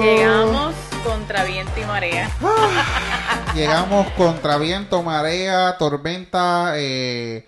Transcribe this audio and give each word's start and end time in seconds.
llegamos 0.00 0.74
contra 1.04 1.44
viento 1.44 1.80
y 1.80 1.84
marea. 1.84 2.30
Llegamos 3.54 4.06
contra 4.10 4.58
viento, 4.58 5.02
marea, 5.02 5.76
tormenta, 5.76 6.74
eh, 6.76 7.46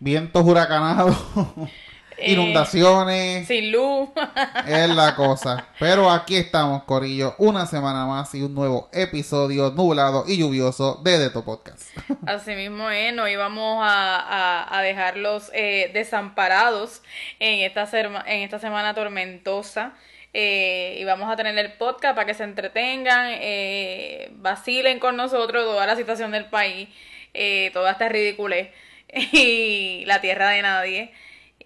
vientos 0.00 0.44
huracanados, 0.44 1.16
Eh, 2.18 2.32
inundaciones. 2.32 3.46
Sin 3.48 3.72
luz. 3.72 4.08
Es 4.66 4.88
la 4.90 5.14
cosa. 5.16 5.66
Pero 5.78 6.10
aquí 6.10 6.36
estamos, 6.36 6.84
Corillo, 6.84 7.34
una 7.38 7.66
semana 7.66 8.06
más 8.06 8.34
y 8.34 8.42
un 8.42 8.54
nuevo 8.54 8.88
episodio 8.92 9.70
nublado 9.70 10.24
y 10.26 10.38
lluvioso 10.38 11.00
de 11.04 11.18
Deto 11.18 11.44
Podcast. 11.44 11.82
Así 12.26 12.54
mismo 12.54 12.88
es, 12.90 13.12
no 13.14 13.28
íbamos 13.28 13.78
a, 13.82 14.16
a- 14.18 14.78
a 14.78 14.82
dejarlos 14.82 15.50
eh, 15.54 15.90
desamparados 15.92 17.02
en 17.40 17.60
esta, 17.60 17.86
serma- 17.86 18.24
en 18.26 18.42
esta 18.42 18.58
semana 18.58 18.94
tormentosa. 18.94 19.92
Eh, 20.36 20.96
y 21.00 21.04
vamos 21.04 21.30
a 21.32 21.36
tener 21.36 21.56
el 21.58 21.72
podcast 21.74 22.16
para 22.16 22.26
que 22.26 22.34
se 22.34 22.42
entretengan, 22.42 23.28
eh, 23.34 24.30
vacilen 24.32 24.98
con 24.98 25.16
nosotros 25.16 25.64
toda 25.64 25.86
la 25.86 25.94
situación 25.94 26.32
del 26.32 26.46
país, 26.46 26.88
eh, 27.34 27.70
toda 27.72 27.92
esta 27.92 28.08
ridiculez 28.08 28.70
y 29.32 30.04
la 30.06 30.20
tierra 30.20 30.50
de 30.50 30.62
nadie. 30.62 31.12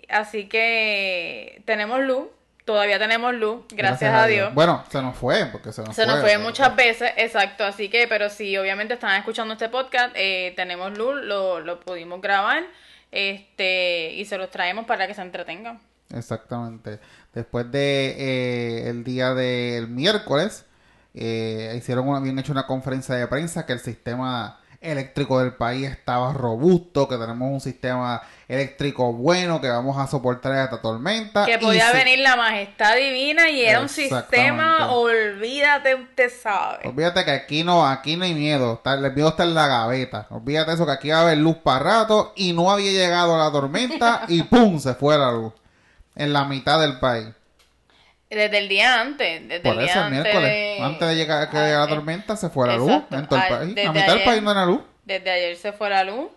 Así 0.09 0.49
que 0.49 1.63
tenemos 1.67 2.01
luz, 2.01 2.29
todavía 2.65 2.99
tenemos 2.99 3.35
luz, 3.35 3.65
gracias, 3.71 4.13
a 4.13 4.27
Dios. 4.27 4.55
Bueno, 4.55 4.85
se 4.91 5.01
nos 5.03 5.17
fue, 5.17 5.47
porque 5.47 5.73
se 5.73 5.83
nos 5.83 5.95
Se 5.95 6.05
fue. 6.05 6.13
nos 6.13 6.21
fue 6.23 6.39
muchas 6.39 6.75
veces, 6.77 7.13
exacto. 7.17 7.65
Así 7.65 7.89
que, 7.89 8.07
pero 8.09 8.31
si 8.31 8.57
obviamente 8.57 8.95
están 8.95 9.17
escuchando 9.19 9.55
este 9.55 9.69
podcast, 9.69 10.13
eh, 10.15 10.53
tenemos 10.57 10.97
luz, 10.97 11.17
lo, 11.23 11.61
lo 11.61 11.81
pudimos 11.81 12.21
grabar, 12.21 12.65
este, 13.13 14.13
y 14.15 14.25
se 14.25 14.39
los 14.39 14.51
traemos 14.51 14.87
para 14.87 15.07
que 15.07 15.15
se 15.15 15.23
entretengan. 15.23 15.81
Exactamente. 16.15 17.01
Después 17.35 17.71
de 17.71 18.15
eh, 18.19 18.89
el 18.89 19.05
día 19.05 19.35
del 19.35 19.89
miércoles, 19.89 20.65
eh, 21.15 21.75
hicieron 21.77 22.09
una, 22.09 22.19
habían 22.19 22.39
hecho 22.39 22.53
una 22.53 22.67
conferencia 22.67 23.15
de 23.15 23.27
prensa 23.27 23.67
que 23.67 23.73
el 23.73 23.81
sistema 23.81 24.58
eléctrico 24.81 25.41
del 25.41 25.55
país 25.55 25.91
estaba 25.91 26.33
robusto, 26.33 27.09
que 27.09 27.17
tenemos 27.17 27.51
un 27.51 27.61
sistema 27.61 28.23
eléctrico 28.47 29.13
bueno, 29.13 29.61
que 29.61 29.69
vamos 29.69 29.99
a 29.99 30.07
soportar 30.07 30.53
esta 30.65 30.81
tormenta. 30.81 31.45
Que 31.47 31.55
y 31.55 31.59
podía 31.59 31.91
se- 31.91 31.97
venir 31.97 32.21
la 32.21 32.37
majestad 32.37 32.95
divina 32.97 33.51
y 33.51 33.63
era 33.65 33.81
un 33.81 33.89
sistema, 33.89 34.91
olvídate, 34.93 35.95
usted 35.97 36.31
sabe. 36.31 36.89
Olvídate 36.89 37.25
que 37.25 37.31
aquí 37.33 37.65
no, 37.65 37.87
aquí 37.87 38.17
no 38.17 38.25
hay 38.25 38.35
miedo, 38.35 38.81
el 38.85 39.13
miedo 39.13 39.29
está 39.31 39.43
en 39.43 39.55
la 39.55 39.67
gaveta. 39.67 40.27
Olvídate 40.31 40.73
eso 40.73 40.87
que 40.87 40.93
aquí 40.93 41.11
va 41.11 41.19
a 41.19 41.23
haber 41.23 41.39
luz 41.39 41.57
para 41.57 41.81
rato 41.81 42.33
y 42.37 42.53
no 42.53 42.71
había 42.71 42.93
llegado 42.93 43.37
la 43.37 43.51
tormenta 43.51 44.23
y 44.29 44.43
¡pum! 44.45 44.79
se 44.79 44.95
fue 44.95 45.19
la 45.19 45.33
luz. 45.33 45.53
En 46.15 46.33
la 46.33 46.45
mitad 46.45 46.81
del 46.81 46.99
país. 46.99 47.27
Desde 48.31 48.59
el 48.59 48.69
día 48.69 49.01
antes, 49.01 49.49
desde 49.49 49.61
Por 49.63 49.73
el 49.75 49.79
día 49.81 49.91
eso 49.91 49.99
el 50.01 50.05
antes 50.07 50.23
miércoles, 50.23 50.51
de- 50.51 50.79
antes 50.83 51.09
de 51.09 51.17
llegar 51.17 51.51
que 51.51 51.57
Ah, 51.57 51.69
la 51.79 51.85
eh, 51.85 51.89
tormenta, 51.89 52.37
se 52.37 52.51
fue 52.51 52.67
la 52.67 52.77
luz 52.77 52.91
exacto. 52.91 53.17
en 53.17 53.27
todo 53.27 53.39
el 53.39 53.45
Ah, 53.45 53.49
país. 53.49 53.75
desde 53.75 53.85
La 53.87 53.93
mitad 53.93 54.13
del 54.15 54.25
país 54.25 54.43
no 54.43 54.51
era 54.53 54.67
luz. 54.67 54.81
Desde 55.05 55.31
ayer 55.31 55.57
se 55.57 55.73
fue 55.73 55.89
la 55.89 56.05
luz. 56.05 56.29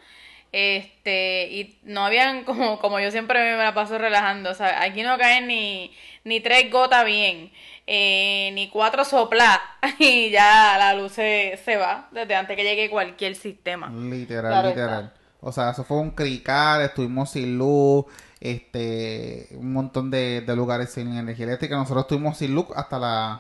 Este, 0.54 1.48
y 1.52 1.80
no 1.84 2.06
habían, 2.06 2.44
como, 2.46 2.80
como 2.80 3.00
yo 3.00 3.12
siempre 3.12 3.40
me 3.40 3.64
la 3.64 3.74
paso 3.74 3.98
relajando, 3.98 4.52
o 4.52 4.54
sea, 4.54 4.82
aquí 4.84 5.02
no 5.04 5.18
caen 5.18 5.48
ni, 5.48 5.92
ni 6.26 6.40
tres 6.42 6.70
gotas 6.72 7.06
bien, 7.06 7.52
eh, 7.88 8.52
ni 8.54 8.70
cuatro 8.70 9.06
soplas, 9.06 9.60
y 10.00 10.30
ya 10.30 10.76
la 10.78 10.94
luz 10.94 11.14
se, 11.14 11.58
se 11.64 11.78
va 11.78 12.10
desde 12.12 12.36
antes 12.36 12.56
que 12.58 12.64
llegue 12.64 12.90
cualquier 12.90 13.36
sistema. 13.36 13.90
Literal, 13.90 14.52
Claro 14.52 14.70
literal. 14.70 15.14
O 15.40 15.52
sea, 15.52 15.72
eso 15.72 15.84
fue 15.84 15.98
un 15.98 16.12
crical, 16.12 16.82
estuvimos 16.84 17.32
sin 17.32 17.58
luz, 17.58 18.06
este, 18.42 19.48
un 19.52 19.72
montón 19.72 20.12
de, 20.12 20.42
de 20.42 20.56
lugares 20.56 20.92
sin 20.92 21.16
energía 21.16 21.46
eléctrica. 21.46 21.76
Nosotros 21.78 22.04
estuvimos 22.06 22.38
sin 22.38 22.54
luz 22.56 22.66
hasta 22.76 23.00
las 23.00 23.40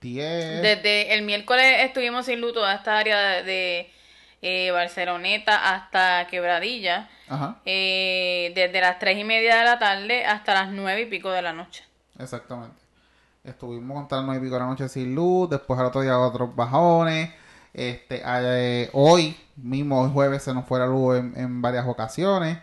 10. 0.00 0.62
Desde 0.62 1.14
el 1.14 1.22
miércoles 1.22 1.76
estuvimos 1.80 2.26
sin 2.26 2.40
luz 2.40 2.54
toda 2.54 2.74
esta 2.74 2.98
área 2.98 3.18
de, 3.20 3.42
de, 3.44 3.92
eh, 4.42 4.70
Barceloneta 4.70 5.74
hasta 5.74 6.26
Quebradilla, 6.28 7.08
Ajá, 7.28 7.58
eh, 7.64 8.52
desde 8.54 8.80
las 8.80 8.98
tres 8.98 9.18
y 9.18 9.24
media 9.24 9.56
de 9.58 9.64
la 9.64 9.78
tarde 9.78 10.24
hasta 10.24 10.54
las 10.54 10.70
nueve 10.70 11.02
y 11.02 11.06
pico 11.06 11.30
de 11.30 11.42
la 11.42 11.52
noche. 11.52 11.84
exactamente. 12.18 12.76
Estuvimos 13.44 14.02
hasta 14.02 14.16
las 14.16 14.24
9 14.26 14.40
y 14.40 14.42
pico 14.44 14.54
de 14.56 14.60
la 14.60 14.66
noche 14.66 14.88
sin 14.90 15.14
luz, 15.14 15.48
después 15.48 15.78
al 15.80 15.86
otro 15.86 16.02
día 16.02 16.18
otros 16.18 16.54
bajones. 16.54 17.30
Este, 17.72 18.22
eh, 18.24 18.90
hoy 18.92 19.36
mismo, 19.56 20.02
hoy 20.02 20.10
jueves, 20.12 20.42
se 20.42 20.52
nos 20.52 20.66
fue 20.66 20.78
la 20.78 20.86
luz 20.86 21.18
en, 21.18 21.32
en 21.36 21.62
varias 21.62 21.86
ocasiones. 21.86 22.58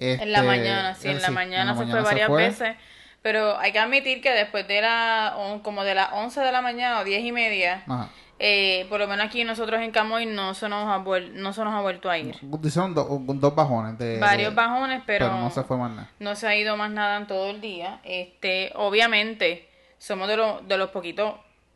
En 0.00 0.32
la 0.32 0.38
Este, 0.38 0.42
mañana, 0.48 0.94
sí, 0.94 1.08
en 1.08 1.20
la 1.22 1.30
mañana 1.30 1.76
se 1.76 1.86
fue 1.86 2.00
varias 2.02 2.26
fue. 2.28 2.42
veces. 2.44 2.76
Pero 3.22 3.58
hay 3.58 3.72
que 3.72 3.78
admitir 3.78 4.22
que 4.22 4.30
después 4.32 4.66
de 4.66 4.80
la, 4.80 5.34
como 5.62 5.84
de 5.84 5.94
las 5.94 6.08
11 6.12 6.40
de 6.40 6.52
la 6.52 6.62
mañana 6.62 7.00
o 7.00 7.04
10 7.04 7.22
y 7.22 7.32
media, 7.32 7.82
Ajá. 7.86 8.08
eh, 8.38 8.86
por 8.88 8.98
lo 8.98 9.06
menos 9.06 9.26
aquí 9.26 9.44
nosotros 9.44 9.82
en 9.82 9.90
Camoy 9.90 10.24
no 10.24 10.54
se 10.54 10.70
nos 10.70 10.88
ha, 10.88 10.98
vuel- 11.04 11.32
no 11.32 11.52
se 11.52 11.62
nos 11.62 11.74
ha 11.74 11.82
vuelto 11.82 12.08
a 12.08 12.16
ir. 12.16 12.34
Do- 12.40 13.20
dos 13.34 13.54
bajones. 13.54 13.98
De, 13.98 14.18
Varios 14.18 14.50
de- 14.50 14.56
bajones, 14.56 15.02
pero, 15.04 15.26
pero 15.26 15.38
no 15.38 15.50
se 15.50 15.62
fue 15.64 15.76
más 15.76 15.90
nada. 15.90 16.10
no 16.18 16.34
se 16.34 16.46
ha 16.46 16.56
ido 16.56 16.78
más 16.78 16.90
nada 16.90 17.18
en 17.18 17.26
todo 17.26 17.50
el 17.50 17.60
día. 17.60 18.00
Este, 18.04 18.72
obviamente, 18.74 19.68
somos 19.98 20.26
de, 20.26 20.38
los 20.38 20.66
de 20.66 20.78
los 20.78 20.88
poquitos 20.88 21.34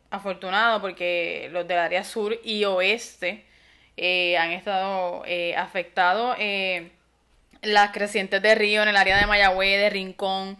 afortunados 0.09 0.81
porque 0.81 1.49
los 1.51 1.67
del 1.67 1.77
área 1.77 2.03
sur 2.03 2.35
y 2.43 2.63
oeste 2.65 3.45
eh, 3.97 4.35
han 4.39 4.49
estado 4.51 5.21
eh, 5.27 5.55
afectados. 5.55 6.35
eh, 6.39 6.91
las 7.65 7.91
crecientes 7.91 8.41
de 8.41 8.55
río 8.55 8.83
en 8.83 8.89
el 8.89 8.97
área 8.97 9.17
de 9.17 9.27
Mayagüez, 9.27 9.79
de 9.79 9.89
Rincón, 9.89 10.57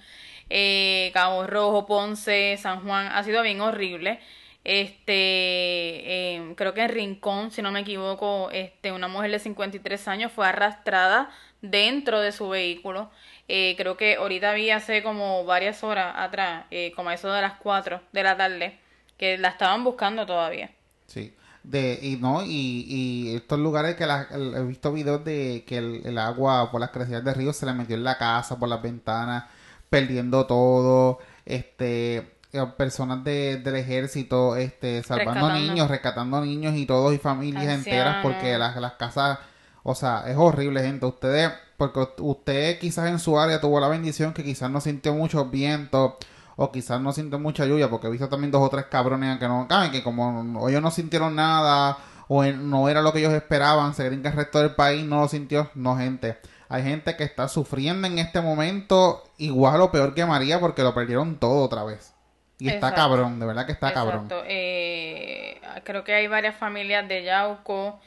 eh, 0.50 1.12
Cabo 1.14 1.48
Rojo, 1.48 1.86
Ponce, 1.86 2.58
San 2.58 2.84
Juan, 2.84 3.08
ha 3.08 3.24
sido 3.24 3.42
bien 3.42 3.62
horrible. 3.62 4.20
Este, 4.64 5.14
eh, 5.14 6.54
creo 6.56 6.74
que 6.74 6.82
en 6.82 6.90
Rincón, 6.90 7.52
si 7.52 7.62
no 7.62 7.72
me 7.72 7.82
equivoco, 7.82 8.50
este, 8.52 8.92
una 8.92 9.08
mujer 9.08 9.30
de 9.30 9.38
53 9.38 10.08
años 10.08 10.32
fue 10.32 10.48
arrastrada 10.48 11.30
dentro 11.62 12.20
de 12.20 12.32
su 12.32 12.50
vehículo. 12.50 13.12
Eh, 13.48 13.76
creo 13.78 13.96
que 13.96 14.16
ahorita 14.16 14.54
vi 14.54 14.72
hace 14.72 15.04
como 15.04 15.46
varias 15.46 15.84
horas 15.84 16.16
atrás, 16.18 16.66
eh, 16.72 16.92
como 16.96 17.10
a 17.10 17.14
eso 17.14 17.32
de 17.32 17.42
las 17.42 17.54
4 17.60 18.02
de 18.12 18.24
la 18.24 18.36
tarde, 18.38 18.80
que 19.18 19.38
la 19.38 19.50
estaban 19.50 19.84
buscando 19.84 20.26
todavía. 20.26 20.72
Sí. 21.06 21.32
De, 21.68 22.00
y 22.02 22.18
no, 22.18 22.44
y, 22.44 22.86
y 22.88 23.36
estos 23.36 23.58
lugares 23.60 23.96
que 23.96 24.06
la- 24.06 24.28
el- 24.32 24.54
he 24.56 24.64
visto 24.64 24.92
videos 24.94 25.24
de 25.26 25.64
que 25.68 25.78
el, 25.78 26.02
el 26.06 26.18
agua 26.18 26.70
por 26.72 26.80
las 26.80 26.92
crecidas 26.92 27.24
de 27.24 27.34
río 27.34 27.54
se 27.54 27.66
le 27.66 27.74
metió 27.74 27.96
en 27.96 28.04
la 28.04 28.18
casa, 28.18 28.60
por 28.60 28.70
las 28.70 28.82
ventanas, 28.82 29.46
perdiendo 29.90 30.46
todo, 30.46 31.20
este, 31.46 32.18
eh, 32.54 32.66
personas 32.78 33.24
de, 33.24 33.58
del 33.58 33.76
ejército, 33.78 34.56
este, 34.56 35.02
salvando 35.04 35.34
Rescatando. 35.48 35.60
niños, 35.60 35.90
rescatando 35.90 36.42
niños 36.42 36.76
y 36.76 36.86
todos 36.86 37.14
y 37.14 37.18
familias 37.18 37.66
enteras, 37.68 38.18
porque 38.22 38.58
las, 38.58 38.76
las 38.78 38.94
casas, 38.94 39.40
o 39.84 39.96
sea, 39.96 40.24
es 40.28 40.38
horrible, 40.38 40.82
gente. 40.84 41.06
Ustedes, 41.06 41.52
porque 41.78 42.08
usted 42.20 42.80
quizás 42.80 43.10
en 43.10 43.20
su 43.20 43.40
área 43.40 43.60
tuvo 43.60 43.80
la 43.80 43.88
bendición 43.88 44.34
que 44.34 44.44
quizás 44.44 44.70
no 44.70 44.82
sintió 44.82 45.14
mucho 45.16 45.46
viento 45.46 46.18
o 46.56 46.72
quizás 46.72 47.02
no 47.02 47.12
sintió 47.12 47.40
mucha 47.40 47.66
lluvia, 47.66 47.90
porque 47.90 48.08
he 48.08 48.10
visto 48.12 48.30
también 48.30 48.52
dos 48.52 48.62
o 48.62 48.70
tres 48.70 48.86
cabrones 48.86 49.38
que 49.40 49.48
no 49.48 49.68
caben, 49.68 49.92
que 49.92 50.04
como 50.04 50.44
no- 50.44 50.70
ellos 50.70 50.82
no 50.82 50.92
sintieron 50.92 51.36
nada 51.36 51.98
o 52.28 52.44
no 52.44 52.90
era 52.90 53.02
lo 53.02 53.14
que 53.14 53.20
ellos 53.20 53.34
esperaban, 53.34 53.94
se 53.94 54.06
creen 54.06 54.22
que 54.22 54.30
el 54.30 54.36
resto 54.36 54.60
del 54.60 54.74
país 54.76 55.06
no 55.06 55.22
lo 55.22 55.28
sintió. 55.28 55.70
No, 55.76 55.98
gente. 55.98 56.38
Hay 56.70 56.82
gente 56.84 57.16
que 57.16 57.24
está 57.24 57.48
sufriendo 57.48 58.08
en 58.08 58.18
este 58.18 58.42
momento 58.42 59.24
igual 59.38 59.82
o 59.82 59.92
peor 59.92 60.16
que 60.16 60.26
María 60.26 60.60
porque 60.60 60.82
lo 60.82 60.96
perdieron 60.96 61.36
todo 61.38 61.64
otra 61.64 61.84
vez. 61.84 62.14
Y 62.58 62.70
está 62.70 62.94
cabrón, 62.96 63.40
de 63.40 63.46
verdad 63.46 63.66
que 63.66 63.74
está 63.74 63.94
cabrón. 63.94 64.28
Eh, 64.48 65.60
creo 65.84 66.04
que 66.04 66.14
hay 66.14 66.28
varias 66.28 66.56
familias 66.56 67.08
de 67.08 67.24
Yauco 67.24 68.00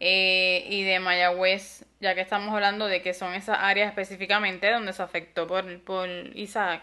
eh, 0.00 0.64
y 0.70 0.82
de 0.84 1.00
Mayagüez, 1.00 1.84
ya 2.00 2.14
que 2.14 2.20
estamos 2.20 2.54
hablando 2.54 2.86
de 2.86 3.02
que 3.02 3.12
son 3.14 3.34
esas 3.34 3.58
áreas 3.60 3.88
específicamente 3.88 4.70
donde 4.70 4.92
se 4.92 5.02
afectó 5.02 5.46
por, 5.46 5.80
por 5.82 6.08
Isaac. 6.34 6.82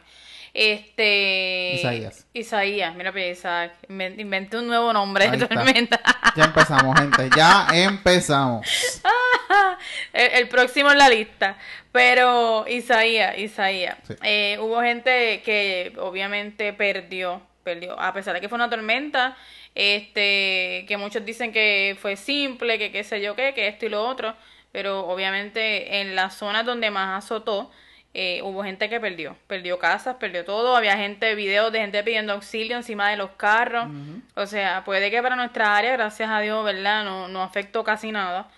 Este 0.54 1.74
Isaías. 1.80 2.28
Isaías, 2.34 2.96
mira 2.96 3.12
pues 3.12 3.40
Isaac, 3.40 3.74
Inven- 3.90 4.20
inventé 4.20 4.58
un 4.58 4.68
nuevo 4.68 4.94
nombre 4.94 5.30
de 5.32 5.38
tormenta. 5.48 6.00
Ya 6.36 6.46
empezamos, 6.46 7.00
gente. 7.00 7.30
Ya 7.36 7.68
empezamos. 7.74 8.66
el, 10.14 10.32
el 10.34 10.48
próximo 10.50 10.92
en 10.92 10.98
la 11.00 11.10
lista. 11.10 11.58
Pero 11.92 12.66
Isaías, 12.68 13.38
Isaías. 13.38 13.98
Sí. 14.08 14.14
Eh, 14.24 14.58
hubo 14.60 14.82
gente 14.82 15.42
que 15.44 15.94
obviamente 16.00 16.72
perdió, 16.74 17.42
perdió, 17.64 18.00
a 18.00 18.14
pesar 18.14 18.34
de 18.34 18.42
que 18.42 18.50
fue 18.50 18.56
una 18.56 18.70
tormenta, 18.70 19.36
este, 19.76 20.86
que 20.88 20.98
muchos 20.98 21.26
dicen 21.26 21.52
que 21.52 21.98
fue 22.00 22.16
simple, 22.16 22.78
que 22.78 22.92
qué 22.92 23.04
sé 23.04 23.22
yo 23.22 23.36
qué, 23.36 23.54
que 23.54 23.68
esto 23.68 23.86
y 23.86 23.90
lo 23.90 24.08
otro, 24.08 24.36
pero 24.72 25.08
obviamente 25.08 26.02
en 26.02 26.16
las 26.16 26.36
zonas 26.36 26.66
donde 26.66 26.90
más 26.92 27.24
azotó, 27.24 27.72
eh, 28.14 28.42
hubo 28.44 28.64
gente 28.64 28.90
que 28.90 29.00
perdió, 29.00 29.36
perdió 29.48 29.80
casas, 29.80 30.18
perdió 30.18 30.46
todo, 30.46 30.76
había 30.76 30.96
gente, 30.98 31.34
videos 31.36 31.72
de 31.72 31.80
gente 31.80 32.04
pidiendo 32.04 32.34
auxilio 32.34 32.78
encima 32.78 33.10
de 33.10 33.18
los 33.18 33.32
carros, 33.32 33.88
o 34.36 34.46
sea, 34.46 34.84
puede 34.84 35.10
que 35.10 35.22
para 35.22 35.36
nuestra 35.36 35.76
área, 35.76 35.94
gracias 35.94 36.30
a 36.30 36.40
Dios, 36.40 36.64
¿verdad? 36.64 37.04
No, 37.04 37.28
no 37.28 37.42
afectó 37.42 37.84
casi 37.84 38.12
nada, 38.12 38.50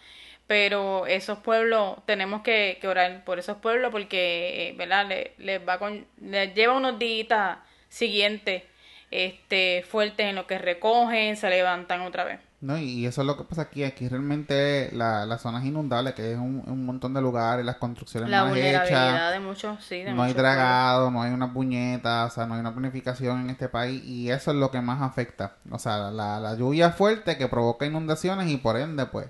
pero 0.47 1.07
esos 1.07 1.39
pueblos 1.39 1.97
tenemos 2.05 2.41
que, 2.41 2.77
que 2.81 2.87
orar 2.87 3.23
por 3.23 3.39
esos 3.39 3.57
pueblos 3.57 3.91
porque, 3.91 4.69
eh, 4.69 4.73
¿verdad? 4.77 5.07
Les, 5.07 5.39
les 5.39 5.67
va 5.67 5.79
con, 5.79 6.05
les 6.21 6.53
lleva 6.53 6.73
unos 6.73 6.99
días 6.99 7.57
siguientes 7.87 8.63
este, 9.11 9.83
fuertes 9.87 10.25
en 10.27 10.35
lo 10.35 10.47
que 10.47 10.57
recogen, 10.57 11.37
se 11.37 11.49
levantan 11.49 12.01
otra 12.01 12.25
vez. 12.25 12.39
No, 12.65 12.77
y 12.79 13.05
eso 13.05 13.21
es 13.21 13.27
lo 13.27 13.37
que 13.37 13.43
pasa 13.43 13.63
aquí. 13.63 13.83
Aquí 13.83 14.07
realmente 14.07 14.89
la, 14.93 15.25
las 15.25 15.41
zonas 15.41 15.63
inundables, 15.65 16.13
que 16.15 16.31
es 16.31 16.37
un, 16.37 16.63
un 16.65 16.85
montón 16.85 17.13
de 17.13 17.21
lugares, 17.21 17.63
las 17.63 17.75
construcciones 17.75 18.29
La 18.29 18.41
mal 18.43 18.49
vulnerabilidad 18.53 19.15
hechas, 19.17 19.33
de 19.33 19.39
muchos, 19.39 19.83
sí, 19.83 19.97
de 19.97 20.05
no 20.13 20.23
hay 20.23 20.29
muchos 20.29 20.37
dragado, 20.41 21.11
no 21.11 21.21
hay 21.21 21.31
una 21.31 21.53
puñeta, 21.53 22.25
o 22.25 22.29
sea, 22.31 22.47
no 22.47 22.55
hay 22.55 22.61
una 22.61 22.73
planificación 22.73 23.41
en 23.41 23.49
este 23.51 23.69
país 23.69 24.03
y 24.03 24.31
eso 24.31 24.51
es 24.51 24.57
lo 24.57 24.71
que 24.71 24.81
más 24.81 25.01
afecta. 25.01 25.57
O 25.69 25.77
sea, 25.77 26.09
la, 26.09 26.39
la 26.39 26.55
lluvia 26.55 26.89
fuerte 26.91 27.37
que 27.37 27.47
provoca 27.47 27.85
inundaciones 27.85 28.49
y 28.49 28.57
por 28.57 28.77
ende, 28.77 29.05
pues, 29.05 29.27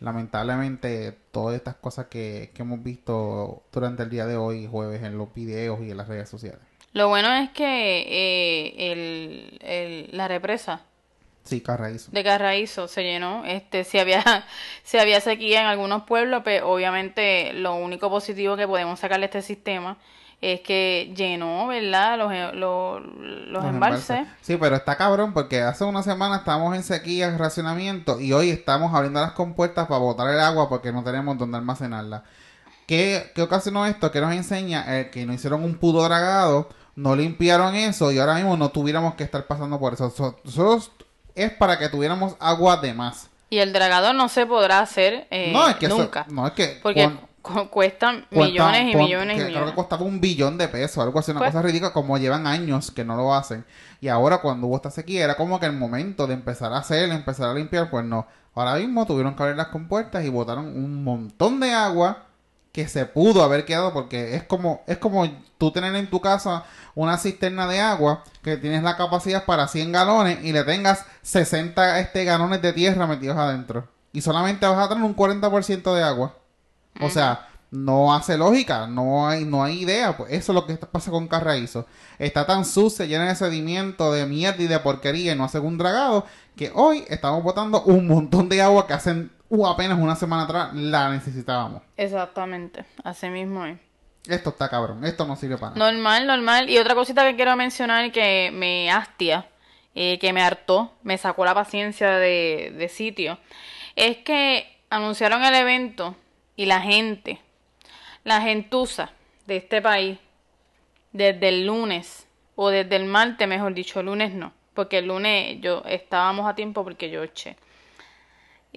lamentablemente 0.00 1.16
todas 1.30 1.56
estas 1.56 1.74
cosas 1.76 2.06
que, 2.06 2.50
que 2.54 2.62
hemos 2.62 2.82
visto 2.82 3.62
durante 3.72 4.02
el 4.02 4.10
día 4.10 4.26
de 4.26 4.36
hoy, 4.36 4.66
jueves, 4.70 5.02
en 5.02 5.16
los 5.18 5.32
videos 5.34 5.80
y 5.82 5.90
en 5.90 5.96
las 5.96 6.08
redes 6.08 6.28
sociales. 6.28 6.60
Lo 6.92 7.08
bueno 7.08 7.30
es 7.34 7.50
que 7.50 8.00
eh, 8.08 8.92
el, 8.92 9.58
el- 9.60 10.16
la 10.16 10.26
represa 10.26 10.80
Sí, 11.48 11.60
Carraízo. 11.60 12.10
de 12.12 12.22
Carraízo 12.24 12.88
se 12.88 13.02
llenó. 13.02 13.44
Este, 13.44 13.84
si 13.84 13.98
había, 13.98 14.22
si 14.82 14.98
había 14.98 15.20
sequía 15.20 15.60
en 15.62 15.66
algunos 15.66 16.02
pueblos, 16.04 16.42
pues 16.44 16.62
obviamente 16.64 17.52
lo 17.54 17.74
único 17.74 18.10
positivo 18.10 18.56
que 18.56 18.66
podemos 18.66 19.00
sacarle 19.00 19.24
a 19.24 19.28
este 19.28 19.42
sistema 19.42 19.96
es 20.40 20.60
que 20.60 21.12
llenó, 21.16 21.66
¿verdad? 21.66 22.16
Los, 22.16 22.32
eh, 22.32 22.50
los, 22.54 23.02
los 23.48 23.64
embalses. 23.64 24.20
Sí, 24.40 24.56
pero 24.56 24.76
está 24.76 24.96
cabrón 24.96 25.32
porque 25.34 25.62
hace 25.62 25.82
una 25.84 26.04
semana 26.04 26.36
estábamos 26.36 26.76
en 26.76 26.84
sequía, 26.84 27.36
racionamiento 27.36 28.20
y 28.20 28.32
hoy 28.32 28.50
estamos 28.50 28.94
abriendo 28.94 29.20
las 29.20 29.32
compuertas 29.32 29.88
para 29.88 29.98
botar 29.98 30.32
el 30.32 30.38
agua 30.38 30.68
porque 30.68 30.92
no 30.92 31.02
tenemos 31.02 31.36
dónde 31.38 31.56
almacenarla. 31.58 32.22
¿Qué, 32.86 33.32
qué 33.34 33.42
ocasionó 33.42 33.84
esto? 33.84 34.10
Que 34.12 34.20
nos 34.20 34.32
enseña 34.32 34.84
eh, 35.00 35.10
que 35.10 35.26
no 35.26 35.32
hicieron 35.32 35.64
un 35.64 35.74
pudo 35.74 36.04
dragado, 36.04 36.68
no 36.94 37.16
limpiaron 37.16 37.74
eso 37.74 38.12
y 38.12 38.18
ahora 38.18 38.34
mismo 38.36 38.56
no 38.56 38.70
tuviéramos 38.70 39.14
que 39.16 39.24
estar 39.24 39.44
pasando 39.46 39.78
por 39.80 39.94
eso. 39.94 40.08
So- 40.10 40.38
Nosotros 40.44 40.92
es 41.34 41.50
para 41.52 41.78
que 41.78 41.88
tuviéramos 41.88 42.36
agua 42.40 42.76
de 42.78 42.94
más. 42.94 43.28
Y 43.50 43.58
el 43.58 43.72
dragado 43.72 44.12
no 44.12 44.28
se 44.28 44.44
podrá 44.46 44.80
hacer 44.80 45.26
eh, 45.30 45.50
no, 45.52 45.68
es 45.68 45.76
que 45.76 45.86
eso- 45.86 45.96
nunca. 45.98 46.26
no, 46.28 46.46
es 46.46 46.52
que 46.52 46.78
porque 46.82 47.04
cuan- 47.04 47.20
cu- 47.40 47.70
cuestan 47.70 48.26
cuesta- 48.30 48.44
millones 48.46 48.92
y 48.92 48.96
millones 48.96 49.36
y 49.36 49.38
que 49.38 49.44
Creo 49.44 49.46
que 49.46 49.52
millones. 49.52 49.74
costaba 49.74 50.02
un 50.02 50.20
billón 50.20 50.58
de 50.58 50.68
pesos, 50.68 50.98
algo 51.02 51.18
así, 51.18 51.30
una 51.30 51.40
Pues- 51.40 51.52
cosa 51.52 51.62
ridícula, 51.62 51.92
como 51.92 52.18
llevan 52.18 52.46
años 52.46 52.90
que 52.90 53.04
no 53.04 53.16
lo 53.16 53.34
hacen. 53.34 53.64
Y 54.02 54.08
ahora 54.08 54.38
cuando 54.38 54.66
hubo 54.66 54.76
esta 54.76 54.90
sequía 54.90 55.24
era 55.24 55.36
como 55.36 55.58
que 55.58 55.66
el 55.66 55.72
momento 55.72 56.26
de 56.26 56.34
empezar 56.34 56.72
a 56.74 56.78
hacer, 56.78 57.08
empezar 57.10 57.48
a 57.48 57.54
limpiar, 57.54 57.88
pues 57.90 58.04
no. 58.04 58.26
Ahora 58.54 58.74
mismo 58.74 59.06
tuvieron 59.06 59.34
que 59.34 59.42
abrir 59.44 59.56
las 59.56 59.68
compuertas 59.68 60.24
y 60.24 60.28
botaron 60.28 60.66
un 60.66 61.02
montón 61.04 61.58
de 61.60 61.72
agua 61.72 62.24
que 62.78 62.86
se 62.86 63.06
pudo 63.06 63.42
haber 63.42 63.64
quedado 63.64 63.92
porque 63.92 64.36
es 64.36 64.44
como 64.44 64.82
es 64.86 64.98
como 64.98 65.28
tú 65.58 65.72
tener 65.72 65.96
en 65.96 66.08
tu 66.08 66.20
casa 66.20 66.62
una 66.94 67.18
cisterna 67.18 67.66
de 67.66 67.80
agua 67.80 68.22
que 68.40 68.56
tienes 68.56 68.84
la 68.84 68.96
capacidad 68.96 69.44
para 69.44 69.66
100 69.66 69.90
galones 69.90 70.44
y 70.44 70.52
le 70.52 70.62
tengas 70.62 71.04
60 71.22 71.98
este 71.98 72.24
galones 72.24 72.62
de 72.62 72.72
tierra 72.72 73.08
metidos 73.08 73.36
adentro 73.36 73.88
y 74.12 74.20
solamente 74.20 74.64
vas 74.64 74.78
a 74.78 74.88
tener 74.88 75.02
un 75.02 75.16
40% 75.16 75.92
de 75.92 76.04
agua. 76.04 76.36
O 77.00 77.10
sea, 77.10 77.48
no 77.72 78.14
hace 78.14 78.38
lógica, 78.38 78.86
no 78.86 79.28
hay 79.28 79.44
no 79.44 79.64
hay 79.64 79.80
idea, 79.80 80.16
pues 80.16 80.32
eso 80.32 80.52
es 80.52 80.54
lo 80.54 80.64
que 80.64 80.76
pasa 80.76 81.10
con 81.10 81.26
Carraízo. 81.26 81.84
Está 82.20 82.46
tan 82.46 82.64
sucia, 82.64 83.06
llena 83.06 83.26
de 83.26 83.34
sedimento, 83.34 84.12
de 84.12 84.24
mierda 84.24 84.62
y 84.62 84.68
de 84.68 84.78
porquería 84.78 85.32
y 85.32 85.36
no 85.36 85.42
hace 85.42 85.58
un 85.58 85.78
dragado 85.78 86.26
que 86.54 86.70
hoy 86.72 87.04
estamos 87.08 87.42
botando 87.42 87.82
un 87.82 88.06
montón 88.06 88.48
de 88.48 88.62
agua 88.62 88.86
que 88.86 88.94
hacen 88.94 89.32
uh, 89.48 89.66
apenas 89.66 89.98
una 89.98 90.16
semana 90.16 90.44
atrás 90.44 90.74
la 90.74 91.10
necesitábamos. 91.10 91.82
Exactamente, 91.96 92.84
así 93.04 93.28
mismo 93.28 93.64
es. 93.64 93.78
Esto 94.26 94.50
está 94.50 94.68
cabrón, 94.68 95.04
esto 95.04 95.26
no 95.26 95.36
sirve 95.36 95.56
para 95.56 95.74
nada. 95.74 95.90
Normal, 95.90 96.26
normal. 96.26 96.68
Y 96.68 96.78
otra 96.78 96.94
cosita 96.94 97.24
que 97.24 97.36
quiero 97.36 97.56
mencionar 97.56 98.12
que 98.12 98.50
me 98.52 98.90
hastia, 98.90 99.46
eh, 99.94 100.18
que 100.18 100.32
me 100.32 100.42
hartó, 100.42 100.92
me 101.02 101.16
sacó 101.16 101.44
la 101.44 101.54
paciencia 101.54 102.10
de, 102.12 102.74
de 102.76 102.88
sitio, 102.88 103.38
es 103.96 104.18
que 104.18 104.80
anunciaron 104.90 105.44
el 105.44 105.54
evento 105.54 106.14
y 106.56 106.66
la 106.66 106.80
gente, 106.80 107.40
la 108.24 108.40
gentuza 108.42 109.10
de 109.46 109.56
este 109.56 109.80
país, 109.80 110.18
desde 111.12 111.48
el 111.48 111.66
lunes, 111.66 112.26
o 112.60 112.70
desde 112.70 112.96
el 112.96 113.04
martes, 113.04 113.46
mejor 113.46 113.72
dicho, 113.72 114.00
el 114.00 114.06
lunes 114.06 114.34
no, 114.34 114.52
porque 114.74 114.98
el 114.98 115.06
lunes 115.06 115.60
yo 115.60 115.84
estábamos 115.86 116.44
a 116.50 116.56
tiempo 116.56 116.82
porque 116.82 117.08
yo 117.08 117.22
eché. 117.22 117.56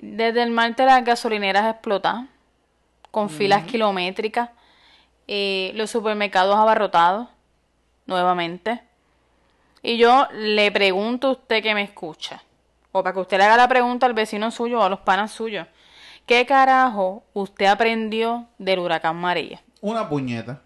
Desde 0.01 0.41
el 0.41 0.49
martes 0.49 0.85
las 0.85 1.05
gasolineras 1.05 1.71
explotadas, 1.71 2.25
con 3.11 3.29
filas 3.29 3.65
kilométricas, 3.65 4.49
eh, 5.27 5.71
los 5.75 5.91
supermercados 5.91 6.55
abarrotados, 6.55 7.27
nuevamente. 8.07 8.81
Y 9.83 9.97
yo 9.97 10.27
le 10.33 10.71
pregunto 10.71 11.27
a 11.27 11.31
usted 11.31 11.61
que 11.61 11.75
me 11.75 11.83
escucha, 11.83 12.41
o 12.91 13.03
para 13.03 13.13
que 13.13 13.19
usted 13.19 13.37
le 13.37 13.43
haga 13.43 13.57
la 13.57 13.67
pregunta 13.67 14.07
al 14.07 14.13
vecino 14.13 14.49
suyo 14.49 14.79
o 14.79 14.83
a 14.83 14.89
los 14.89 15.01
panas 15.01 15.31
suyos, 15.31 15.67
¿qué 16.25 16.47
carajo 16.47 17.23
usted 17.33 17.67
aprendió 17.67 18.47
del 18.57 18.79
huracán 18.79 19.17
María? 19.17 19.61
Una 19.81 20.09
puñeta. 20.09 20.61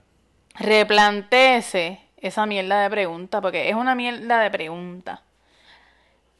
Replantéese 0.53 1.99
esa 2.17 2.45
mierda 2.45 2.81
de 2.81 2.89
pregunta, 2.89 3.41
porque 3.41 3.69
es 3.69 3.75
una 3.75 3.95
mierda 3.95 4.39
de 4.39 4.49
pregunta. 4.49 5.23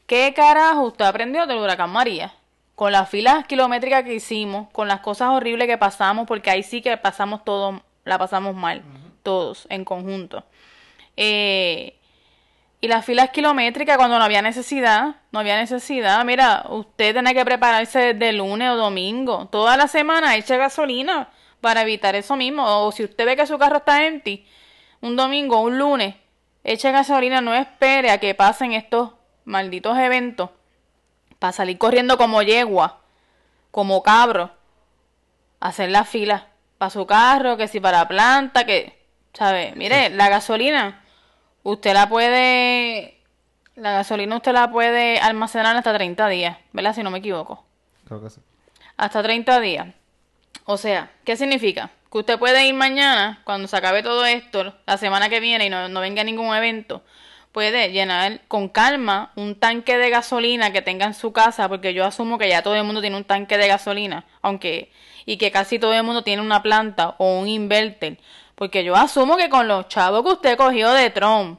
¿Qué 0.06 0.32
carajo 0.34 0.82
usted 0.82 1.04
aprendió 1.04 1.46
del 1.46 1.58
huracán 1.58 1.90
María? 1.90 2.32
Con 2.76 2.92
las 2.92 3.08
filas 3.08 3.46
kilométricas 3.46 4.04
que 4.04 4.14
hicimos, 4.14 4.68
con 4.70 4.86
las 4.86 5.00
cosas 5.00 5.30
horribles 5.30 5.66
que 5.66 5.78
pasamos, 5.78 6.26
porque 6.26 6.50
ahí 6.50 6.62
sí 6.62 6.82
que 6.82 6.96
pasamos 6.98 7.42
todo, 7.42 7.82
la 8.04 8.18
pasamos 8.18 8.54
mal, 8.54 8.82
todos 9.22 9.66
en 9.70 9.84
conjunto. 9.84 10.44
Eh, 11.16 11.98
y 12.82 12.88
las 12.88 13.06
filas 13.06 13.30
kilométricas 13.30 13.96
cuando 13.96 14.18
no 14.18 14.24
había 14.24 14.42
necesidad, 14.42 15.16
no 15.32 15.38
había 15.38 15.56
necesidad. 15.56 16.22
Mira, 16.26 16.66
usted 16.68 17.14
tiene 17.14 17.32
que 17.32 17.46
prepararse 17.46 18.12
de 18.12 18.32
lunes 18.34 18.68
o 18.68 18.76
domingo, 18.76 19.46
toda 19.46 19.78
la 19.78 19.88
semana 19.88 20.36
eche 20.36 20.58
gasolina 20.58 21.30
para 21.62 21.80
evitar 21.80 22.14
eso 22.14 22.36
mismo. 22.36 22.62
O 22.86 22.92
si 22.92 23.04
usted 23.04 23.24
ve 23.24 23.36
que 23.36 23.46
su 23.46 23.58
carro 23.58 23.78
está 23.78 24.06
empty, 24.06 24.46
un 25.00 25.16
domingo 25.16 25.56
o 25.56 25.62
un 25.62 25.78
lunes, 25.78 26.14
eche 26.62 26.92
gasolina, 26.92 27.40
no 27.40 27.54
espere 27.54 28.10
a 28.10 28.20
que 28.20 28.34
pasen 28.34 28.72
estos 28.74 29.12
malditos 29.46 29.96
eventos 29.96 30.50
para 31.46 31.52
salir 31.52 31.78
corriendo 31.78 32.18
como 32.18 32.42
yegua, 32.42 32.98
como 33.70 34.02
cabro, 34.02 34.50
hacer 35.60 35.90
la 35.90 36.02
fila 36.02 36.48
para 36.76 36.90
su 36.90 37.06
carro, 37.06 37.56
que 37.56 37.68
si 37.68 37.78
para 37.78 38.08
planta, 38.08 38.66
que, 38.66 39.00
¿sabe? 39.32 39.72
Mire, 39.76 40.10
la 40.10 40.28
gasolina, 40.28 41.04
usted 41.62 41.94
la 41.94 42.08
puede, 42.08 43.20
la 43.76 43.92
gasolina 43.92 44.34
usted 44.34 44.54
la 44.54 44.72
puede 44.72 45.20
almacenar 45.20 45.76
hasta 45.76 45.94
30 45.94 46.26
días, 46.26 46.58
¿verdad? 46.72 46.96
Si 46.96 47.04
no 47.04 47.12
me 47.12 47.18
equivoco. 47.18 47.64
Creo 48.08 48.20
que 48.20 48.30
sí. 48.30 48.40
Hasta 48.96 49.22
30 49.22 49.60
días. 49.60 49.86
O 50.64 50.76
sea, 50.76 51.12
¿qué 51.24 51.36
significa? 51.36 51.90
Que 52.10 52.18
usted 52.18 52.40
puede 52.40 52.66
ir 52.66 52.74
mañana, 52.74 53.40
cuando 53.44 53.68
se 53.68 53.76
acabe 53.76 54.02
todo 54.02 54.24
esto, 54.24 54.74
la 54.84 54.96
semana 54.96 55.28
que 55.28 55.38
viene 55.38 55.66
y 55.66 55.70
no, 55.70 55.88
no 55.88 56.00
venga 56.00 56.24
ningún 56.24 56.52
evento, 56.56 57.04
puede 57.56 57.90
llenar 57.90 58.42
con 58.48 58.68
calma 58.68 59.32
un 59.34 59.54
tanque 59.54 59.96
de 59.96 60.10
gasolina 60.10 60.74
que 60.74 60.82
tenga 60.82 61.06
en 61.06 61.14
su 61.14 61.32
casa, 61.32 61.70
porque 61.70 61.94
yo 61.94 62.04
asumo 62.04 62.36
que 62.36 62.50
ya 62.50 62.60
todo 62.60 62.74
el 62.74 62.84
mundo 62.84 63.00
tiene 63.00 63.16
un 63.16 63.24
tanque 63.24 63.56
de 63.56 63.66
gasolina, 63.66 64.26
aunque, 64.42 64.92
y 65.24 65.38
que 65.38 65.50
casi 65.50 65.78
todo 65.78 65.94
el 65.94 66.02
mundo 66.02 66.20
tiene 66.22 66.42
una 66.42 66.62
planta 66.62 67.14
o 67.16 67.38
un 67.38 67.48
inverter, 67.48 68.18
porque 68.56 68.84
yo 68.84 68.94
asumo 68.94 69.38
que 69.38 69.48
con 69.48 69.68
los 69.68 69.88
chavos 69.88 70.22
que 70.22 70.32
usted 70.34 70.58
cogió 70.58 70.90
de 70.92 71.08
Trump, 71.08 71.58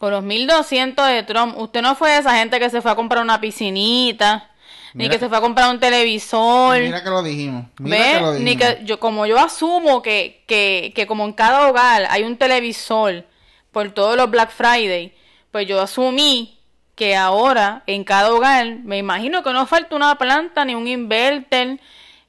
con 0.00 0.10
los 0.10 0.24
1200 0.24 1.06
de 1.06 1.22
Trump, 1.22 1.56
usted 1.56 1.82
no 1.82 1.94
fue 1.94 2.18
esa 2.18 2.34
gente 2.38 2.58
que 2.58 2.68
se 2.68 2.82
fue 2.82 2.90
a 2.90 2.96
comprar 2.96 3.22
una 3.22 3.40
piscinita, 3.40 4.50
ni 4.94 5.04
que 5.04 5.10
que- 5.10 5.18
se 5.20 5.28
fue 5.28 5.38
a 5.38 5.40
comprar 5.40 5.70
un 5.70 5.78
televisor. 5.78 6.80
Mira 6.80 7.04
que 7.04 7.10
lo 7.10 7.22
dijimos. 7.22 7.66
Mira 7.78 7.96
que 8.14 8.20
lo 8.22 8.32
Ni 8.32 8.56
dijimos. 8.56 8.74
que 8.76 8.84
yo, 8.86 8.98
como 8.98 9.24
yo 9.26 9.38
asumo 9.38 10.02
que, 10.02 10.42
que, 10.48 10.90
que 10.96 11.06
como 11.06 11.24
en 11.26 11.32
cada 11.32 11.68
hogar 11.68 12.08
hay 12.10 12.24
un 12.24 12.36
televisor 12.36 13.24
por 13.72 13.90
todos 13.92 14.16
los 14.16 14.30
Black 14.30 14.50
Friday, 14.50 15.14
pues 15.50 15.66
yo 15.66 15.80
asumí 15.80 16.58
que 16.94 17.16
ahora 17.16 17.82
en 17.86 18.04
cada 18.04 18.32
hogar, 18.32 18.66
me 18.84 18.98
imagino 18.98 19.42
que 19.42 19.52
no 19.52 19.66
falta 19.66 19.96
una 19.96 20.16
planta 20.16 20.64
ni 20.64 20.74
un 20.74 20.86
inverter, 20.86 21.80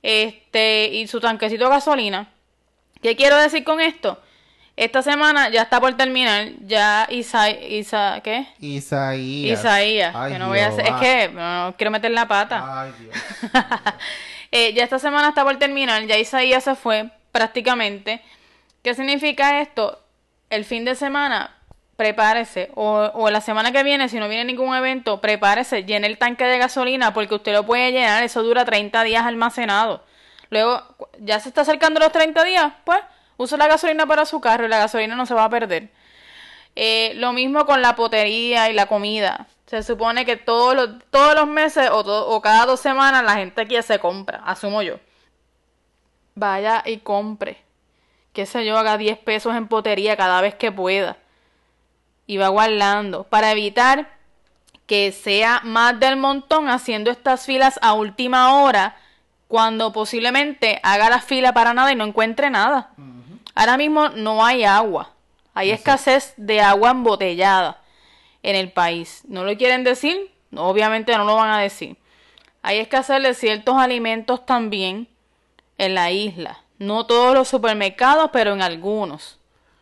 este, 0.03 0.88
y 0.88 1.07
su 1.07 1.19
tanquecito 1.19 1.65
de 1.65 1.69
gasolina. 1.69 2.29
¿Qué 3.01 3.15
quiero 3.15 3.38
decir 3.38 3.63
con 3.63 3.81
esto? 3.81 4.19
Esta 4.77 5.01
semana 5.03 5.50
ya 5.50 5.63
está 5.63 5.79
por 5.79 5.95
terminar, 5.95 6.53
ya 6.62 7.07
Isa, 7.10 7.50
Isa 7.50 8.21
¿qué? 8.24 8.48
Isaías. 8.60 9.60
Isaías, 9.60 10.15
Ay, 10.15 10.33
que 10.33 10.39
no 10.39 10.48
voy 10.48 10.60
a 10.60 10.67
hacer, 10.67 10.88
es 10.88 10.93
que 10.93 11.29
no 11.29 11.75
quiero 11.77 11.91
meter 11.91 12.12
la 12.12 12.27
pata. 12.27 12.83
Ay, 12.83 12.91
Dios. 13.00 13.15
Eh, 14.53 14.74
ya 14.74 14.83
esta 14.83 15.00
semana 15.00 15.29
está 15.29 15.45
por 15.45 15.57
terminar, 15.57 16.05
ya 16.07 16.17
Isaías 16.17 16.65
se 16.65 16.75
fue 16.75 17.10
prácticamente. 17.31 18.21
¿Qué 18.83 18.93
significa 18.93 19.62
esto? 19.62 20.00
El 20.51 20.65
fin 20.65 20.86
de 20.86 20.96
semana 20.96 21.55
prepárese. 21.96 22.72
O, 22.75 23.29
la 23.29 23.41
semana 23.41 23.72
que 23.72 23.84
viene, 23.84 24.10
si 24.10 24.20
no 24.20 24.27
viene 24.27 24.46
ningún 24.46 24.75
evento, 24.75 25.22
prepárese, 25.22 25.86
llene 25.86 26.08
el 26.08 26.17
tanque 26.17 26.46
de 26.46 26.58
gasolina 26.58 27.13
porque 27.13 27.36
usted 27.36 27.53
lo 27.53 27.65
puede 27.65 27.91
llenar. 27.91 28.24
Eso 28.24 28.43
dura 28.43 28.65
30 28.65 29.03
días 29.03 29.25
almacenado. 29.25 30.03
Luego, 30.50 30.84
ya 31.20 31.39
se 31.39 31.50
está 31.50 31.62
acercando 31.62 32.00
los 32.00 32.12
30 32.12 32.43
días, 32.43 32.74
pues 32.84 33.00
usa 33.38 33.58
la 33.58 33.67
gasolina 33.67 34.05
para 34.05 34.25
su 34.25 34.41
carro 34.41 34.65
y 34.65 34.67
la 34.67 34.79
gasolina 34.79 35.15
no 35.15 35.25
se 35.25 35.34
va 35.34 35.46
a 35.46 35.50
perder. 35.50 35.89
Eh, 36.75 37.13
lo 37.15 37.34
mismo 37.34 37.65
con 37.65 37.81
la 37.81 37.96
potería 37.96 38.70
y 38.70 38.74
la 38.74 38.88
comida. 38.88 39.48
Se 39.67 39.84
supone 39.84 40.25
que 40.25 40.36
todos 40.36 40.75
los, 40.75 40.89
todos 41.12 41.36
los 41.36 41.48
meses 41.48 41.89
o, 41.91 42.00
o 42.00 42.41
cada 42.41 42.65
dos 42.65 42.81
semanas 42.81 43.24
la 43.24 43.36
gente 43.36 43.62
aquí 43.62 43.81
se 43.81 44.00
compra, 44.00 44.41
asumo 44.46 44.81
yo. 44.81 44.96
Vaya 46.36 46.84
y 46.86 46.98
compre. 46.98 47.70
Qué 48.33 48.45
sé 48.45 48.65
yo, 48.65 48.77
haga 48.77 48.97
10 48.97 49.17
pesos 49.19 49.55
en 49.55 49.67
potería 49.67 50.15
cada 50.15 50.41
vez 50.41 50.55
que 50.55 50.71
pueda. 50.71 51.17
Y 52.27 52.38
va 52.38 52.47
guardando 52.47 53.23
para 53.23 53.51
evitar 53.51 54.09
que 54.85 55.11
sea 55.11 55.61
más 55.63 56.00
del 56.00 56.17
montón 56.17 56.69
haciendo 56.69 57.11
estas 57.11 57.45
filas 57.45 57.79
a 57.81 57.93
última 57.93 58.61
hora 58.61 58.97
cuando 59.47 59.91
posiblemente 59.91 60.79
haga 60.81 61.09
la 61.09 61.19
fila 61.19 61.53
para 61.53 61.73
nada 61.73 61.91
y 61.91 61.95
no 61.95 62.05
encuentre 62.05 62.50
nada. 62.50 62.91
Ahora 63.53 63.77
mismo 63.77 64.09
no 64.09 64.45
hay 64.45 64.63
agua. 64.63 65.11
Hay 65.53 65.71
escasez 65.71 66.33
de 66.38 66.61
agua 66.61 66.91
embotellada 66.91 67.81
en 68.43 68.55
el 68.55 68.71
país. 68.71 69.23
¿No 69.27 69.43
lo 69.43 69.57
quieren 69.57 69.83
decir? 69.83 70.31
No, 70.51 70.67
obviamente 70.67 71.15
no 71.17 71.25
lo 71.25 71.35
van 71.35 71.51
a 71.51 71.59
decir. 71.59 71.97
Hay 72.61 72.79
escasez 72.79 73.21
de 73.21 73.33
ciertos 73.33 73.75
alimentos 73.75 74.45
también 74.45 75.09
en 75.77 75.95
la 75.95 76.11
isla. 76.11 76.61
No 76.81 77.05
todos 77.05 77.33
los 77.35 77.47
supermercados, 77.47 78.29
pero 78.33 78.53
en 78.53 78.61
algunos. 78.61 79.38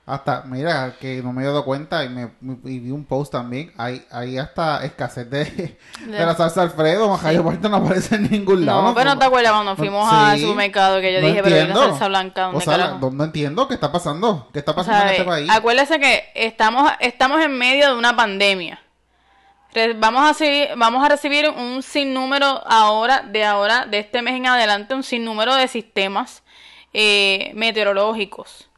Hasta, 0.05 0.41
mira, 0.47 0.95
que 0.99 1.21
no 1.21 1.31
me 1.31 1.43
he 1.43 1.45
dado 1.45 1.63
cuenta 1.63 2.03
y, 2.03 2.09
me, 2.09 2.31
y 2.65 2.79
vi 2.79 2.89
un 2.89 3.05
post 3.05 3.31
también. 3.31 3.71
Hay, 3.77 4.03
hay 4.11 4.39
hasta 4.39 4.83
escasez 4.83 5.29
de, 5.29 5.45
de 5.45 6.25
la 6.25 6.35
salsa 6.35 6.63
Alfredo. 6.63 7.07
Majayo 7.09 7.43
Puerto 7.43 7.69
no 7.69 7.77
aparece 7.77 8.15
en 8.15 8.29
ningún 8.31 8.65
lado. 8.65 8.81
No, 8.81 8.95
pero 8.95 9.11
no 9.11 9.19
te 9.19 9.25
acuerdas 9.25 9.51
cuando 9.53 9.75
fuimos 9.75 10.11
al 10.11 10.39
supermercado 10.39 10.99
que 10.99 11.13
yo 11.13 11.21
no 11.21 11.27
dije, 11.27 11.43
pero 11.43 11.55
¿y 11.55 11.59
la 11.59 11.65
entiendo. 11.65 11.89
salsa 11.91 12.07
blanca, 12.07 12.41
¿dónde 12.45 12.57
O 12.57 12.61
sea, 12.61 12.77
carajo? 12.77 12.97
no, 12.99 13.11
no 13.11 13.23
entiendo 13.23 13.67
qué 13.67 13.75
está 13.75 13.91
pasando. 13.91 14.49
¿Qué 14.51 14.59
está 14.59 14.71
O 14.71 14.75
pasando 14.75 14.99
sea, 14.99 15.07
en 15.09 15.13
este 15.13 15.25
país? 15.25 15.49
Acuérdese 15.51 15.99
que 15.99 16.23
estamos, 16.33 16.91
estamos 16.99 17.39
en 17.41 17.55
medio 17.55 17.87
de 17.89 17.93
una 17.95 18.15
pandemia. 18.15 18.81
Vamos 19.97 20.27
a, 20.27 20.33
seguir- 20.33 20.69
vamos 20.75 21.05
a 21.05 21.09
recibir 21.09 21.47
un 21.51 21.83
sinnúmero 21.83 22.63
ahora, 22.67 23.21
de 23.21 23.45
ahora, 23.45 23.85
de 23.85 23.99
este 23.99 24.23
mes 24.23 24.33
en 24.33 24.47
adelante, 24.47 24.95
un 24.95 25.03
sinnúmero 25.03 25.53
de 25.55 25.67
sistemas 25.67 26.41
eh, 26.93 27.51
meteorológicos. 27.55 28.69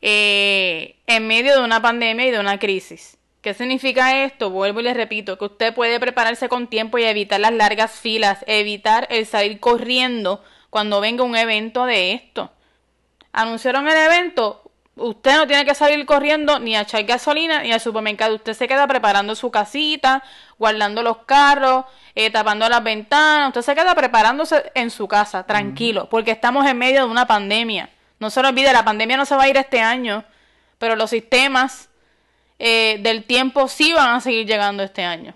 eh, 0.00 0.96
en 1.06 1.26
medio 1.26 1.56
de 1.56 1.64
una 1.64 1.82
pandemia 1.82 2.26
y 2.26 2.30
de 2.30 2.38
una 2.40 2.58
crisis. 2.58 3.18
¿Qué 3.40 3.54
significa 3.54 4.24
esto? 4.24 4.50
Vuelvo 4.50 4.80
y 4.80 4.82
les 4.84 4.96
repito, 4.96 5.38
que 5.38 5.44
usted 5.46 5.74
puede 5.74 6.00
prepararse 6.00 6.48
con 6.48 6.66
tiempo 6.68 6.98
y 6.98 7.04
evitar 7.04 7.40
las 7.40 7.52
largas 7.52 7.92
filas, 7.92 8.44
evitar 8.46 9.06
el 9.10 9.26
salir 9.26 9.60
corriendo 9.60 10.42
cuando 10.70 11.00
venga 11.00 11.24
un 11.24 11.36
evento 11.36 11.84
de 11.86 12.12
esto. 12.12 12.52
Anunciaron 13.32 13.88
el 13.88 13.96
evento, 13.96 14.67
usted 14.98 15.36
no 15.36 15.46
tiene 15.46 15.64
que 15.64 15.74
salir 15.74 16.04
corriendo 16.06 16.58
ni 16.58 16.76
a 16.76 16.82
echar 16.82 17.04
gasolina 17.04 17.62
ni 17.62 17.72
al 17.72 17.80
supermercado. 17.80 18.34
Usted 18.34 18.54
se 18.54 18.68
queda 18.68 18.86
preparando 18.86 19.34
su 19.34 19.50
casita, 19.50 20.22
guardando 20.58 21.02
los 21.02 21.18
carros, 21.18 21.84
eh, 22.14 22.30
tapando 22.30 22.68
las 22.68 22.82
ventanas. 22.82 23.48
Usted 23.48 23.62
se 23.62 23.74
queda 23.74 23.94
preparándose 23.94 24.70
en 24.74 24.90
su 24.90 25.08
casa, 25.08 25.44
tranquilo, 25.44 26.08
porque 26.08 26.30
estamos 26.30 26.66
en 26.66 26.78
medio 26.78 27.04
de 27.04 27.10
una 27.10 27.26
pandemia. 27.26 27.90
No 28.18 28.30
se 28.30 28.42
lo 28.42 28.48
olvide, 28.48 28.72
la 28.72 28.84
pandemia 28.84 29.16
no 29.16 29.24
se 29.24 29.36
va 29.36 29.44
a 29.44 29.48
ir 29.48 29.56
este 29.56 29.80
año, 29.80 30.24
pero 30.78 30.96
los 30.96 31.10
sistemas 31.10 31.88
eh, 32.58 32.98
del 33.00 33.24
tiempo 33.24 33.68
sí 33.68 33.92
van 33.92 34.16
a 34.16 34.20
seguir 34.20 34.46
llegando 34.46 34.82
este 34.82 35.04
año. 35.04 35.34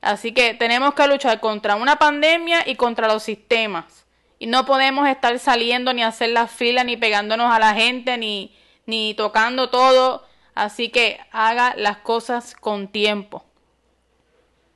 Así 0.00 0.32
que 0.32 0.54
tenemos 0.54 0.94
que 0.94 1.08
luchar 1.08 1.40
contra 1.40 1.74
una 1.74 1.96
pandemia 1.96 2.62
y 2.64 2.76
contra 2.76 3.08
los 3.08 3.24
sistemas. 3.24 4.05
Y 4.38 4.46
no 4.46 4.66
podemos 4.66 5.08
estar 5.08 5.38
saliendo 5.38 5.92
ni 5.92 6.02
hacer 6.02 6.30
la 6.30 6.46
fila, 6.46 6.84
ni 6.84 6.96
pegándonos 6.96 7.52
a 7.52 7.58
la 7.58 7.74
gente, 7.74 8.18
ni, 8.18 8.54
ni 8.84 9.14
tocando 9.14 9.70
todo. 9.70 10.26
Así 10.54 10.90
que 10.90 11.18
haga 11.32 11.74
las 11.76 11.98
cosas 11.98 12.54
con 12.54 12.88
tiempo. 12.88 13.44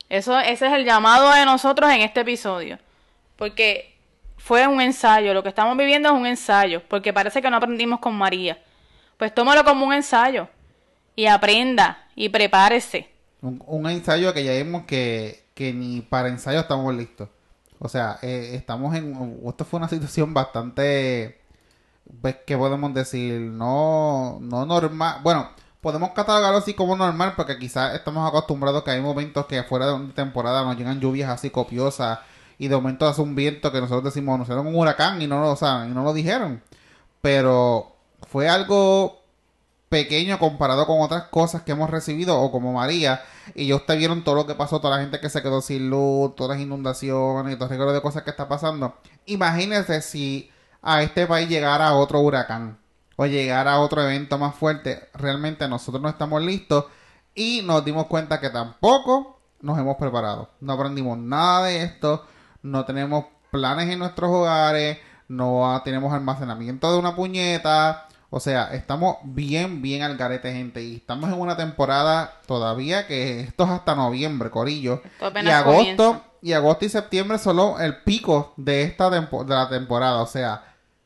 Eso, 0.08 0.38
ese 0.38 0.66
es 0.66 0.72
el 0.72 0.84
llamado 0.84 1.30
de 1.32 1.44
nosotros 1.44 1.90
en 1.90 2.00
este 2.00 2.20
episodio. 2.20 2.78
Porque 3.36 3.96
fue 4.36 4.66
un 4.66 4.80
ensayo. 4.80 5.34
Lo 5.34 5.42
que 5.42 5.50
estamos 5.50 5.76
viviendo 5.76 6.08
es 6.08 6.14
un 6.14 6.26
ensayo. 6.26 6.82
Porque 6.88 7.12
parece 7.12 7.40
que 7.40 7.50
no 7.50 7.56
aprendimos 7.58 8.00
con 8.00 8.14
María. 8.16 8.58
Pues 9.16 9.34
tómalo 9.34 9.64
como 9.64 9.86
un 9.86 9.92
ensayo. 9.92 10.48
Y 11.14 11.26
aprenda. 11.26 12.08
Y 12.16 12.28
prepárese. 12.30 13.08
Un, 13.42 13.88
ensayo 13.88 14.34
que 14.34 14.44
ya 14.44 14.52
vimos 14.52 14.84
que, 14.84 15.44
que 15.54 15.72
ni 15.72 16.00
para 16.00 16.28
ensayo 16.28 16.60
estamos 16.60 16.94
listos. 16.94 17.28
O 17.80 17.88
sea, 17.88 18.18
eh, 18.22 18.52
estamos 18.54 18.94
en... 18.94 19.40
Esto 19.46 19.64
fue 19.64 19.78
una 19.78 19.88
situación 19.88 20.32
bastante... 20.34 21.40
Pues, 22.20 22.36
¿qué 22.46 22.56
podemos 22.56 22.94
decir? 22.94 23.40
No, 23.40 24.38
no 24.40 24.66
normal. 24.66 25.20
Bueno, 25.22 25.50
podemos 25.80 26.10
catalogarlo 26.10 26.58
así 26.58 26.74
como 26.74 26.96
normal 26.96 27.34
porque 27.36 27.58
quizás 27.58 27.94
estamos 27.94 28.28
acostumbrados 28.28 28.84
que 28.84 28.92
hay 28.92 29.00
momentos 29.00 29.46
que 29.46 29.62
fuera 29.64 29.86
de 29.86 29.94
una 29.94 30.14
temporada 30.14 30.62
nos 30.62 30.76
llegan 30.76 31.00
lluvias 31.00 31.30
así 31.30 31.50
copiosas 31.50 32.20
y 32.58 32.68
de 32.68 32.76
momento 32.76 33.08
hace 33.08 33.22
un 33.22 33.34
viento 33.34 33.72
que 33.72 33.80
nosotros 33.80 34.04
decimos, 34.04 34.38
nos 34.38 34.46
hicieron 34.46 34.66
un 34.66 34.74
huracán 34.76 35.22
y 35.22 35.26
no 35.26 35.40
lo, 35.40 35.56
sea, 35.56 35.86
y 35.86 35.94
no 35.94 36.04
lo 36.04 36.12
dijeron. 36.12 36.62
Pero 37.22 37.96
fue 38.28 38.48
algo 38.48 39.19
pequeño 39.90 40.38
comparado 40.38 40.86
con 40.86 41.00
otras 41.00 41.24
cosas 41.24 41.62
que 41.62 41.72
hemos 41.72 41.90
recibido 41.90 42.40
o 42.40 42.52
como 42.52 42.72
María 42.72 43.22
y 43.56 43.66
ya 43.66 43.74
ustedes 43.74 43.98
vieron 43.98 44.22
todo 44.22 44.36
lo 44.36 44.46
que 44.46 44.54
pasó, 44.54 44.80
toda 44.80 44.96
la 44.96 45.02
gente 45.02 45.18
que 45.18 45.28
se 45.28 45.42
quedó 45.42 45.60
sin 45.60 45.90
luz, 45.90 46.34
todas 46.36 46.56
las 46.56 46.64
inundaciones 46.64 47.58
todo 47.58 47.74
el 47.74 47.92
de 47.92 48.00
cosas 48.00 48.22
que 48.22 48.30
está 48.30 48.48
pasando. 48.48 48.94
Imagínense 49.26 50.00
si 50.00 50.48
a 50.80 51.02
este 51.02 51.26
país 51.26 51.48
llegara 51.48 51.92
otro 51.94 52.20
huracán 52.20 52.78
o 53.16 53.26
llegara 53.26 53.80
otro 53.80 54.02
evento 54.02 54.38
más 54.38 54.54
fuerte, 54.54 55.08
realmente 55.12 55.68
nosotros 55.68 56.00
no 56.00 56.08
estamos 56.08 56.40
listos 56.40 56.84
y 57.34 57.62
nos 57.64 57.84
dimos 57.84 58.06
cuenta 58.06 58.40
que 58.40 58.50
tampoco 58.50 59.40
nos 59.60 59.76
hemos 59.76 59.96
preparado. 59.96 60.50
No 60.60 60.74
aprendimos 60.74 61.18
nada 61.18 61.66
de 61.66 61.82
esto, 61.82 62.24
no 62.62 62.84
tenemos 62.84 63.24
planes 63.50 63.90
en 63.90 63.98
nuestros 63.98 64.30
hogares, 64.30 64.98
no 65.26 65.82
tenemos 65.84 66.12
almacenamiento 66.12 66.92
de 66.92 66.98
una 66.98 67.16
puñeta. 67.16 68.06
O 68.32 68.38
sea, 68.38 68.72
estamos 68.72 69.16
bien, 69.24 69.82
bien 69.82 70.02
al 70.02 70.16
garete, 70.16 70.52
gente. 70.52 70.82
Y 70.82 70.96
estamos 70.96 71.30
en 71.32 71.38
una 71.40 71.56
temporada 71.56 72.32
todavía 72.46 73.06
que 73.08 73.40
esto 73.40 73.64
es 73.64 73.70
hasta 73.70 73.94
noviembre, 73.96 74.50
corillo. 74.50 75.02
Y 75.48 75.50
agosto, 75.50 75.96
comienza. 76.12 76.22
y 76.40 76.52
agosto 76.52 76.84
y 76.84 76.88
septiembre 76.90 77.38
son 77.38 77.56
lo- 77.56 77.80
el 77.80 78.02
pico 78.02 78.54
de 78.56 78.82
esta 78.84 79.10
tempo- 79.10 79.42
de 79.44 79.54
la 79.54 79.68
temporada. 79.68 80.22
O 80.22 80.26
sea, 80.26 80.62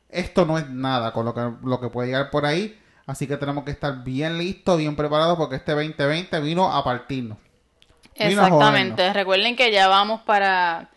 esto 0.09 0.45
no 0.45 0.57
es 0.59 0.69
nada 0.69 1.11
con 1.13 1.25
lo 1.25 1.33
que, 1.33 1.49
lo 1.63 1.79
que 1.81 1.89
puede 1.89 2.09
llegar 2.09 2.29
por 2.29 2.45
ahí. 2.45 2.79
Así 3.07 3.25
que 3.27 3.37
tenemos 3.37 3.63
que 3.63 3.71
estar 3.71 4.03
bien 4.03 4.37
listos, 4.37 4.77
bien 4.77 4.95
preparados, 4.95 5.35
porque 5.37 5.55
este 5.55 5.71
2020 5.73 6.39
vino 6.41 6.71
a 6.71 6.83
partirnos. 6.83 7.37
Vino 8.17 8.41
a 8.41 8.45
Exactamente. 8.47 9.13
Recuerden 9.13 9.55
que 9.55 9.71
ya 9.71 9.87
vamos 9.87 10.21
para, 10.21 10.89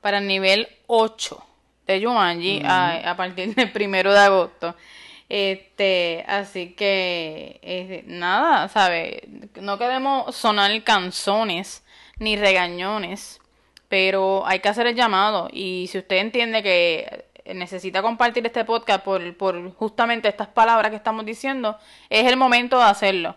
para 0.00 0.18
el 0.18 0.26
nivel 0.26 0.68
8 0.86 1.42
de 1.86 2.02
Jumanji 2.04 2.62
a, 2.64 3.10
a 3.10 3.16
partir 3.16 3.54
del 3.54 3.70
primero 3.72 4.12
de 4.12 4.18
agosto. 4.20 4.74
Este, 5.28 6.24
así 6.28 6.74
que 6.74 8.04
nada, 8.06 8.68
¿sabe? 8.68 9.28
No 9.60 9.78
queremos 9.78 10.34
sonar 10.36 10.82
canzones 10.84 11.84
ni 12.18 12.36
regañones, 12.36 13.40
pero 13.88 14.46
hay 14.46 14.60
que 14.60 14.68
hacer 14.68 14.86
el 14.86 14.94
llamado. 14.94 15.48
Y 15.52 15.88
si 15.90 15.98
usted 15.98 16.16
entiende 16.16 16.62
que 16.62 17.26
necesita 17.54 18.02
compartir 18.02 18.44
este 18.46 18.64
podcast 18.64 19.04
por, 19.04 19.36
por 19.36 19.72
justamente 19.74 20.28
estas 20.28 20.48
palabras 20.48 20.90
que 20.90 20.96
estamos 20.96 21.24
diciendo, 21.24 21.78
es 22.10 22.26
el 22.26 22.36
momento 22.36 22.78
de 22.78 22.84
hacerlo. 22.84 23.36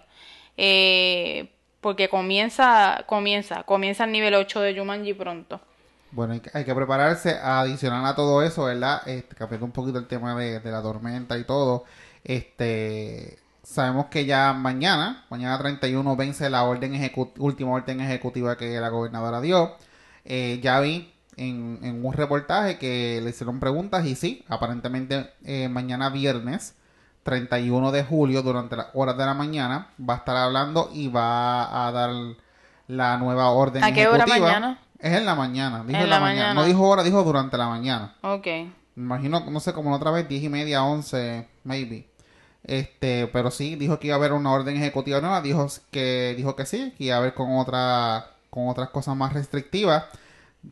Eh, 0.58 1.50
porque 1.82 2.10
comienza, 2.10 3.04
comienza, 3.08 3.64
comienza 3.64 4.04
el 4.04 4.12
nivel 4.12 4.36
8 4.36 4.62
de 4.62 4.78
Jumanji 4.78 5.14
pronto. 5.14 5.62
Bueno, 6.12 6.34
hay 6.34 6.40
que, 6.40 6.50
hay 6.54 6.66
que 6.66 6.74
prepararse 6.76 7.38
a 7.38 7.62
adicionar 7.62 8.06
a 8.06 8.16
todo 8.16 8.42
eso, 8.42 8.64
¿verdad? 8.66 9.08
Este, 9.08 9.36
cambiando 9.36 9.66
un 9.66 9.72
poquito 9.72 10.00
el 10.00 10.08
tema 10.08 10.36
de, 10.36 10.60
de 10.60 10.72
la 10.72 10.82
tormenta 10.82 11.38
y 11.38 11.44
todo. 11.44 11.86
Este, 12.24 13.40
sabemos 13.64 14.08
que 14.08 14.26
ya 14.26 14.54
mañana, 14.54 15.26
mañana 15.30 15.58
31, 15.60 16.16
vence 16.16 16.50
la 16.50 16.64
orden 16.64 16.94
última 17.38 17.72
orden 17.72 18.02
ejecutiva 18.02 18.58
que 18.58 18.80
la 18.80 18.90
gobernadora 18.90 19.42
dio. 19.42 19.76
Eh, 20.26 20.60
ya 20.64 20.80
vi 20.80 21.14
en, 21.38 21.80
en 21.84 22.04
un 22.06 22.14
reportaje 22.14 22.78
que 22.80 23.22
le 23.24 23.30
hicieron 23.30 23.60
preguntas 23.60 24.06
y 24.06 24.16
sí, 24.16 24.44
aparentemente 24.50 25.32
eh, 25.44 25.70
mañana 25.70 26.10
viernes 26.10 26.76
31 27.24 27.92
de 27.92 28.04
julio, 28.04 28.42
durante 28.42 28.76
las 28.76 28.88
horas 28.94 29.18
de 29.18 29.26
la 29.26 29.34
mañana, 29.36 29.90
va 30.00 30.16
a 30.16 30.18
estar 30.18 30.36
hablando 30.38 30.90
y 30.94 31.08
va 31.10 31.88
a 31.88 31.92
dar 31.92 32.12
la 32.88 33.18
nueva 33.18 33.52
orden 33.52 33.84
¿A 33.84 33.92
qué 33.94 34.08
hora 34.08 34.24
ejecutiva. 34.24 34.48
mañana? 34.48 34.80
Es 35.00 35.14
en 35.14 35.26
la 35.26 35.36
mañana, 35.36 35.84
dijo 35.86 35.98
En 35.98 36.04
en 36.04 36.10
la, 36.10 36.16
la 36.18 36.22
mañana. 36.22 36.42
mañana. 36.48 36.62
No 36.62 36.66
dijo 36.68 36.88
hora, 36.88 37.04
dijo 37.04 37.24
durante 37.24 37.58
la 37.58 37.68
mañana. 37.68 38.16
Ok. 38.22 38.46
Me 38.46 39.06
imagino, 39.06 39.40
no 39.50 39.60
sé, 39.60 39.72
como 39.74 39.94
otra 39.96 40.12
vez, 40.12 40.28
diez 40.28 40.44
y 40.44 40.50
media, 40.50 40.84
once, 40.84 41.48
maybe. 41.64 42.10
Este, 42.64 43.28
pero 43.28 43.50
sí, 43.50 43.76
dijo 43.76 43.98
que 44.00 44.08
iba 44.08 44.16
a 44.16 44.20
haber 44.20 44.34
una 44.34 44.52
orden 44.52 44.76
ejecutiva 44.76 45.22
nueva, 45.22 45.42
dijo 45.42 45.66
que, 45.92 46.34
dijo 46.36 46.56
que 46.56 46.66
sí, 46.66 46.94
que 46.98 47.06
iba 47.06 47.16
a 47.16 47.20
haber 47.20 47.34
con 47.34 47.58
otra, 47.58 48.28
con 48.50 48.68
otras 48.68 48.90
cosas 48.90 49.16
más 49.16 49.32
restrictivas. 49.34 50.04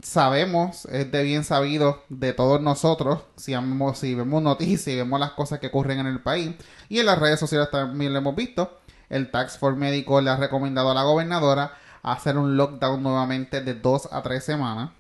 Sabemos, 0.04 0.84
es 0.86 1.10
de 1.10 1.24
bien 1.24 1.46
sabido 1.46 2.04
de 2.10 2.34
todos 2.34 2.60
nosotros, 2.62 3.22
si, 3.38 3.54
vemos, 3.54 3.98
si 3.98 4.14
vemos 4.16 4.44
noticias 4.44 4.88
y 4.90 4.98
vemos 4.98 5.18
las 5.18 5.32
cosas 5.32 5.60
que 5.60 5.68
ocurren 5.68 6.00
en 6.00 6.08
el 6.08 6.20
país, 6.20 6.52
y 6.90 7.00
en 7.00 7.06
las 7.06 7.18
redes 7.18 7.40
sociales 7.40 7.72
también 7.72 8.12
lo 8.12 8.20
hemos 8.20 8.36
visto, 8.36 8.80
el 9.10 9.32
Tax 9.32 9.58
Force 9.58 9.80
Médico 9.80 10.20
le 10.20 10.30
ha 10.30 10.36
recomendado 10.36 10.92
a 10.92 10.94
la 10.94 11.04
gobernadora 11.04 11.72
hacer 12.12 12.38
un 12.38 12.58
lockdown 12.58 13.04
nuevamente 13.04 13.62
de 13.62 13.74
dos 13.74 14.10
a 14.12 14.22
tres 14.22 14.44
semanas. 14.44 14.92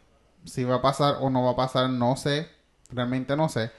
Si 0.46 0.64
va 0.64 0.76
a 0.76 0.82
pasar 0.82 1.18
o 1.22 1.30
no 1.30 1.44
va 1.44 1.52
a 1.52 1.56
pasar, 1.56 1.90
no 1.90 2.16
sé, 2.16 2.50
realmente 2.90 3.36
no 3.36 3.50
sé. 3.50 3.72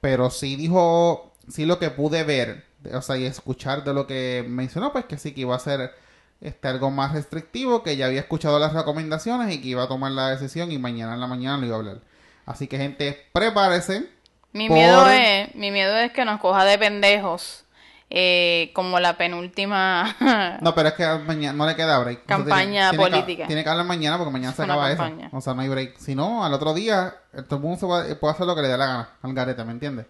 Pero 0.00 0.30
sí 0.30 0.56
dijo, 0.56 1.32
sí 1.48 1.66
lo 1.66 1.78
que 1.78 1.90
pude 1.90 2.24
ver, 2.24 2.64
o 2.92 3.02
sea, 3.02 3.16
y 3.16 3.24
escuchar 3.24 3.84
de 3.84 3.94
lo 3.94 4.06
que 4.06 4.44
mencionó, 4.48 4.92
pues 4.92 5.04
que 5.06 5.18
sí 5.18 5.32
que 5.32 5.42
iba 5.42 5.54
a 5.56 5.60
ser 5.60 5.92
este, 6.40 6.68
algo 6.68 6.90
más 6.90 7.12
restrictivo, 7.12 7.82
que 7.82 7.96
ya 7.96 8.06
había 8.06 8.20
escuchado 8.20 8.58
las 8.58 8.72
recomendaciones 8.72 9.54
y 9.54 9.60
que 9.60 9.68
iba 9.68 9.84
a 9.84 9.88
tomar 9.88 10.12
la 10.12 10.30
decisión 10.30 10.70
y 10.72 10.78
mañana 10.78 11.14
en 11.14 11.20
la 11.20 11.26
mañana 11.26 11.58
lo 11.58 11.66
iba 11.66 11.76
a 11.76 11.78
hablar. 11.78 12.00
Así 12.46 12.66
que 12.66 12.78
gente, 12.78 13.26
prepárese. 13.32 14.08
Mi 14.52 14.68
miedo 14.68 15.08
es, 15.08 15.54
mi 15.54 15.70
miedo 15.70 15.96
es 15.98 16.12
que 16.12 16.24
nos 16.24 16.40
coja 16.40 16.64
de 16.64 16.78
pendejos 16.78 17.64
eh, 18.10 18.70
como 18.72 19.00
la 19.00 19.18
penúltima 19.18 20.16
no 20.62 20.74
pero 20.74 20.88
es 20.88 20.94
que 20.94 21.06
mañana 21.26 21.52
no 21.56 21.66
le 21.66 21.76
queda 21.76 21.98
break. 21.98 22.24
Campaña 22.24 22.92
política. 22.92 23.46
tiene 23.46 23.62
que 23.62 23.68
hablar 23.68 23.84
mañana 23.84 24.16
porque 24.16 24.32
mañana 24.32 24.54
se 24.54 24.62
acaba 24.62 24.90
eso. 24.90 25.04
o 25.32 25.40
sea 25.40 25.54
no 25.54 25.62
hay 25.62 25.68
break. 25.68 25.98
Si 25.98 26.14
no 26.14 26.44
al 26.44 26.54
otro 26.54 26.72
día 26.72 27.14
todo 27.48 27.56
el 27.56 27.62
mundo 27.62 27.86
puede, 27.86 28.32
hacer 28.32 28.46
lo 28.46 28.54
que 28.54 28.62
le 28.62 28.68
dé 28.68 28.78
la 28.78 28.86
gana 28.86 29.10
al 29.22 29.34
garete 29.34 29.64
¿me 29.64 29.72
entiendes? 29.72 30.06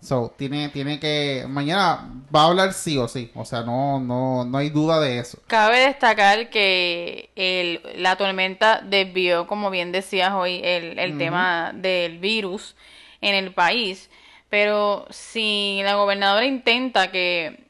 so 0.00 0.34
tiene 0.36 0.68
tiene 0.68 1.00
que 1.00 1.46
mañana 1.48 2.10
va 2.34 2.42
a 2.42 2.46
hablar 2.46 2.72
sí 2.72 2.96
o 2.96 3.08
sí. 3.08 3.30
O 3.34 3.44
sea 3.44 3.62
no 3.62 4.00
no 4.00 4.46
no 4.46 4.58
hay 4.58 4.70
duda 4.70 4.98
de 5.00 5.18
eso. 5.18 5.38
Cabe 5.46 5.80
destacar 5.80 6.48
que 6.48 7.30
el, 7.36 7.82
la 8.02 8.16
tormenta 8.16 8.80
desvió 8.82 9.46
como 9.46 9.70
bien 9.70 9.92
decías 9.92 10.32
hoy 10.32 10.62
el, 10.64 10.98
el 10.98 11.18
tema 11.18 11.72
del 11.74 12.18
virus 12.18 12.74
en 13.20 13.34
el 13.34 13.52
país 13.52 14.08
pero 14.48 15.06
si 15.10 15.80
la 15.82 15.94
gobernadora 15.94 16.46
intenta 16.46 17.10
que, 17.10 17.68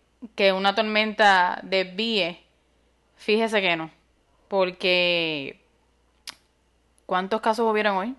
una 0.54 0.74
tormenta 0.74 1.60
desvíe, 1.62 2.44
fíjese 3.16 3.60
que 3.60 3.76
no. 3.76 3.90
Porque 4.48 5.60
¿cuántos 7.06 7.40
casos 7.40 7.70
hubieron 7.70 7.96
hoy? 7.96 8.14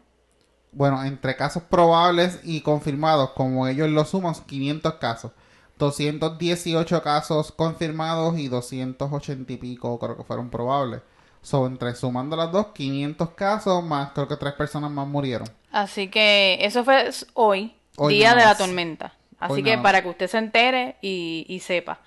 Bueno, 0.72 1.04
entre 1.04 1.36
casos 1.36 1.64
probables 1.64 2.40
y 2.44 2.62
confirmados, 2.62 3.32
como 3.32 3.68
ellos 3.68 3.90
lo 3.90 4.04
suman, 4.04 4.34
500 4.34 4.96
casos. 4.96 5.32
218 5.78 7.02
casos 7.02 7.52
confirmados 7.52 8.38
y 8.38 8.48
280 8.48 9.54
y 9.54 9.58
pico 9.58 10.00
creo 10.00 10.18
que 10.18 10.24
fueron 10.24 10.50
probables. 10.50 11.02
Son 11.42 11.72
entre 11.72 11.94
sumando 11.94 12.36
las 12.36 12.52
dos, 12.52 12.68
500 12.74 13.30
casos 13.32 13.84
más, 13.84 14.12
creo 14.14 14.28
que 14.28 14.38
tres 14.38 14.54
personas 14.54 14.90
más 14.90 15.08
murieron. 15.08 15.48
Así 15.72 16.08
que 16.08 16.58
eso 16.62 16.84
fue 16.84 17.10
hoy 17.34 17.76
día 18.08 18.36
de 18.36 18.44
la 18.44 18.58
tormenta. 18.58 19.14
Así 19.40 19.64
que 19.64 19.78
para 19.78 20.02
que 20.02 20.10
usted 20.10 20.28
se 20.28 20.38
entere 20.38 20.96
y, 21.02 21.62
sepa. 21.64 22.00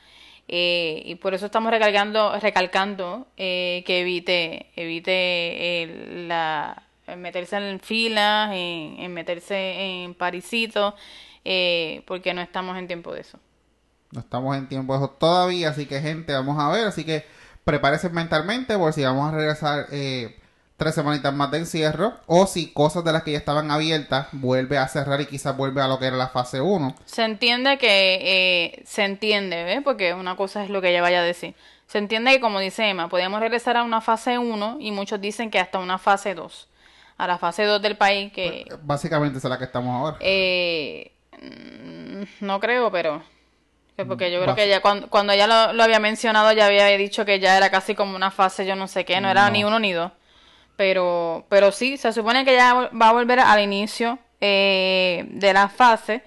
Eh, 0.50 1.02
y 1.04 1.16
por 1.16 1.35
eso 1.35 1.47
estamos 1.47 1.71
recalcando, 1.71 2.38
recalcando 2.40 3.26
eh, 3.37 3.83
que 3.87 4.00
evite, 4.00 4.71
evite 4.76 6.26
la, 6.26 6.83
meterse 7.16 7.57
en 7.57 7.80
filas, 7.80 8.50
en, 8.54 9.12
meterse 9.12 10.04
en 10.04 10.14
parisitos, 10.14 10.95
eh, 11.45 12.02
porque 12.07 12.33
no 12.33 12.40
estamos 12.40 12.78
en 12.78 12.87
tiempo 12.87 13.12
de 13.12 13.21
eso. 13.21 13.38
No 14.11 14.21
estamos 14.21 14.57
en 14.57 14.68
tiempo 14.68 14.95
de 14.95 15.04
eso 15.04 15.11
todavía, 15.11 15.68
así 15.68 15.85
que 15.85 16.00
gente, 16.00 16.33
vamos 16.33 16.59
a 16.59 16.71
ver, 16.71 16.87
así 16.87 17.04
que 17.04 17.26
prepárese 17.64 18.09
mentalmente 18.09 18.78
por 18.78 18.95
si 18.95 19.02
vamos 19.02 19.30
a 19.30 19.37
regresar 19.37 19.87
tres 20.79 20.95
semanitas 20.95 21.35
más 21.35 21.51
de 21.51 21.59
encierro, 21.59 22.15
o 22.27 22.47
si 22.47 22.73
cosas 22.73 23.05
de 23.05 23.13
las 23.13 23.25
que 23.25 23.33
ya 23.33 23.39
estaban 23.39 23.71
abiertas 23.73 24.29
vuelve 24.31 24.79
a 24.79 24.87
cerrar 24.87 25.21
y 25.21 25.27
quizás 25.27 25.57
vuelve 25.57 25.83
a 25.83 25.88
lo 25.88 25.99
que 25.99 26.07
era 26.07 26.17
la 26.17 26.29
fase 26.29 26.61
1. 26.61 26.95
Se 27.05 27.25
entiende 27.25 27.79
que, 27.79 28.19
eh, 28.23 28.83
se 28.87 29.05
entiende, 29.05 29.64
¿ves? 29.64 29.81
Porque 29.83 30.14
una 30.14 30.37
cosa 30.37 30.62
es 30.62 30.71
lo 30.71 30.81
que 30.81 30.91
ella 30.91 31.03
vaya 31.03 31.19
a 31.19 31.25
decir. 31.25 31.57
Se 31.88 31.99
entiende 31.99 32.31
que, 32.31 32.41
como 32.41 32.61
dice 32.61 32.88
Emma, 32.88 33.09
podemos 33.09 33.41
regresar 33.41 33.77
a 33.77 33.83
una 33.83 34.01
fase 34.01 34.38
1 34.38 34.77
y 34.79 34.93
muchos 34.93 35.21
dicen 35.21 35.51
que 35.51 35.59
hasta 35.59 35.81
una 35.81 35.99
fase 35.99 36.37
2. 36.37 36.69
A 37.17 37.27
la 37.27 37.38
fase 37.38 37.64
2 37.64 37.83
del 37.83 37.97
país 37.97 38.33
que... 38.33 38.64
Pues, 38.69 38.79
básicamente 38.87 39.38
es 39.38 39.45
la 39.45 39.59
que 39.59 39.64
estamos 39.64 39.93
ahora. 39.93 40.17
Eh, 40.21 41.11
mm, 41.43 42.47
no 42.47 42.61
creo, 42.61 42.93
pero... 42.93 43.21
Porque 44.07 44.31
yo 44.31 44.41
creo 44.41 44.55
que 44.55 44.69
ya 44.69 44.81
cuando, 44.81 45.11
cuando 45.11 45.33
ella 45.33 45.73
lo, 45.73 45.83
había 45.83 45.99
mencionado 45.99 46.53
ya 46.53 46.67
había 46.67 46.87
dicho 46.87 47.25
que 47.25 47.41
ya 47.41 47.57
era 47.57 47.69
casi 47.69 47.97
como 47.97 48.14
una 48.14 48.31
fase 48.31 48.64
yo 48.64 48.77
no 48.77 48.87
sé 48.87 49.05
qué, 49.05 49.21
no 49.21 49.29
era 49.29 49.51
ni 49.51 49.64
uno 49.64 49.81
ni 49.81 49.93
dos. 49.93 50.12
Pero, 50.79 51.45
pero 51.49 51.73
sí, 51.73 51.97
se 51.97 52.12
supone 52.12 52.45
que 52.45 52.55
ya 52.55 52.73
va 52.73 53.09
a 53.09 53.12
volver 53.12 53.41
al 53.41 53.61
inicio 53.61 54.21
eh, 54.41 55.25
de 55.29 55.53
la 55.53 55.69
fase. 55.69 56.23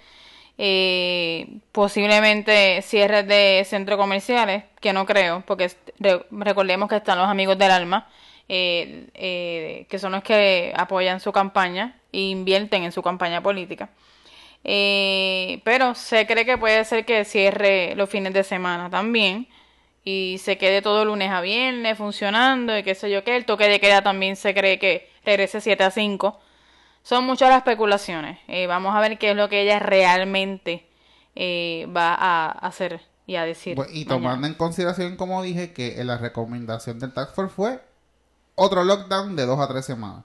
Eh, 0.57 1.59
posiblemente 1.71 2.81
cierres 2.81 3.25
de 3.29 3.63
centros 3.65 3.97
comerciales, 3.97 4.65
que 4.81 4.91
no 4.91 5.05
creo, 5.05 5.41
porque 5.47 5.71
recordemos 6.31 6.89
que 6.89 6.97
están 6.97 7.17
los 7.17 7.29
amigos 7.29 7.57
del 7.57 7.71
alma, 7.71 8.09
eh, 8.49 9.87
que 9.89 9.99
son 9.99 10.11
los 10.11 10.23
que 10.23 10.73
apoyan 10.75 11.21
su 11.21 11.31
campaña 11.31 11.97
e 12.11 12.19
invierten 12.19 12.83
en 12.83 12.91
su 12.91 13.01
campaña 13.01 13.41
política. 13.41 13.89
pero 15.63 15.95
se 15.95 16.27
cree 16.27 16.45
que 16.45 16.57
puede 16.57 16.83
ser 16.83 17.05
que 17.05 17.23
cierre 17.23 17.95
los 17.95 18.09
fines 18.09 18.33
de 18.33 18.43
semana 18.43 18.89
también 18.89 19.47
y 20.03 20.37
se 20.39 20.57
quede 20.57 20.81
todo 20.81 21.05
lunes 21.05 21.31
a 21.31 21.41
viernes 21.41 21.97
funcionando 21.97 22.77
y 22.77 22.83
qué 22.83 22.95
sé 22.95 23.11
yo 23.11 23.23
qué. 23.23 23.35
El 23.35 23.45
toque 23.45 23.67
de 23.67 23.79
queda 23.79 24.01
también 24.01 24.35
se 24.35 24.53
cree 24.53 24.79
que 24.79 25.09
regrese 25.23 25.61
7 25.61 25.83
a 25.83 25.91
5. 25.91 26.39
Son 27.03 27.25
muchas 27.25 27.49
las 27.49 27.59
especulaciones. 27.59 28.39
Eh, 28.47 28.67
vamos 28.67 28.95
a 28.95 28.99
ver 28.99 29.17
qué 29.17 29.31
es 29.31 29.37
lo 29.37 29.49
que 29.49 29.61
ella 29.61 29.79
realmente 29.79 30.87
eh, 31.35 31.87
va 31.95 32.13
a 32.15 32.49
hacer 32.49 33.01
y 33.27 33.35
a 33.35 33.45
decir. 33.45 33.77
y 33.93 34.05
tomando 34.05 34.47
en 34.47 34.55
consideración, 34.55 35.15
como 35.15 35.41
dije, 35.41 35.71
que 35.71 36.03
la 36.03 36.17
recomendación 36.17 36.99
del 36.99 37.13
Task 37.13 37.33
Force 37.35 37.53
fue 37.53 37.81
otro 38.55 38.83
lockdown 38.83 39.35
de 39.35 39.45
2 39.45 39.59
a 39.59 39.67
3 39.67 39.85
semanas. 39.85 40.23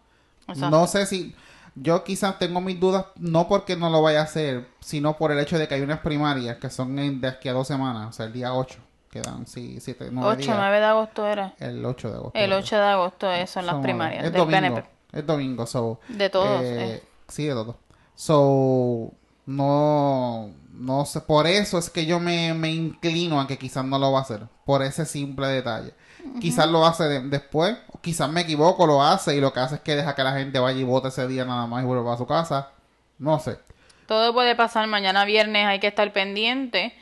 No 0.56 0.86
sé 0.86 1.06
si... 1.06 1.34
Yo 1.78 2.04
quizás 2.04 2.38
tengo 2.38 2.62
mis 2.62 2.80
dudas, 2.80 3.04
no 3.16 3.48
porque 3.48 3.76
no 3.76 3.90
lo 3.90 4.00
vaya 4.00 4.20
a 4.20 4.22
hacer, 4.22 4.66
sino 4.80 5.18
por 5.18 5.30
el 5.30 5.38
hecho 5.38 5.58
de 5.58 5.68
que 5.68 5.74
hay 5.74 5.82
unas 5.82 6.00
primarias 6.00 6.56
que 6.56 6.70
son 6.70 7.20
de 7.20 7.28
aquí 7.28 7.50
a 7.50 7.52
dos 7.52 7.68
semanas, 7.68 8.08
o 8.08 8.12
sea, 8.12 8.24
el 8.24 8.32
día 8.32 8.54
8 8.54 8.78
quedan 9.10 9.46
sí, 9.46 9.78
7, 9.80 10.08
9 10.12 10.42
8, 10.42 10.52
9 10.56 10.78
de 10.78 10.84
agosto 10.84 11.26
era. 11.26 11.54
El 11.58 11.84
8 11.84 12.08
de 12.08 12.14
agosto. 12.14 12.38
El 12.38 12.52
8 12.52 12.76
de 12.76 12.82
agosto, 12.82 13.32
eso 13.32 13.54
son 13.54 13.66
las 13.66 13.76
primarias. 13.76 14.24
Es 14.24 14.32
domingo. 14.32 14.82
Es 15.12 15.26
domingo, 15.26 15.66
so. 15.66 16.00
De 16.08 16.28
todos. 16.30 16.62
Eh, 16.62 16.94
eh. 16.94 17.02
Sí, 17.28 17.46
de 17.46 17.54
todos. 17.54 17.76
So, 18.14 19.12
no, 19.46 20.50
no 20.72 21.04
sé, 21.04 21.20
por 21.20 21.46
eso 21.46 21.78
es 21.78 21.90
que 21.90 22.06
yo 22.06 22.18
me, 22.18 22.54
me 22.54 22.70
inclino 22.70 23.40
a 23.40 23.46
que 23.46 23.58
quizás 23.58 23.84
no 23.84 23.98
lo 23.98 24.12
va 24.12 24.20
a 24.20 24.22
hacer, 24.22 24.42
por 24.64 24.82
ese 24.82 25.04
simple 25.06 25.48
detalle. 25.48 25.94
Quizás 26.40 26.68
lo 26.68 26.84
hace 26.84 27.04
después, 27.20 27.76
quizás 28.00 28.28
me 28.28 28.40
equivoco, 28.40 28.86
lo 28.86 29.02
hace 29.02 29.36
y 29.36 29.40
lo 29.40 29.52
que 29.52 29.60
hace 29.60 29.76
es 29.76 29.80
que 29.80 29.94
deja 29.94 30.14
que 30.16 30.24
la 30.24 30.32
gente 30.32 30.58
vaya 30.58 30.78
y 30.78 30.84
vote 30.84 31.08
ese 31.08 31.28
día 31.28 31.44
nada 31.44 31.66
más 31.66 31.84
y 31.84 31.86
vuelva 31.86 32.14
a 32.14 32.18
su 32.18 32.26
casa. 32.26 32.70
No 33.18 33.38
sé. 33.38 33.58
Todo 34.06 34.32
puede 34.32 34.56
pasar 34.56 34.86
mañana 34.88 35.24
viernes, 35.24 35.66
hay 35.66 35.78
que 35.78 35.86
estar 35.86 36.12
pendiente 36.12 36.94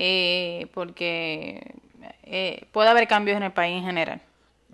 eh, 0.00 0.70
porque 0.74 1.74
eh, 2.22 2.68
puede 2.70 2.88
haber 2.88 3.08
cambios 3.08 3.36
en 3.36 3.42
el 3.42 3.52
país 3.52 3.76
en 3.76 3.84
general. 3.84 4.22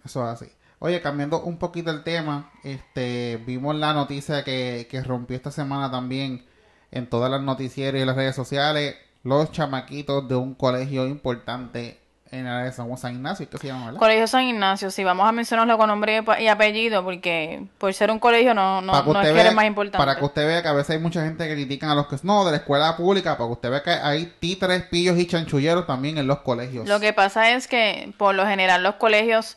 Eso 0.05 0.23
es 0.23 0.43
así. 0.43 0.53
Oye, 0.81 1.01
cambiando 1.01 1.43
un 1.43 1.57
poquito 1.57 1.91
el 1.91 2.05
tema, 2.05 2.53
este, 2.63 3.43
vimos 3.47 3.75
la 3.75 3.95
noticia 3.95 4.45
que, 4.45 4.87
que 4.91 5.03
rompió 5.03 5.35
esta 5.35 5.51
semana 5.51 5.91
también 5.91 6.45
en 6.91 7.09
todas 7.09 7.31
las 7.31 7.41
noticieras 7.41 8.03
y 8.03 8.05
las 8.05 8.17
redes 8.17 8.37
sociales, 8.37 8.97
los 9.23 9.51
chamaquitos 9.51 10.29
de 10.29 10.37
un 10.37 10.55
colegio 10.55 11.07
importante 11.07 12.04
en 12.35 12.45
la 12.45 12.65
de 12.65 12.73
San, 12.73 13.15
Ignacio, 13.15 13.49
¿qué 13.49 13.59
se 13.59 13.67
llama, 13.69 13.87
verdad? 13.87 13.99
Colegio 13.99 14.27
San 14.27 14.45
Ignacio, 14.45 14.91
sí, 14.91 15.05
vamos 15.05 15.29
a 15.29 15.33
mencionarlo 15.33 15.79
con 15.79 15.89
nombre 15.89 16.23
y 16.41 16.47
apellido, 16.49 17.05
porque 17.05 17.65
por 17.79 17.93
ser 17.95 18.11
un 18.11 18.19
colegio 18.19 18.55
no, 18.55 18.81
no, 18.81 18.93
no 19.03 19.21
es 19.23 19.33
que 19.33 19.41
eres 19.41 19.55
más 19.55 19.67
importante. 19.67 19.99
Para 19.99 20.17
que 20.17 20.25
usted 20.25 20.47
vea 20.47 20.63
que 20.63 20.69
a 20.69 20.73
veces 20.73 20.91
hay 20.91 20.99
mucha 20.99 21.25
gente 21.25 21.47
que 21.47 21.55
critican 21.55 21.91
a 21.91 21.95
los 21.95 22.07
que 22.07 22.17
no, 22.23 22.45
de 22.45 22.51
la 22.51 22.57
escuela 22.59 22.97
pública, 22.97 23.37
para 23.37 23.49
que 23.49 23.53
usted 23.53 23.71
vea 23.71 23.83
que 23.83 23.91
hay 23.91 24.33
títeres, 24.41 24.83
pillos 24.85 25.19
y 25.19 25.27
chanchulleros 25.27 25.87
también 25.87 26.19
en 26.19 26.27
los 26.27 26.39
colegios. 26.41 26.89
Lo 26.89 27.01
que 27.01 27.13
pasa 27.13 27.53
es 27.53 27.69
que, 27.69 28.13
por 28.19 28.35
lo 28.35 28.47
general, 28.47 28.83
los 28.83 28.97
colegios... 28.97 29.57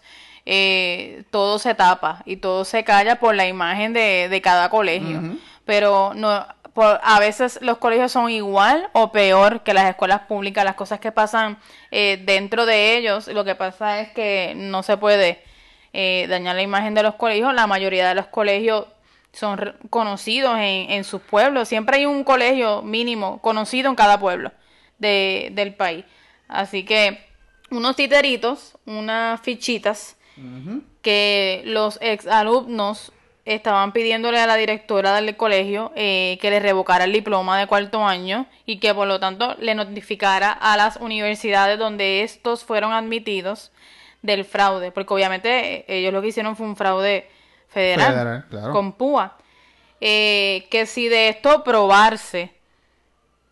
Eh, 0.49 1.25
todo 1.29 1.59
se 1.59 1.75
tapa 1.75 2.23
y 2.23 2.37
todo 2.37 2.63
se 2.63 2.85
calla 2.85 3.19
por 3.19 3.35
la 3.35 3.45
imagen 3.45 3.91
de, 3.91 4.29
de 4.29 4.41
cada 4.41 4.69
colegio. 4.69 5.21
Pero 5.65 6.13
no, 6.15 6.47
a 6.83 7.19
veces 7.19 7.59
los 7.61 7.77
colegios 7.77 8.11
son 8.11 8.29
igual 8.29 8.89
o 8.93 9.11
peor 9.11 9.61
que 9.61 9.73
las 9.73 9.89
escuelas 9.89 10.21
públicas, 10.21 10.63
las 10.63 10.75
cosas 10.75 10.99
que 10.99 11.11
pasan 11.11 11.57
eh, 11.91 12.21
dentro 12.25 12.65
de 12.65 12.97
ellos, 12.97 13.27
lo 13.27 13.43
que 13.43 13.55
pasa 13.55 13.99
es 14.01 14.09
que 14.09 14.53
no 14.55 14.83
se 14.83 14.97
puede 14.97 15.43
eh, 15.93 16.25
dañar 16.29 16.55
la 16.55 16.61
imagen 16.61 16.93
de 16.93 17.03
los 17.03 17.15
colegios, 17.15 17.53
la 17.53 17.67
mayoría 17.67 18.07
de 18.07 18.15
los 18.15 18.27
colegios 18.27 18.85
son 19.31 19.75
conocidos 19.89 20.55
en, 20.57 20.91
en 20.91 21.03
sus 21.03 21.21
pueblos, 21.21 21.67
siempre 21.67 21.97
hay 21.97 22.05
un 22.05 22.23
colegio 22.23 22.81
mínimo 22.81 23.41
conocido 23.41 23.89
en 23.89 23.95
cada 23.95 24.19
pueblo. 24.19 24.51
de, 24.97 25.49
del 25.53 25.73
país. 25.73 26.05
Así 26.47 26.83
que 26.83 27.19
unos 27.69 27.95
titeritos, 27.95 28.77
unas 28.85 29.41
fichitas 29.41 30.15
que 31.01 31.63
los 31.65 31.97
ex 31.99 32.27
alumnos 32.27 33.11
estaban 33.47 33.93
pidiéndole 33.93 34.39
a 34.39 34.45
la 34.45 34.55
directora 34.55 35.15
del 35.15 35.35
colegio 35.37 35.91
eh, 35.95 36.37
que 36.41 36.49
le 36.49 36.59
revocara 36.59 37.05
el 37.05 37.13
diploma 37.13 37.57
de 37.57 37.65
cuarto 37.65 38.05
año 38.05 38.45
y 38.65 38.79
que 38.79 38.93
por 38.93 39.07
lo 39.07 39.19
tanto 39.19 39.55
le 39.59 39.73
notificara 39.73 40.51
a 40.51 40.75
las 40.75 40.97
universidades 40.97 41.79
donde 41.79 42.23
estos 42.23 42.63
fueron 42.65 42.91
admitidos 42.91 43.71
del 44.21 44.43
fraude, 44.43 44.91
porque 44.91 45.13
obviamente 45.13 45.49
eh, 45.79 45.99
ellos 45.99 46.13
lo 46.13 46.21
que 46.21 46.27
hicieron 46.27 46.55
fue 46.55 46.65
un 46.65 46.75
fraude 46.75 47.29
federal, 47.69 48.13
Federal, 48.13 48.45
claro. 48.49 48.73
con 48.73 48.93
PUA. 48.93 49.37
Eh, 50.01 50.67
que 50.69 50.85
si 50.85 51.07
de 51.07 51.29
esto 51.29 51.63
probarse, 51.63 52.53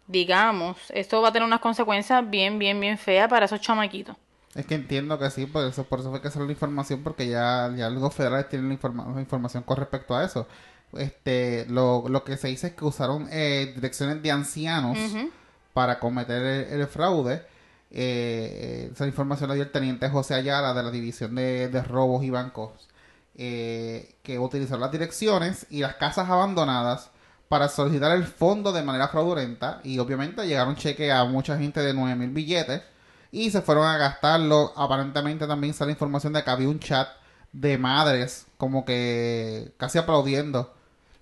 digamos, 0.08 0.78
esto 0.92 1.22
va 1.22 1.30
a 1.30 1.32
tener 1.32 1.46
unas 1.48 1.60
consecuencias 1.60 2.30
bien, 2.30 2.60
bien, 2.60 2.80
bien 2.80 2.98
feas 2.98 3.30
para 3.30 3.46
esos 3.46 3.62
chamaquitos. 3.62 4.16
Es 4.56 4.66
que 4.66 4.76
entiendo 4.76 5.20
que 5.20 5.30
sí, 5.30 5.46
por 5.46 5.66
eso, 5.66 5.84
por 5.84 6.00
eso 6.00 6.10
fue 6.12 6.22
que 6.22 6.32
salió 6.32 6.46
la 6.46 6.54
información, 6.54 7.04
porque 7.04 7.28
ya, 7.28 7.72
ya 7.76 7.90
los 7.90 8.14
federales 8.14 8.48
tienen 8.50 8.70
la, 8.70 8.76
informa- 8.76 9.14
la 9.14 9.20
información 9.22 9.64
con 9.64 9.78
respecto 9.78 10.16
a 10.16 10.24
eso. 10.24 10.48
Este, 10.94 11.66
lo, 11.70 12.06
lo 12.08 12.24
que 12.24 12.38
se 12.38 12.48
dice 12.48 12.68
es 12.68 12.74
que 12.74 12.86
usaron 12.86 13.28
eh, 13.32 13.74
direcciones 13.76 14.22
de 14.24 14.32
ancianos 14.32 14.98
para 15.74 16.00
cometer 16.00 16.42
el, 16.42 16.80
el 16.82 16.88
fraude. 16.88 17.34
Eh, 17.92 18.86
eh, 18.88 18.90
esa 18.94 19.06
información 19.06 19.50
la 19.50 19.56
dio 19.56 19.64
el 19.64 19.72
teniente 19.72 20.10
José 20.10 20.36
Ayala 20.36 20.74
de 20.74 20.84
la 20.84 20.92
División 20.92 21.36
de, 21.36 21.68
de 21.68 21.82
Robos 21.84 22.24
y 22.24 22.30
Bancos, 22.30 22.72
eh, 23.36 24.16
que 24.24 24.40
utilizaron 24.40 24.82
las 24.82 24.92
direcciones 24.92 25.66
y 25.70 25.80
las 25.82 25.96
casas 25.96 26.30
abandonadas 26.30 27.10
para 27.50 27.68
solicitar 27.68 28.12
el 28.16 28.24
fondo 28.24 28.72
de 28.72 28.84
manera 28.84 29.08
fraudulenta 29.10 29.82
y 29.84 30.00
obviamente 30.00 30.48
llegaron 30.48 30.76
cheques 30.76 31.12
a 31.12 31.26
mucha 31.26 31.58
gente 31.58 31.82
de 31.82 31.94
9 31.94 32.16
mil 32.16 32.30
billetes 32.30 32.82
y 33.36 33.52
se 33.52 33.62
fueron 33.62 33.86
a 33.86 33.98
gastarlo. 33.98 34.72
Aparentemente 34.78 35.46
también 35.46 35.74
sale 35.74 35.92
información 35.92 36.32
de 36.32 36.42
que 36.42 36.50
había 36.50 36.70
un 36.70 36.80
chat 36.80 37.10
de 37.52 37.78
madres 37.78 38.48
como 38.58 38.86
que 38.86 39.74
casi 39.78 39.98
aplaudiendo 39.98 40.74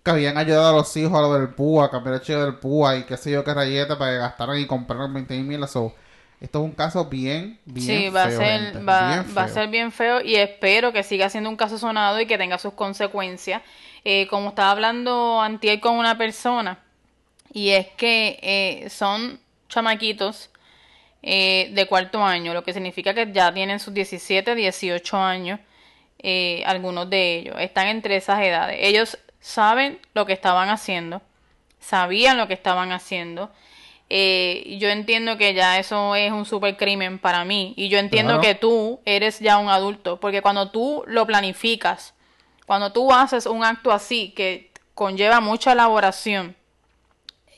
que 0.03 0.11
habían 0.11 0.37
ayudado 0.37 0.69
a 0.69 0.77
los 0.77 0.95
hijos 0.95 1.17
a 1.17 1.21
lo 1.21 1.33
del 1.33 1.49
PUA, 1.49 1.85
a 1.85 1.89
cambiar 1.89 2.15
el 2.15 2.21
cheque 2.21 2.39
del 2.39 2.55
PUA 2.55 2.97
y 2.97 3.03
qué 3.05 3.17
sé 3.17 3.31
yo 3.31 3.43
qué 3.43 3.53
rayeta 3.53 3.97
para 3.97 4.11
que 4.11 4.17
gastaran 4.19 4.59
y 4.59 4.67
compraran 4.67 5.11
20 5.11 5.39
mil. 5.39 5.67
So, 5.67 5.95
esto 6.39 6.59
es 6.59 6.65
un 6.65 6.73
caso 6.73 7.05
bien, 7.05 7.59
bien 7.65 7.87
Sí, 7.87 8.09
va 8.09 8.25
a 8.25 8.27
feo, 8.27 8.37
ser, 8.37 8.61
gente, 8.61 8.83
va, 8.83 9.07
bien 9.07 9.35
va 9.35 9.43
a 9.43 9.47
ser 9.47 9.69
bien 9.69 9.91
feo 9.91 10.21
y 10.21 10.35
espero 10.35 10.93
que 10.93 11.01
siga 11.01 11.29
siendo 11.29 11.49
un 11.49 11.55
caso 11.55 11.79
sonado 11.79 12.19
y 12.21 12.27
que 12.27 12.37
tenga 12.37 12.59
sus 12.59 12.73
consecuencias. 12.73 13.63
Eh, 14.05 14.27
como 14.27 14.49
estaba 14.49 14.69
hablando 14.69 15.41
antier 15.41 15.79
con 15.79 15.95
una 15.95 16.15
persona, 16.17 16.77
y 17.53 17.69
es 17.69 17.87
que 17.97 18.37
eh, 18.43 18.89
son 18.89 19.39
chamaquitos 19.69 20.51
eh, 21.23 21.69
de 21.71 21.85
cuarto 21.87 22.23
año, 22.23 22.53
lo 22.53 22.63
que 22.63 22.73
significa 22.73 23.13
que 23.13 23.31
ya 23.31 23.53
tienen 23.53 23.79
sus 23.79 23.93
17, 23.93 24.55
18 24.55 25.17
años, 25.17 25.59
eh, 26.19 26.63
algunos 26.65 27.09
de 27.09 27.39
ellos, 27.39 27.55
están 27.59 27.87
entre 27.87 28.17
esas 28.17 28.41
edades. 28.41 28.77
Ellos 28.81 29.17
saben 29.39 29.99
lo 30.13 30.25
que 30.25 30.33
estaban 30.33 30.69
haciendo, 30.69 31.21
sabían 31.79 32.37
lo 32.37 32.47
que 32.47 32.53
estaban 32.53 32.91
haciendo. 32.91 33.51
Eh, 34.09 34.77
yo 34.79 34.89
entiendo 34.89 35.37
que 35.37 35.53
ya 35.53 35.79
eso 35.79 36.15
es 36.15 36.31
un 36.31 36.45
super 36.45 36.75
crimen 36.77 37.17
para 37.19 37.45
mí 37.45 37.73
y 37.77 37.87
yo 37.87 37.97
entiendo 37.97 38.33
Claro. 38.33 38.41
que 38.41 38.53
tú 38.55 38.99
eres 39.05 39.39
ya 39.39 39.57
un 39.57 39.69
adulto 39.69 40.19
porque 40.19 40.41
cuando 40.41 40.69
tú 40.71 41.03
lo 41.07 41.25
planificas, 41.25 42.13
cuando 42.67 42.91
tú 42.91 43.11
haces 43.11 43.45
un 43.45 43.63
acto 43.63 43.91
así 43.91 44.31
que 44.35 44.71
conlleva 44.93 45.39
mucha 45.39 45.71
elaboración 45.71 46.55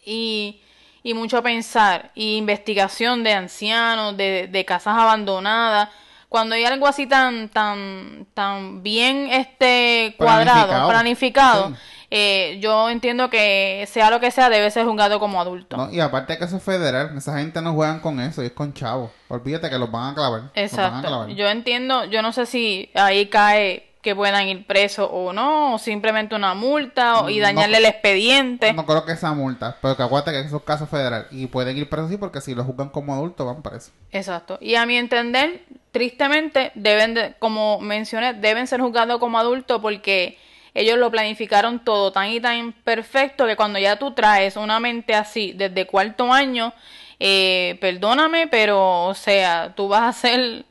y, 0.06 0.62
y 1.06 1.14
mucho 1.14 1.44
pensar 1.44 2.10
y 2.16 2.36
investigación 2.38 3.24
de 3.24 3.34
ancianos, 3.34 4.18
de, 4.18 4.48
de 4.52 4.66
casas 4.66 4.98
abandonadas, 4.98 5.90
cuando 6.30 6.56
hay 6.56 6.66
algo 6.66 6.88
así 6.88 7.06
tan 7.06 7.48
tan 7.50 8.26
tan 8.34 8.82
bien 8.82 9.30
este 9.32 10.16
cuadrado, 10.18 10.66
Planificado. 10.66 10.90
planificado, 10.90 11.70
Sí. 11.70 11.76
eh, 12.12 12.58
yo 12.60 12.90
entiendo 12.90 13.30
que 13.30 13.88
sea 13.90 14.10
lo 14.10 14.20
que 14.20 14.32
sea 14.32 14.50
debe 14.50 14.72
ser 14.72 14.86
juzgado 14.86 15.20
como 15.20 15.40
adulto. 15.40 15.78
No, 15.78 15.92
y 15.94 16.00
aparte 16.00 16.38
que 16.40 16.46
eso 16.46 16.58
es 16.58 16.64
federal, 16.64 17.16
esa 17.16 17.38
gente 17.38 17.62
no 17.62 17.74
juegan 17.74 18.00
con 18.00 18.20
eso, 18.20 18.42
y 18.44 18.48
es 18.48 18.52
con 18.52 18.74
chavos. 18.74 19.12
Olvídate 19.30 19.70
que 19.70 19.78
los 19.78 19.92
van 19.92 20.12
a 20.12 20.16
clavar. 20.16 20.42
los 20.42 20.52
van 20.52 20.58
a 20.58 20.62
Exacto. 20.66 21.08
clavar. 21.08 21.30
Yo 21.30 21.48
entiendo, 21.48 22.06
yo 22.06 22.22
no 22.24 22.34
sé 22.34 22.46
si 22.48 22.90
ahí 22.96 23.28
cae 23.28 23.92
que 24.06 24.16
puedan 24.16 24.48
ir 24.48 24.66
presos 24.66 25.10
o 25.12 25.34
no, 25.34 25.74
o 25.74 25.80
simplemente 25.80 26.36
una 26.36 26.54
multa 26.54 27.24
o- 27.24 27.30
y 27.30 27.40
No. 27.40 27.44
dañarle 27.48 27.78
el 27.80 27.86
expediente. 27.86 28.72
No 28.72 28.86
creo 28.86 29.04
que 29.04 29.16
sea 29.18 29.34
multa, 29.34 29.76
pero 29.82 29.98
que 29.98 30.04
acuérdate 30.04 30.32
que 30.32 30.40
esos 30.48 30.62
casos 30.62 30.88
federal 30.88 31.28
y 31.32 31.48
pueden 31.48 31.76
ir 31.76 31.90
presos 31.90 32.12
sí 32.12 32.18
porque 32.18 32.40
si 32.40 32.54
lo 32.56 32.64
juzgan 32.64 32.90
como 32.90 33.14
adultos 33.14 33.46
van 33.48 33.62
presos. 33.64 33.92
Exacto. 34.12 34.58
Y 34.62 34.76
a 34.76 34.86
mi 34.86 34.96
entender, 34.96 35.64
tristemente, 35.92 36.72
deben 36.76 37.16
de, 37.16 37.34
como 37.40 37.80
mencioné, 37.82 38.34
deben 38.34 38.68
ser 38.68 38.80
juzgados 38.80 39.20
como 39.20 39.40
adultos 39.40 39.82
porque 39.82 40.38
ellos 40.76 40.98
lo 41.00 41.10
planificaron 41.10 41.84
todo 41.84 42.12
tan 42.12 42.30
y 42.30 42.40
tan 42.40 42.74
perfecto 42.74 43.48
que 43.48 43.56
cuando 43.56 43.80
ya 43.80 43.98
tú 43.98 44.12
traes 44.14 44.56
una 44.56 44.80
mente 44.80 45.16
así 45.16 45.52
desde 45.54 45.88
cuarto 45.88 46.32
año, 46.32 46.74
eh, 47.20 47.78
perdóname, 47.82 48.48
pero 48.48 49.06
o 49.06 49.14
sea, 49.16 49.74
tú 49.76 49.88
vas 49.88 50.02
a 50.02 50.08
hacer 50.10 50.66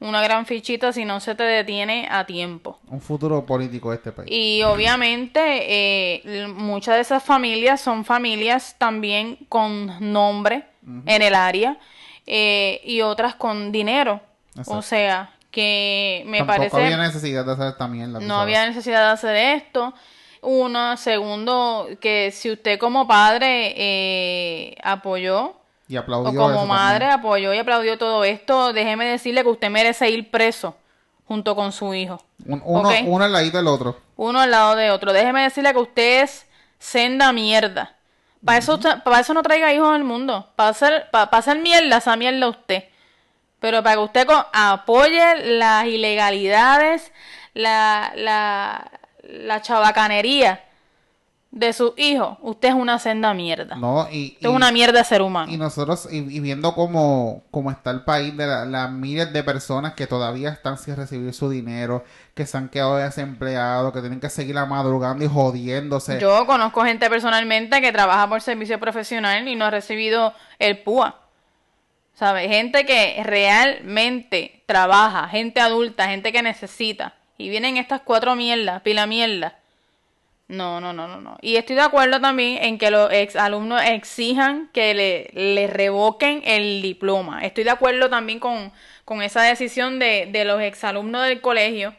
una 0.00 0.22
gran 0.22 0.46
fichita 0.46 0.92
si 0.92 1.04
no 1.04 1.20
se 1.20 1.34
te 1.34 1.42
detiene 1.42 2.06
a 2.10 2.26
tiempo. 2.26 2.78
Un 2.88 3.00
futuro 3.00 3.44
político 3.46 3.90
de 3.90 3.96
este 3.96 4.12
país. 4.12 4.30
Y 4.30 4.62
obviamente 4.62 5.40
eh, 5.40 6.46
muchas 6.48 6.96
de 6.96 7.00
esas 7.00 7.22
familias 7.22 7.80
son 7.80 8.04
familias 8.04 8.76
también 8.78 9.38
con 9.48 10.12
nombre 10.12 10.64
en 11.06 11.22
el 11.22 11.34
área 11.34 11.78
eh, 12.26 12.80
y 12.84 13.00
otras 13.00 13.34
con 13.34 13.72
dinero. 13.72 14.20
Exacto. 14.50 14.78
O 14.78 14.82
sea, 14.82 15.32
que 15.50 16.22
me 16.26 16.38
Tampoco 16.38 16.58
parece 16.58 16.76
había 16.76 16.96
necesidad 16.98 17.44
de 17.46 17.52
hacer 17.52 17.88
mierda. 17.88 18.18
tú 18.18 18.26
no 18.26 18.38
había 18.38 18.66
necesidad 18.66 19.06
de 19.06 19.12
hacer 19.12 19.36
esto. 19.36 19.94
Uno, 20.42 20.96
segundo, 20.96 21.88
que 22.00 22.30
si 22.30 22.50
usted 22.50 22.78
como 22.78 23.08
padre 23.08 23.74
eh, 23.76 24.76
apoyó 24.82 25.56
Y 25.88 25.96
o 25.96 26.00
aplaudió 26.00 26.40
como 26.40 26.50
eso 26.50 26.66
madre 26.66 27.06
también. 27.06 27.20
apoyó 27.20 27.54
y 27.54 27.58
aplaudió 27.58 27.96
todo 27.98 28.24
esto, 28.24 28.72
déjeme 28.72 29.04
decirle 29.06 29.42
que 29.42 29.48
usted 29.50 29.70
merece 29.70 30.10
ir 30.10 30.30
preso 30.30 30.76
junto 31.28 31.54
con 31.54 31.72
su 31.72 31.94
hijo. 31.94 32.22
Un- 32.44 32.62
uno, 32.64 33.24
al 33.24 33.32
ladito 33.32 33.56
del 33.58 33.66
otro. 33.68 34.00
uno 34.16 34.40
al 34.40 34.50
lado 34.50 34.74
de 34.76 34.90
otro. 34.90 35.12
Déjeme 35.12 35.42
decirle 35.42 35.72
que 35.72 35.78
usted 35.80 36.22
es 36.22 36.46
senda 36.78 37.32
mierda. 37.32 37.94
Para 38.44 38.58
eso, 38.58 38.78
para 39.04 39.20
eso 39.20 39.34
no 39.34 39.42
traiga 39.42 39.72
hijos 39.72 39.88
al 39.94 40.04
mundo. 40.04 40.48
Para 40.56 40.68
hacer, 40.70 41.08
para, 41.10 41.24
hacer 41.24 41.58
mierda, 41.58 41.96
esa 41.98 42.14
mierda 42.16 42.48
usted. 42.48 42.84
Pero 43.58 43.82
para 43.82 43.96
que 43.96 44.02
usted 44.02 44.28
apoye 44.52 45.56
las 45.58 45.86
ilegalidades, 45.86 47.12
la, 47.54 48.12
la, 48.14 48.90
la 49.22 49.62
chabacanería 49.62 50.62
de 51.58 51.72
sus 51.72 51.92
hijos, 51.96 52.36
usted 52.42 52.68
es 52.68 52.74
una 52.74 52.98
senda 52.98 53.32
mierda. 53.32 53.76
No, 53.76 54.06
y, 54.12 54.32
usted 54.34 54.48
es 54.50 54.54
una 54.54 54.70
mierda 54.70 54.98
de 54.98 55.04
ser 55.04 55.22
humano. 55.22 55.50
Y 55.50 55.56
nosotros, 55.56 56.06
y, 56.12 56.18
y 56.18 56.40
viendo 56.40 56.74
cómo, 56.74 57.44
cómo 57.50 57.70
está 57.70 57.90
el 57.92 58.02
país 58.04 58.36
de 58.36 58.46
la- 58.46 58.66
las 58.66 58.90
miles 58.90 59.32
de 59.32 59.42
personas 59.42 59.94
que 59.94 60.06
todavía 60.06 60.50
están 60.50 60.76
sin 60.76 60.96
recibir 60.96 61.32
su 61.32 61.48
dinero, 61.48 62.04
que 62.34 62.44
se 62.44 62.58
han 62.58 62.68
quedado 62.68 62.96
desempleados, 62.98 63.92
que 63.94 64.00
tienen 64.00 64.20
que 64.20 64.28
seguir 64.28 64.54
la 64.54 64.66
madrugando 64.66 65.24
y 65.24 65.28
jodiéndose. 65.28 66.20
Yo 66.20 66.46
conozco 66.46 66.84
gente 66.84 67.08
personalmente 67.08 67.80
que 67.80 67.90
trabaja 67.90 68.28
por 68.28 68.42
servicio 68.42 68.78
profesional 68.78 69.48
y 69.48 69.56
no 69.56 69.64
ha 69.64 69.70
recibido 69.70 70.34
el 70.58 70.78
PUA. 70.80 71.20
¿Sabes? 72.14 72.48
Gente 72.48 72.84
que 72.86 73.22
realmente 73.24 74.62
trabaja, 74.66 75.28
gente 75.28 75.60
adulta, 75.60 76.08
gente 76.08 76.32
que 76.32 76.42
necesita. 76.42 77.14
Y 77.38 77.48
vienen 77.48 77.76
estas 77.76 78.00
cuatro 78.02 78.34
mierdas, 78.36 78.80
pila 78.82 79.06
mierda. 79.06 79.56
No, 80.48 80.80
no, 80.80 80.92
no, 80.92 81.08
no, 81.08 81.20
no. 81.20 81.36
Y 81.40 81.56
estoy 81.56 81.74
de 81.74 81.82
acuerdo 81.82 82.20
también 82.20 82.62
en 82.62 82.78
que 82.78 82.90
los 82.92 83.12
ex 83.12 83.34
alumnos 83.34 83.82
exijan 83.84 84.70
que 84.72 84.94
le, 84.94 85.30
le 85.54 85.66
revoquen 85.66 86.40
el 86.44 86.82
diploma. 86.82 87.44
Estoy 87.44 87.64
de 87.64 87.70
acuerdo 87.70 88.08
también 88.08 88.38
con, 88.38 88.72
con 89.04 89.22
esa 89.22 89.42
decisión 89.42 89.98
de, 89.98 90.28
de 90.30 90.44
los 90.44 90.60
ex 90.62 90.84
alumnos 90.84 91.24
del 91.24 91.40
colegio 91.40 91.94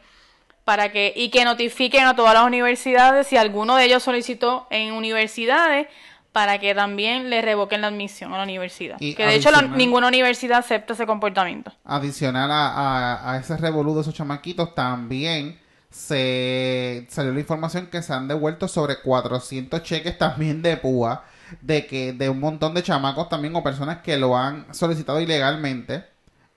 para 0.64 0.90
que 0.92 1.12
y 1.14 1.28
que 1.28 1.44
notifiquen 1.44 2.04
a 2.06 2.16
todas 2.16 2.32
las 2.34 2.44
universidades 2.44 3.26
si 3.26 3.36
alguno 3.36 3.76
de 3.76 3.84
ellos 3.84 4.02
solicitó 4.02 4.66
en 4.70 4.92
universidades 4.94 5.86
para 6.32 6.58
que 6.58 6.74
también 6.74 7.30
le 7.30 7.42
revoquen 7.42 7.80
la 7.82 7.88
admisión 7.88 8.32
a 8.32 8.38
la 8.38 8.44
universidad. 8.44 8.96
Y 9.00 9.14
que 9.14 9.26
de 9.26 9.34
hecho 9.34 9.50
la- 9.50 9.62
ninguna 9.62 10.08
universidad 10.08 10.58
acepta 10.58 10.92
ese 10.94 11.04
comportamiento. 11.06 11.72
Adicional 11.84 12.50
a, 12.50 12.68
a, 12.68 13.32
a 13.32 13.38
ese 13.38 13.56
revolú 13.58 13.94
de 13.94 14.02
esos 14.02 14.14
chamaquitos, 14.14 14.74
también 14.74 15.58
se 15.90 17.06
salió 17.10 17.32
la 17.32 17.40
información 17.40 17.86
que 17.86 18.02
se 18.02 18.12
han 18.12 18.28
devuelto 18.28 18.68
sobre 18.68 19.00
400 19.00 19.82
cheques 19.82 20.18
también 20.18 20.62
de 20.62 20.76
púa, 20.76 21.24
de 21.62 21.86
que 21.86 22.12
de 22.12 22.28
un 22.28 22.40
montón 22.40 22.74
de 22.74 22.82
chamacos 22.82 23.28
también 23.28 23.56
o 23.56 23.62
personas 23.62 23.98
que 24.02 24.16
lo 24.18 24.36
han 24.36 24.72
solicitado 24.74 25.20
ilegalmente 25.20 26.04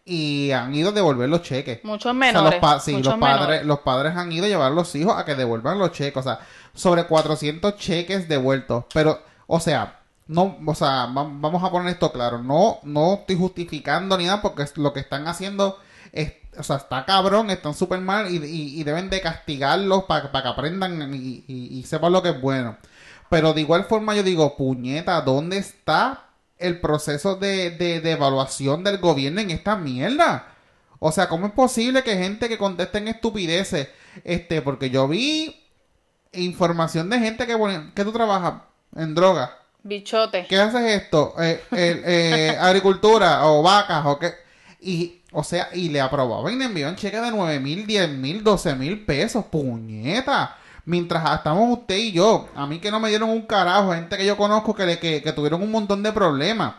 y 0.03 0.51
han 0.51 0.73
ido 0.75 0.89
a 0.89 0.93
devolver 0.93 1.29
los 1.29 1.43
cheques. 1.43 1.79
Muchos 1.83 2.07
O 2.07 2.09
sea, 2.09 2.13
menores. 2.13 2.51
los, 2.53 2.59
pa- 2.59 2.79
sí, 2.79 2.91
muchos 2.93 3.13
los 3.13 3.19
padres, 3.21 3.39
menores. 3.41 3.65
los 3.65 3.79
padres 3.79 4.15
han 4.17 4.31
ido 4.31 4.45
a 4.45 4.49
llevar 4.49 4.71
a 4.71 4.75
los 4.75 4.93
hijos 4.95 5.15
a 5.17 5.23
que 5.25 5.35
devuelvan 5.35 5.79
los 5.79 5.91
cheques. 5.91 6.17
O 6.17 6.23
sea, 6.23 6.39
sobre 6.73 7.05
400 7.05 7.75
cheques 7.77 8.27
devueltos. 8.27 8.85
Pero, 8.93 9.21
o 9.47 9.59
sea, 9.59 9.99
no, 10.27 10.57
o 10.65 10.75
sea, 10.75 11.05
va- 11.05 11.29
vamos 11.29 11.63
a 11.63 11.69
poner 11.71 11.93
esto 11.93 12.11
claro, 12.11 12.39
no, 12.41 12.79
no 12.83 13.13
estoy 13.15 13.35
justificando 13.37 14.17
ni 14.17 14.25
nada 14.25 14.41
porque 14.41 14.65
lo 14.75 14.91
que 14.91 15.01
están 15.01 15.27
haciendo 15.27 15.77
es, 16.11 16.33
o 16.57 16.63
sea, 16.63 16.77
está 16.77 17.05
cabrón, 17.05 17.49
están 17.49 17.73
súper 17.73 17.99
mal 18.01 18.29
y, 18.33 18.37
y- 18.37 18.79
y 18.79 18.83
deben 18.83 19.09
de 19.09 19.21
castigarlos 19.21 20.03
para 20.05 20.29
que 20.31 20.47
aprendan 20.47 21.13
y, 21.13 21.43
y- 21.47 21.83
sepan 21.83 22.11
lo 22.13 22.21
que 22.21 22.29
es 22.29 22.41
bueno. 22.41 22.77
Pero 23.29 23.53
de 23.53 23.61
igual 23.61 23.85
forma 23.85 24.15
yo 24.15 24.23
digo, 24.23 24.57
puñeta, 24.57 25.21
¿dónde 25.21 25.57
está 25.57 26.25
el 26.57 26.79
proceso 26.81 27.35
de, 27.35 27.71
de, 27.71 28.01
de 28.01 28.11
evaluación 28.11 28.83
del 28.83 28.97
gobierno 28.99 29.39
en 29.41 29.51
esta 29.51 29.75
mierda? 29.77 30.47
O 30.99 31.11
sea, 31.11 31.29
¿cómo 31.29 31.47
es 31.47 31.53
posible 31.53 32.03
que 32.03 32.15
gente 32.17 32.47
que 32.49 32.57
conteste 32.57 32.97
en 32.99 33.07
estupideces, 33.07 33.87
este, 34.23 34.61
porque 34.61 34.89
yo 34.89 35.07
vi 35.07 35.55
información 36.33 37.09
de 37.09 37.19
gente 37.19 37.47
que 37.47 37.57
pone, 37.57 37.91
que 37.95 38.03
tú 38.03 38.11
trabajas 38.11 38.53
en 38.95 39.15
droga. 39.15 39.57
Bichote. 39.83 40.45
¿Qué 40.47 40.59
haces 40.59 41.01
esto? 41.01 41.33
Eh, 41.39 41.63
eh, 41.71 42.57
agricultura 42.59 43.45
o 43.47 43.63
vacas 43.63 44.05
o 44.05 44.19
qué. 44.19 44.33
Y, 44.79 45.20
o 45.31 45.43
sea, 45.43 45.69
y 45.73 45.89
le 45.89 46.01
aprobaban 46.01 46.53
y 46.53 46.57
le 46.57 46.65
enviaban 46.65 46.95
cheques 46.95 47.21
de 47.21 47.31
9 47.31 47.59
mil, 47.59 47.87
10 47.87 48.09
mil, 48.09 48.43
12 48.43 48.75
mil 48.75 49.05
pesos. 49.05 49.45
Puñeta. 49.45 50.57
Mientras 50.85 51.37
estamos 51.37 51.79
usted 51.79 51.97
y 51.97 52.11
yo. 52.11 52.49
A 52.55 52.67
mí 52.67 52.79
que 52.79 52.91
no 52.91 52.99
me 52.99 53.09
dieron 53.09 53.29
un 53.29 53.43
carajo. 53.43 53.93
Gente 53.93 54.17
que 54.17 54.25
yo 54.25 54.35
conozco 54.35 54.75
que, 54.75 54.85
le, 54.85 54.99
que, 54.99 55.21
que 55.21 55.31
tuvieron 55.31 55.61
un 55.61 55.71
montón 55.71 56.03
de 56.03 56.11
problemas. 56.11 56.75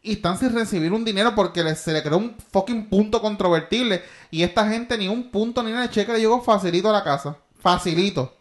Y 0.00 0.12
están 0.12 0.38
sin 0.38 0.54
recibir 0.54 0.92
un 0.92 1.04
dinero 1.04 1.34
porque 1.34 1.74
se 1.74 1.92
le 1.92 2.02
creó 2.02 2.16
un 2.16 2.36
fucking 2.52 2.88
punto 2.88 3.20
controvertible. 3.20 4.02
Y 4.30 4.42
esta 4.42 4.66
gente 4.66 4.96
ni 4.96 5.08
un 5.08 5.30
punto 5.30 5.62
ni 5.62 5.72
de 5.72 5.90
cheque 5.90 6.12
le 6.12 6.20
llegó 6.20 6.40
facilito 6.40 6.88
a 6.88 6.92
la 6.92 7.04
casa. 7.04 7.36
Facilito. 7.60 8.34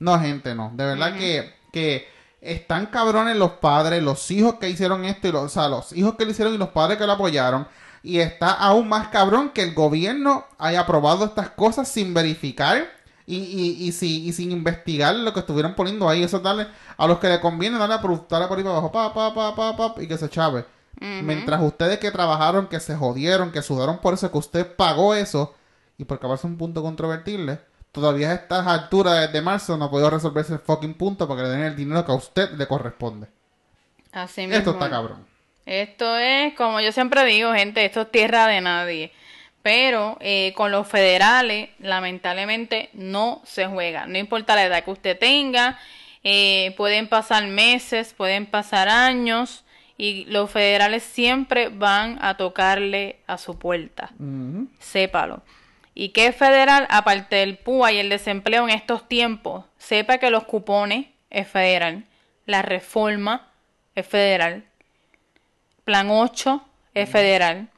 No, 0.00 0.18
gente, 0.18 0.54
no. 0.54 0.72
De 0.74 0.84
verdad 0.84 1.16
que, 1.16 1.54
que 1.72 2.08
están 2.40 2.86
cabrones 2.86 3.36
los 3.36 3.52
padres, 3.52 4.02
los 4.02 4.30
hijos 4.30 4.54
que 4.54 4.70
hicieron 4.70 5.04
esto, 5.04 5.28
y 5.28 5.32
los, 5.32 5.44
o 5.44 5.48
sea, 5.48 5.68
los 5.68 5.92
hijos 5.92 6.14
que 6.16 6.24
lo 6.24 6.30
hicieron 6.30 6.54
y 6.54 6.58
los 6.58 6.70
padres 6.70 6.98
que 6.98 7.06
lo 7.06 7.12
apoyaron. 7.12 7.66
Y 8.02 8.20
está 8.20 8.52
aún 8.52 8.88
más 8.88 9.08
cabrón 9.08 9.50
que 9.50 9.62
el 9.62 9.74
gobierno 9.74 10.44
haya 10.58 10.80
aprobado 10.80 11.24
estas 11.24 11.50
cosas 11.50 11.88
sin 11.88 12.14
verificar 12.14 12.84
y, 13.26 13.36
y, 13.36 13.88
y, 13.88 13.92
si- 13.92 14.26
y 14.26 14.32
sin 14.32 14.52
investigar 14.52 15.14
lo 15.14 15.32
que 15.34 15.40
estuvieron 15.40 15.74
poniendo 15.74 16.08
ahí. 16.08 16.22
Eso 16.22 16.40
darle 16.40 16.68
a 16.96 17.06
los 17.06 17.18
que 17.18 17.28
le 17.28 17.40
conviene 17.40 17.78
darle 17.78 17.96
a 17.96 18.00
por, 18.00 18.26
darle 18.28 18.46
por 18.48 18.58
ahí 18.58 18.64
para 18.64 18.76
abajo, 18.78 18.92
pa, 18.92 19.12
pa, 19.14 19.34
pa, 19.34 19.54
pa, 19.54 19.76
pa, 19.94 20.02
y 20.02 20.06
que 20.08 20.16
se 20.18 20.28
chave. 20.30 20.64
Mientras 21.18 21.60
ustedes 21.62 21.98
que 21.98 22.10
trabajaron, 22.10 22.66
que 22.68 22.80
se 22.80 22.96
jodieron, 22.96 23.52
que 23.52 23.62
sudaron 23.62 23.98
por 23.98 24.14
eso, 24.14 24.30
que 24.30 24.38
usted 24.38 24.76
pagó 24.76 25.14
eso, 25.14 25.54
y 25.98 26.04
por 26.04 26.18
acabarse 26.18 26.46
un 26.46 26.56
punto 26.56 26.82
controvertible, 26.82 27.60
todavía 27.92 28.30
a 28.30 28.34
estas 28.34 28.66
alturas 28.66 29.20
de, 29.20 29.28
de 29.28 29.42
marzo 29.42 29.76
no 29.76 29.86
ha 29.86 29.90
podido 29.90 30.10
resolverse 30.10 30.52
el 30.54 30.60
fucking 30.60 30.94
punto 30.94 31.26
para 31.28 31.42
que 31.42 31.46
le 31.48 31.52
den 31.54 31.62
el 31.66 31.76
dinero 31.76 32.04
que 32.04 32.12
a 32.12 32.16
usted 32.16 32.52
le 32.52 32.66
corresponde. 32.68 33.28
Así 34.12 34.42
mismo. 34.42 34.56
Esto 34.58 34.70
está 34.72 34.90
cabrón. 34.90 35.26
Esto 35.68 36.16
es, 36.16 36.54
como 36.54 36.80
yo 36.80 36.92
siempre 36.92 37.26
digo, 37.26 37.52
gente, 37.52 37.84
esto 37.84 38.00
es 38.00 38.10
tierra 38.10 38.46
de 38.46 38.62
nadie. 38.62 39.12
Pero 39.62 40.16
eh, 40.20 40.54
con 40.56 40.70
los 40.70 40.88
federales, 40.88 41.68
lamentablemente, 41.78 42.88
no 42.94 43.42
se 43.44 43.66
juega. 43.66 44.06
No 44.06 44.16
importa 44.16 44.54
la 44.54 44.64
edad 44.64 44.82
que 44.82 44.90
usted 44.90 45.18
tenga, 45.18 45.78
eh, 46.24 46.72
pueden 46.78 47.06
pasar 47.06 47.46
meses, 47.46 48.14
pueden 48.14 48.46
pasar 48.46 48.88
años, 48.88 49.64
y 49.98 50.24
los 50.26 50.50
federales 50.50 51.02
siempre 51.02 51.68
van 51.68 52.18
a 52.22 52.38
tocarle 52.38 53.18
a 53.26 53.36
su 53.36 53.58
puerta. 53.58 54.10
Sépalo. 54.78 55.42
¿Y 55.94 56.10
qué 56.10 56.28
es 56.28 56.36
federal? 56.36 56.86
Aparte 56.88 57.36
del 57.36 57.58
PUA 57.58 57.92
y 57.92 57.98
el 57.98 58.08
desempleo 58.08 58.64
en 58.64 58.70
estos 58.70 59.06
tiempos, 59.06 59.66
sepa 59.76 60.16
que 60.16 60.30
los 60.30 60.44
cupones 60.44 61.08
es 61.28 61.46
federal, 61.46 62.04
la 62.46 62.62
reforma 62.62 63.48
es 63.96 64.06
federal, 64.06 64.64
plan 65.88 66.10
8 66.10 66.62
es 66.92 67.08
federal. 67.08 67.70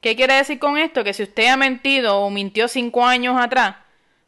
¿Qué 0.00 0.14
quiere 0.14 0.34
decir 0.34 0.60
con 0.60 0.78
esto? 0.78 1.02
Que 1.02 1.12
si 1.12 1.24
usted 1.24 1.48
ha 1.48 1.56
mentido 1.56 2.20
o 2.20 2.30
mintió 2.30 2.68
cinco 2.68 3.04
años 3.04 3.36
atrás, 3.36 3.74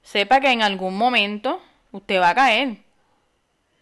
sepa 0.02 0.40
que 0.40 0.50
en 0.50 0.62
algún 0.62 0.98
momento 0.98 1.62
usted 1.92 2.20
va 2.20 2.30
a 2.30 2.34
caer. 2.34 2.78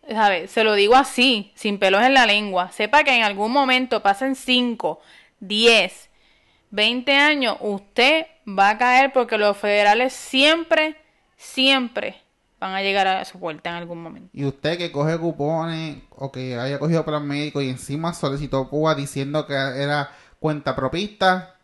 ¿Sabe? 0.07 0.49
Se 0.49 0.65
lo 0.65 0.75
digo 0.75 0.97
así, 0.97 1.51
sin 1.55 1.79
pelos 1.79 2.03
en 2.03 2.13
la 2.13 2.27
lengua. 2.27 2.71
Sepa 2.73 3.05
que 3.05 3.17
en 3.17 3.23
algún 3.23 3.51
momento 3.51 4.03
pasen 4.03 4.35
5, 4.35 5.01
10, 5.41 6.11
20 6.69 7.13
años, 7.15 7.57
usted 7.61 8.27
va 8.47 8.69
a 8.69 8.77
caer 8.77 9.15
porque 9.15 9.39
los 9.39 9.57
federales 9.57 10.13
siempre, 10.13 10.95
siempre 11.39 12.21
van 12.61 12.75
a 12.75 12.83
llegar 12.83 13.07
a 13.07 13.25
su 13.25 13.39
puerta 13.39 13.71
en 13.71 13.77
algún 13.77 14.03
momento. 14.03 14.31
Y 14.33 14.45
usted 14.45 14.77
que 14.79 14.91
coge 14.93 15.17
cupones 15.19 15.99
o 16.11 16.33
que 16.33 16.59
haya 16.59 16.79
cogido 16.79 17.05
plan 17.05 17.27
médico 17.27 17.61
y 17.63 17.69
encima 17.69 18.13
solicitó 18.15 18.69
PUA 18.69 18.95
diciendo 18.95 19.47
que 19.47 19.55
era 19.55 20.11
cuenta 20.41 20.75
propista, 20.77 21.55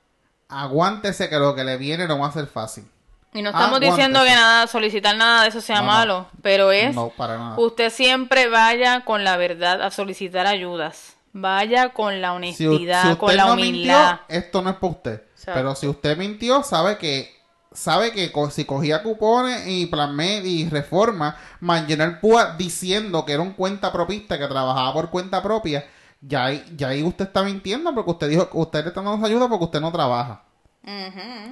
aguántese 0.49 1.29
que 1.29 1.37
lo 1.39 1.55
que 1.55 1.65
le 1.65 1.77
viene 1.77 2.07
no 2.07 2.19
va 2.19 2.29
a 2.29 2.33
ser 2.33 2.47
fácil. 2.47 2.85
Y 3.33 3.43
no 3.43 3.49
estamos 3.51 3.69
Aguántese. 3.69 3.93
diciendo 3.93 4.21
que 4.23 4.31
nada, 4.31 4.67
solicitar 4.69 5.17
nada 5.17 5.43
de 5.43 5.49
eso 5.49 5.61
sea 5.61 5.77
No, 5.81 5.83
no. 5.83 5.87
malo, 5.89 6.27
pero 6.41 6.71
es 6.71 6.95
No, 6.95 7.09
para 7.09 7.37
nada. 7.37 7.59
usted 7.59 7.91
siempre 7.91 8.49
vaya 8.49 9.05
con 9.05 9.25
la 9.25 9.37
verdad 9.37 9.83
a 9.83 9.91
solicitar 9.91 10.47
ayudas. 10.47 11.17
Vaya 11.33 11.89
con 11.89 12.21
la 12.23 12.29
Si, 12.29 12.65
honestidad, 12.65 13.03
si 13.03 13.09
usted 13.09 13.19
con 13.19 13.37
la 13.37 13.47
no 13.47 13.53
humildad. 13.55 14.21
mintió, 14.29 14.37
esto 14.37 14.63
no 14.63 14.71
es 14.71 14.77
para 14.77 14.93
usted. 14.93 15.23
Exacto. 15.33 15.53
Pero 15.55 15.75
si 15.75 15.89
usted 15.89 16.17
mintió, 16.17 16.63
sabe 16.63 16.97
que 16.97 17.35
sabe 17.75 18.13
que 18.13 18.33
co- 18.33 18.51
si 18.51 18.65
cogía 18.65 19.03
cupones 19.03 19.67
y 19.67 19.87
plan 19.87 20.15
med 20.17 20.45
y 20.45 20.69
reforma, 20.69 21.37
mantener 21.61 22.21
púa 22.21 22.55
diciendo 22.57 23.25
que 23.27 23.33
era 23.35 23.43
un 23.43 23.53
cuenta 23.53 23.93
propista 23.93 24.39
que 24.39 24.47
trabajaba 24.47 24.93
por 24.95 25.11
cuenta 25.11 25.43
propia, 25.43 25.85
ya 26.23 26.47
ahí, 26.47 26.65
ya 26.77 26.89
ahí 26.89 27.03
usted 27.03 27.27
está 27.27 27.43
mintiendo 27.43 27.95
porque 27.95 28.11
usted 28.13 28.29
dijo 28.31 28.49
que 28.49 28.57
usted 28.57 28.83
le 28.83 28.89
está 28.89 29.03
dando 29.03 29.27
ayuda 29.27 29.49
porque 29.49 29.65
usted 29.67 29.81
no 29.81 29.93
trabaja. 29.93 30.43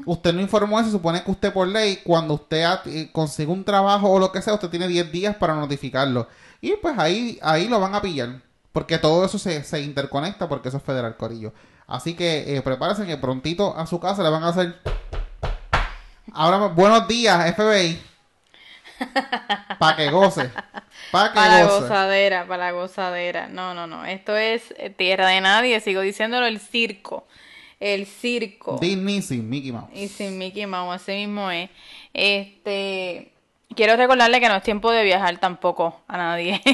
Usted 0.07 0.33
no 0.35 0.41
informó 0.41 0.79
eso, 0.81 0.91
supone 0.91 1.23
que 1.23 1.31
usted 1.31 1.53
por 1.53 1.67
ley, 1.67 2.01
cuando 2.05 2.35
usted 2.35 2.65
eh, 2.87 3.11
consigue 3.13 3.51
un 3.51 3.65
trabajo 3.65 4.11
o 4.11 4.19
lo 4.19 4.31
que 4.33 4.43
sea, 4.43 4.55
usted 4.55 4.69
tiene 4.69 4.89
10 4.89 5.11
días 5.13 5.37
para 5.37 5.55
notificarlo. 5.55 6.29
Y 6.61 6.75
pues 6.77 6.99
ahí, 6.99 7.39
ahí 7.43 7.69
lo 7.69 7.81
van 7.81 7.95
a 7.95 8.03
pillar. 8.03 8.43
Porque 8.73 8.99
todo 8.99 9.25
eso 9.25 9.39
se, 9.39 9.65
se 9.65 9.81
interconecta 9.83 10.49
porque 10.49 10.69
eso 10.69 10.79
es 10.79 10.83
federal, 10.83 11.17
Corillo. 11.17 11.53
Así 11.87 12.15
que 12.15 12.57
eh, 12.57 12.63
prepárense 12.63 13.07
que 13.07 13.17
prontito 13.19 13.77
a 13.77 13.87
su 13.87 14.01
casa 14.01 14.23
le 14.23 14.31
van 14.31 14.45
a 14.45 14.49
hacer... 14.49 14.77
Ahora, 16.35 16.69
buenos 16.69 17.07
días, 17.09 17.55
FBI. 17.55 18.01
Para 19.79 19.97
que 19.97 20.11
goce. 20.11 20.51
Para 21.11 21.29
que 21.29 21.35
Para 21.35 21.59
la 21.59 21.65
gozadera, 21.65 22.47
para 22.47 22.65
la 22.65 22.73
gozadera. 22.73 23.49
No, 23.49 23.75
no, 23.75 23.87
no. 23.87 24.07
Esto 24.07 24.35
es 24.37 24.73
eh, 24.79 24.89
tierra 24.89 25.29
de 25.29 25.43
nadie. 25.43 25.79
Sigo 25.81 26.01
diciéndolo, 26.01 26.47
el 26.47 26.59
circo. 26.59 27.27
El 27.81 28.07
circo. 28.07 28.79
Disney 28.81 29.21
sin 29.21 29.49
Mickey 29.49 29.73
Mouse. 29.73 29.91
Y 29.93 30.09
sin 30.09 30.39
Mickey 30.39 30.65
Mouse, 30.65 31.03
así 31.03 31.13
mismo 31.13 31.51
es. 31.51 31.69
Este, 32.15 33.33
quiero 33.77 33.97
recordarle 33.97 34.41
que 34.41 34.49
no 34.49 34.55
es 34.55 34.63
tiempo 34.63 34.91
de 34.91 35.05
viajar 35.05 35.37
tampoco 35.39 36.01
a 36.09 36.17
nadie. 36.17 36.61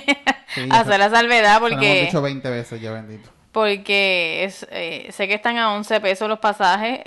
Sí, 0.55 0.67
Hacer 0.71 0.99
la 0.99 1.11
salvedad 1.11 1.57
Se 1.57 1.61
lo 1.61 1.67
hemos 1.67 1.71
porque, 1.73 2.05
dicho 2.07 2.23
20 2.23 2.49
veces 2.49 2.81
ya, 2.81 2.91
bendito. 2.91 3.29
Porque 3.59 4.45
es, 4.45 4.69
eh, 4.71 5.09
sé 5.11 5.27
que 5.27 5.35
están 5.35 5.59
a 5.59 5.75
11 5.75 6.01
pesos 6.01 6.29
los 6.29 6.39
pasajes. 6.39 7.01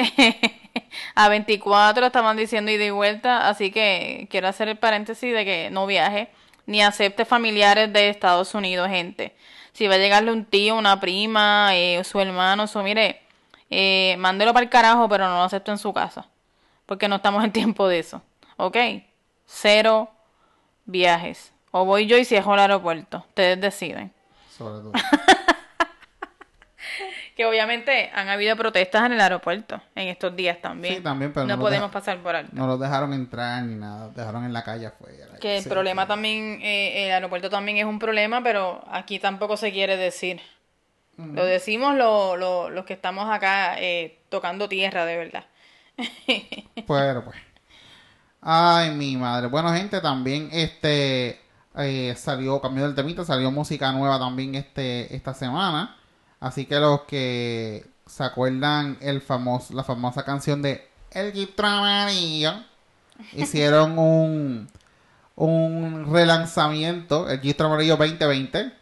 a 1.15 1.29
24 1.29 2.07
estaban 2.07 2.35
diciendo 2.35 2.69
ida 2.69 2.83
y 2.83 2.89
vuelta. 2.89 3.47
Así 3.47 3.71
que 3.71 4.27
quiero 4.29 4.49
hacer 4.49 4.67
el 4.67 4.77
paréntesis 4.77 5.33
de 5.33 5.45
que 5.45 5.69
no 5.71 5.87
viaje 5.87 6.27
ni 6.65 6.81
acepte 6.81 7.23
familiares 7.23 7.93
de 7.93 8.09
Estados 8.09 8.53
Unidos, 8.53 8.89
gente. 8.89 9.33
Si 9.71 9.87
va 9.87 9.95
a 9.95 9.97
llegarle 9.97 10.33
un 10.33 10.43
tío, 10.43 10.75
una 10.75 10.99
prima, 10.99 11.69
eh, 11.73 12.03
su 12.03 12.19
hermano, 12.19 12.63
eso, 12.63 12.83
mire, 12.83 13.21
eh, 13.69 14.17
mándelo 14.19 14.51
para 14.51 14.65
el 14.65 14.69
carajo, 14.69 15.07
pero 15.07 15.29
no 15.29 15.35
lo 15.35 15.43
acepto 15.43 15.71
en 15.71 15.77
su 15.77 15.93
casa. 15.93 16.27
Porque 16.85 17.07
no 17.07 17.15
estamos 17.15 17.45
en 17.45 17.53
tiempo 17.53 17.87
de 17.87 17.99
eso. 17.99 18.21
¿Ok? 18.57 18.75
Cero 19.45 20.11
viajes. 20.83 21.53
O 21.71 21.85
voy 21.85 22.07
yo 22.07 22.17
y 22.17 22.25
cierro 22.25 22.55
el 22.55 22.59
aeropuerto. 22.59 23.23
Ustedes 23.29 23.61
deciden. 23.61 24.11
Sobre 24.57 24.81
todo. 24.81 24.91
Que 27.41 27.45
obviamente 27.47 28.11
han 28.13 28.29
habido 28.29 28.55
protestas 28.55 29.03
en 29.07 29.13
el 29.13 29.21
aeropuerto 29.21 29.81
en 29.95 30.09
estos 30.09 30.35
días 30.35 30.61
también. 30.61 30.97
Sí, 30.97 31.01
también, 31.01 31.33
pero 31.33 31.47
no, 31.47 31.53
no 31.53 31.57
lo 31.57 31.63
podemos 31.63 31.89
pasar 31.89 32.19
por 32.19 32.35
alto. 32.35 32.51
No 32.53 32.67
los 32.67 32.79
dejaron 32.79 33.13
entrar 33.13 33.63
ni 33.63 33.73
nada. 33.73 34.09
Dejaron 34.09 34.45
en 34.45 34.53
la 34.53 34.63
calle 34.63 34.85
afuera. 34.85 35.39
Que 35.41 35.57
el 35.57 35.63
Sí. 35.63 35.69
problema 35.69 36.05
también, 36.05 36.59
eh, 36.61 37.07
el 37.07 37.11
aeropuerto 37.13 37.49
también 37.49 37.79
es 37.79 37.85
un 37.85 37.97
problema, 37.97 38.43
pero 38.43 38.83
aquí 38.91 39.17
tampoco 39.17 39.57
se 39.57 39.71
quiere 39.71 39.97
decir. 39.97 40.39
Lo 41.17 41.43
decimos 41.45 41.95
lo- 41.95 42.37
lo- 42.37 42.69
los 42.69 42.85
que 42.85 42.93
estamos 42.93 43.27
acá 43.29 43.75
eh, 43.79 44.19
tocando 44.29 44.69
tierra, 44.69 45.05
de 45.05 45.17
verdad. 45.17 45.45
Pero 46.87 47.23
pues. 47.25 47.37
Ay, 48.41 48.91
mi 48.91 49.17
madre. 49.17 49.47
Bueno, 49.47 49.73
gente, 49.73 49.99
también 50.01 50.49
este 50.51 51.39
eh, 51.77 52.13
salió, 52.17 52.59
cambió 52.61 52.83
del 52.85 52.93
temita, 52.95 53.23
salió 53.25 53.49
música 53.51 53.91
nueva 53.91 54.19
también 54.19 54.53
este 54.55 55.15
esta 55.15 55.33
semana. 55.33 55.97
Así 56.41 56.65
que 56.65 56.77
los 56.79 57.03
que 57.03 57.85
se 58.05 58.23
acuerdan 58.25 58.97
el 58.99 59.21
famoso, 59.21 59.73
la 59.73 59.85
famosa 59.85 60.25
canción 60.25 60.61
de 60.61 60.85
El 61.11 61.31
Gistro 61.31 61.67
Amarillo, 61.67 62.55
hicieron 63.33 63.97
un 63.97 64.67
un 65.41 66.11
relanzamiento, 66.11 67.29
el 67.29 67.39
Gistro 67.41 67.67
Amarillo 67.67 67.97
2020. 67.97 68.73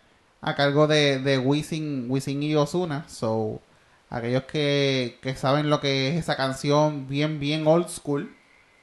a 0.42 0.56
cargo 0.56 0.88
de, 0.88 1.20
de 1.20 1.38
Wisin, 1.38 2.08
Wisin 2.10 2.44
y 2.44 2.56
Osuna. 2.56 3.06
So, 3.08 3.62
aquellos 4.10 4.44
que, 4.44 5.18
que 5.22 5.36
saben 5.36 5.70
lo 5.70 5.80
que 5.82 6.10
es 6.10 6.16
esa 6.18 6.36
canción 6.38 7.08
bien, 7.08 7.40
bien 7.40 7.68
old 7.68 7.90
school. 7.90 8.36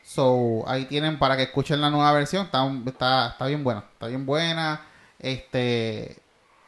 So, 0.03 0.65
ahí 0.69 0.87
tienen 0.87 1.19
para 1.19 1.37
que 1.37 1.45
escuchen 1.45 1.81
la 1.81 1.91
nueva 1.91 2.13
versión. 2.13 2.47
Está, 2.47 2.67
está, 2.87 3.29
está 3.29 3.47
bien 3.47 3.65
buena. 3.65 3.85
Está 3.93 4.07
bien 4.09 4.27
buena. 4.27 4.83
Este, 5.19 6.17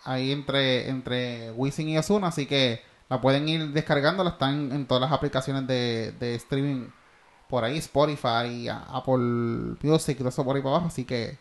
ahí 0.08 0.32
entre, 0.32 0.88
entre 0.88 1.50
Wisin 1.52 1.88
y 1.88 1.98
Osuna. 1.98 2.28
Así 2.28 2.46
que 2.46 2.82
la 3.08 3.20
pueden 3.20 3.48
ir 3.48 3.68
descargando. 3.68 4.24
La 4.24 4.30
están 4.30 4.72
en 4.72 4.86
todas 4.86 5.02
las 5.02 5.12
aplicaciones 5.12 5.66
de, 5.66 6.12
de 6.12 6.34
streaming 6.36 6.88
por 7.48 7.64
ahí. 7.64 7.78
Spotify, 7.78 8.68
Apple 8.68 9.76
Music, 9.82 10.18
todo 10.18 10.30
eso 10.30 10.44
por 10.44 10.56
ahí 10.56 10.62
para 10.62 10.76
abajo. 10.76 10.88
Así 10.88 11.04
que 11.04 11.36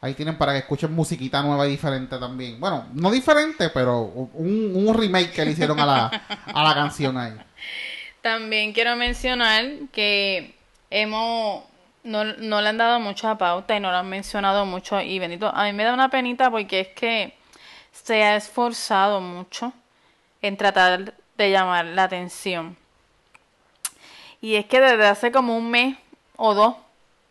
ahí 0.00 0.14
tienen 0.14 0.36
para 0.36 0.52
que 0.52 0.58
escuchen 0.58 0.92
musiquita 0.92 1.42
nueva 1.42 1.66
y 1.66 1.70
diferente 1.70 2.18
también. 2.18 2.58
Bueno, 2.58 2.86
no 2.94 3.10
diferente, 3.10 3.70
pero 3.70 4.02
un, 4.02 4.94
remake 4.94 5.32
que 5.32 5.44
le 5.44 5.52
hicieron 5.52 5.78
a 5.78 5.86
la, 5.86 6.06
a 6.46 6.64
la 6.64 6.74
canción 6.74 7.16
ahí. 7.16 7.34
También 8.22 8.72
quiero 8.72 8.96
mencionar 8.96 9.64
que 9.92 10.56
hemos 10.90 11.64
no, 12.02 12.24
no 12.24 12.60
le 12.60 12.68
han 12.68 12.78
dado 12.78 12.98
mucha 12.98 13.36
pauta 13.36 13.76
y 13.76 13.80
no 13.80 13.90
lo 13.90 13.98
han 13.98 14.08
mencionado 14.08 14.64
mucho 14.66 15.00
y 15.00 15.18
Benito, 15.18 15.50
a 15.54 15.64
mí 15.64 15.72
me 15.72 15.84
da 15.84 15.92
una 15.92 16.08
penita 16.08 16.50
porque 16.50 16.80
es 16.80 16.88
que 16.88 17.34
se 18.04 18.22
ha 18.22 18.36
esforzado 18.36 19.20
mucho 19.20 19.72
en 20.42 20.56
tratar 20.56 21.14
de 21.36 21.50
llamar 21.50 21.84
la 21.86 22.04
atención. 22.04 22.76
Y 24.40 24.56
es 24.56 24.66
que 24.66 24.80
desde 24.80 25.06
hace 25.06 25.32
como 25.32 25.56
un 25.56 25.70
mes 25.70 25.96
o 26.36 26.54
dos, 26.54 26.74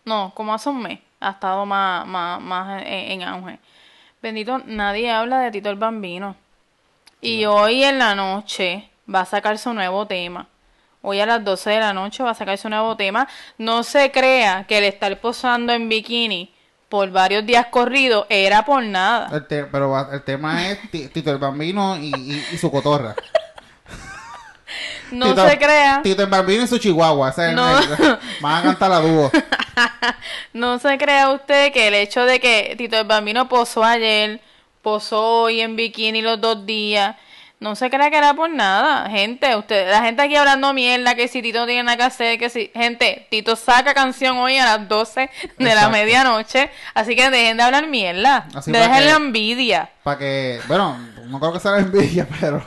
no, 0.06 0.32
como 0.36 0.54
hace 0.54 0.70
un 0.70 0.82
mes, 0.82 1.00
ha 1.20 1.32
estado 1.32 1.66
más, 1.66 2.06
más, 2.06 2.40
más 2.40 2.84
en, 2.84 3.22
en 3.22 3.24
auge. 3.24 3.60
Bendito, 4.22 4.60
nadie 4.66 5.12
habla 5.12 5.40
de 5.40 5.52
Tito 5.52 5.70
el 5.70 5.76
Bambino. 5.76 6.36
Y 7.22 7.46
hoy 7.46 7.84
en 7.84 8.00
la 8.00 8.16
noche 8.16 8.90
va 9.14 9.22
a 9.22 9.26
sacar 9.26 9.58
su 9.58 9.74
nuevo 9.74 10.06
tema. 10.06 10.48
Hoy 11.02 11.20
a 11.20 11.26
las 11.26 11.44
12 11.44 11.70
de 11.70 11.80
la 11.80 11.94
noche 11.94 12.24
va 12.24 12.32
a 12.32 12.36
sacar 12.36 12.58
su 12.58 12.70
nuevo 12.70 12.96
tema. 12.96 13.28
No 13.58 13.84
se 13.84 14.12
crea 14.12 14.66
que 14.68 14.78
el 14.78 14.84
estar 14.84 15.20
posando 15.20 15.74
en 15.74 15.90
bikini 15.90 16.54
por 16.90 17.10
varios 17.12 17.46
días 17.46 17.68
corridos 17.70 18.26
era 18.30 18.66
por 18.66 18.84
nada. 18.84 19.30
El 19.32 19.48
te- 19.48 19.64
pero 19.66 20.12
el 20.12 20.24
tema 20.24 20.68
es 20.70 20.80
Ti- 20.92 21.08
Tito 21.08 21.32
el 21.32 21.38
Bambino 21.38 21.96
y, 21.98 22.12
y- 22.16 22.46
y 22.52 22.58
su 22.58 22.70
cotorra. 22.72 23.16
No 25.12 25.28
Tito- 25.34 25.48
se 25.50 25.58
crea, 25.58 26.02
Tito 26.04 26.22
el 26.24 26.30
Bambino 26.30 26.64
y 26.64 26.68
su 26.68 26.78
chihuahua. 26.78 27.30
Es 27.30 27.38
el- 27.40 27.56
No. 27.56 27.80
el- 27.80 28.18
van 28.42 28.58
a 28.58 28.62
cantar 28.64 28.92
a 28.92 29.00
dúo. 29.00 29.32
no 30.54 30.78
se 30.80 30.98
crea 30.98 31.30
usted 31.32 31.72
que 31.74 31.88
el 31.88 31.94
hecho 31.96 32.26
de 32.26 32.40
que 32.40 32.76
Tito 32.78 32.98
el 32.98 33.06
Bambino 33.08 33.50
posó 33.50 33.84
ayer, 33.84 34.40
posó 34.84 35.44
hoy 35.44 35.62
en 35.62 35.76
bikini 35.76 36.22
los 36.22 36.40
dos 36.40 36.66
días, 36.66 37.16
no 37.60 37.76
se 37.76 37.90
crea 37.90 38.10
que 38.10 38.18
era 38.18 38.34
por 38.34 38.50
nada, 38.50 39.10
gente. 39.10 39.56
Usted, 39.56 39.92
la 39.92 40.02
gente 40.02 40.22
aquí 40.22 40.36
hablando 40.36 40.74
mierda, 40.74 41.16
que 41.16 41.28
si 41.28 41.42
Tito 41.42 41.60
no 41.60 41.66
tiene 41.66 41.84
nada 41.84 41.98
que 41.98 42.04
hacer, 42.04 42.40
que 42.40 42.50
si, 42.50 42.72
gente, 42.74 43.28
Tito 43.30 43.56
saca 43.58 43.94
canción 43.94 44.38
hoy 44.38 44.58
a 44.58 44.66
las 44.78 44.88
12 44.88 45.30
de 45.58 45.76
la 45.76 45.90
medianoche, 45.90 46.72
así 46.94 47.16
que 47.16 47.30
dejen 47.30 47.58
de 47.58 47.64
hablar 47.64 47.88
mierda, 47.88 48.48
Así 48.56 48.72
dejen 48.72 48.94
que- 48.94 49.06
la 49.06 49.12
envidia. 49.18 49.90
Para 50.04 50.18
que, 50.18 50.60
bueno, 50.68 50.98
no 51.26 51.40
creo 51.40 51.52
que 51.54 51.60
sea 51.60 51.72
la 51.72 51.80
envidia, 51.80 52.26
pero 52.40 52.64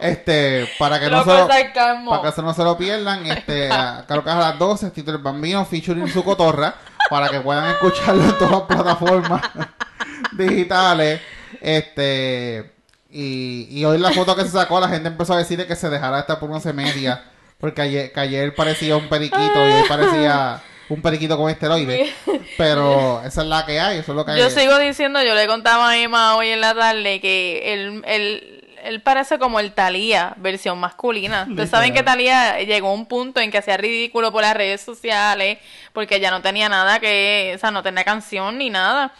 este, 0.00 0.68
para 0.78 0.98
que 0.98 1.08
no 1.08 1.22
se 1.22 1.30
lo, 1.30 1.46
para 1.46 2.22
que 2.22 2.32
se 2.32 2.42
no 2.42 2.52
se 2.52 2.64
lo 2.64 2.76
pierdan, 2.76 3.24
este, 3.26 3.68
a- 3.72 4.04
creo 4.08 4.24
que 4.24 4.30
a 4.30 4.34
las 4.34 4.58
12, 4.58 4.90
Tito 4.90 5.12
el 5.12 5.18
Bambino 5.18 5.64
featuring 5.64 6.08
su 6.08 6.24
cotorra, 6.24 6.74
para 7.08 7.28
que 7.28 7.38
puedan 7.40 7.70
escucharlo 7.70 8.24
en 8.24 8.32
todas 8.38 8.50
las 8.50 8.62
plataformas 8.62 9.42
digitales. 10.32 11.20
Este, 11.60 12.73
y, 13.14 13.68
y 13.70 13.84
hoy 13.84 13.98
la 13.98 14.10
foto 14.10 14.34
que 14.34 14.42
se 14.42 14.48
sacó, 14.48 14.80
la 14.80 14.88
gente 14.88 15.06
empezó 15.06 15.34
a 15.34 15.38
decirle 15.38 15.68
que 15.68 15.76
se 15.76 15.88
dejara 15.88 16.18
estar 16.18 16.40
por 16.40 16.50
once 16.50 16.72
media, 16.72 17.22
porque 17.58 17.80
ayer, 17.80 18.12
que 18.12 18.18
ayer 18.18 18.54
parecía 18.56 18.96
un 18.96 19.08
periquito 19.08 19.68
y 19.68 19.72
hoy 19.72 19.88
parecía 19.88 20.60
un 20.88 21.00
periquito 21.00 21.36
con 21.36 21.48
esteroides. 21.48 22.12
Pero 22.58 23.22
esa 23.24 23.42
es 23.42 23.46
la 23.46 23.64
que 23.64 23.78
hay, 23.78 23.98
eso 23.98 24.10
es 24.10 24.16
lo 24.16 24.24
que 24.24 24.32
hay. 24.32 24.40
Yo 24.40 24.50
sigo 24.50 24.76
diciendo, 24.78 25.22
yo 25.22 25.34
le 25.34 25.46
contaba 25.46 25.90
a 25.90 25.96
Emma 25.96 26.34
hoy 26.34 26.48
en 26.48 26.60
la 26.60 26.74
tarde 26.74 27.20
que 27.20 27.72
él, 27.72 28.02
él, 28.04 28.64
él 28.82 29.00
parece 29.00 29.38
como 29.38 29.60
el 29.60 29.72
Talía, 29.72 30.34
versión 30.38 30.78
masculina. 30.78 31.46
Ustedes 31.48 31.70
saben 31.70 31.94
que. 31.94 32.02
Talía 32.02 32.60
llegó 32.62 32.88
a 32.88 32.92
un 32.94 33.06
punto 33.06 33.40
en 33.40 33.52
que 33.52 33.58
hacía 33.58 33.76
ridículo 33.76 34.32
por 34.32 34.42
las 34.42 34.54
redes 34.54 34.80
sociales, 34.80 35.58
porque 35.92 36.18
ya 36.18 36.32
no 36.32 36.42
tenía 36.42 36.68
nada 36.68 36.98
que, 36.98 37.52
o 37.54 37.58
sea, 37.58 37.70
no 37.70 37.84
tenía 37.84 38.02
canción 38.02 38.58
ni 38.58 38.70
nada. 38.70 39.12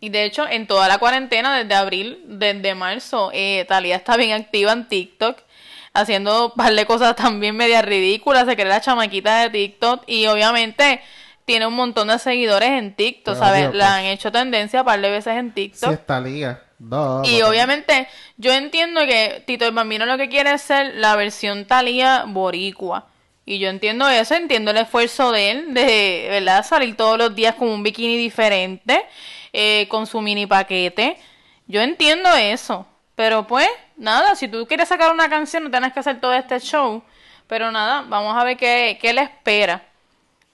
Y 0.00 0.08
de 0.08 0.24
hecho, 0.24 0.48
en 0.48 0.66
toda 0.66 0.88
la 0.88 0.98
cuarentena, 0.98 1.56
desde 1.58 1.74
abril, 1.74 2.20
desde 2.26 2.74
marzo, 2.74 3.30
eh, 3.34 3.64
Talía 3.68 3.96
está 3.96 4.16
bien 4.16 4.32
activa 4.32 4.72
en 4.72 4.88
TikTok, 4.88 5.38
haciendo 5.92 6.46
un 6.46 6.52
par 6.52 6.74
de 6.74 6.86
cosas 6.86 7.14
también 7.16 7.56
medias 7.56 7.84
ridículas, 7.84 8.46
se 8.46 8.54
cree 8.56 8.68
la 8.68 8.80
chamaquita 8.80 9.42
de 9.42 9.50
TikTok, 9.50 10.04
y 10.06 10.26
obviamente 10.26 11.00
tiene 11.44 11.66
un 11.66 11.74
montón 11.74 12.08
de 12.08 12.18
seguidores 12.18 12.70
en 12.70 12.94
TikTok, 12.94 13.34
Pero, 13.34 13.46
¿sabes? 13.46 13.62
Dios, 13.62 13.74
La 13.74 13.86
pues. 13.86 13.96
han 13.98 14.04
hecho 14.06 14.32
tendencia 14.32 14.80
un 14.80 14.86
par 14.86 15.00
de 15.00 15.10
veces 15.10 15.36
en 15.36 15.52
TikTok. 15.52 16.10
liga. 16.24 16.62
No, 16.78 17.22
Y 17.24 17.42
obviamente, 17.42 18.08
yo 18.38 18.52
entiendo 18.54 19.02
que 19.06 19.42
Tito 19.46 19.66
el 19.66 19.72
Bambino 19.72 20.06
lo 20.06 20.16
que 20.16 20.30
quiere 20.30 20.52
es 20.54 20.62
ser 20.62 20.94
la 20.94 21.14
versión 21.14 21.66
Talía 21.66 22.24
boricua. 22.26 23.06
Y 23.44 23.58
yo 23.58 23.68
entiendo 23.68 24.08
eso, 24.08 24.34
entiendo 24.34 24.70
el 24.70 24.78
esfuerzo 24.78 25.32
de 25.32 25.50
él 25.50 25.74
de, 25.74 26.26
¿verdad? 26.30 26.64
Salir 26.64 26.96
todos 26.96 27.18
los 27.18 27.34
días 27.34 27.54
con 27.56 27.68
un 27.68 27.82
bikini 27.82 28.16
diferente, 28.16 29.04
eh, 29.52 29.86
con 29.88 30.06
su 30.06 30.20
mini 30.20 30.46
paquete. 30.46 31.18
Yo 31.66 31.80
entiendo 31.80 32.30
eso. 32.34 32.86
Pero 33.14 33.46
pues, 33.46 33.68
nada, 33.96 34.34
si 34.34 34.48
tú 34.48 34.66
quieres 34.66 34.88
sacar 34.88 35.12
una 35.12 35.28
canción, 35.28 35.64
no 35.64 35.70
tienes 35.70 35.92
que 35.92 36.00
hacer 36.00 36.20
todo 36.20 36.32
este 36.32 36.58
show. 36.60 37.02
Pero 37.46 37.70
nada, 37.70 38.04
vamos 38.08 38.36
a 38.36 38.44
ver 38.44 38.56
qué, 38.56 38.98
qué 39.00 39.12
le 39.12 39.22
espera 39.22 39.84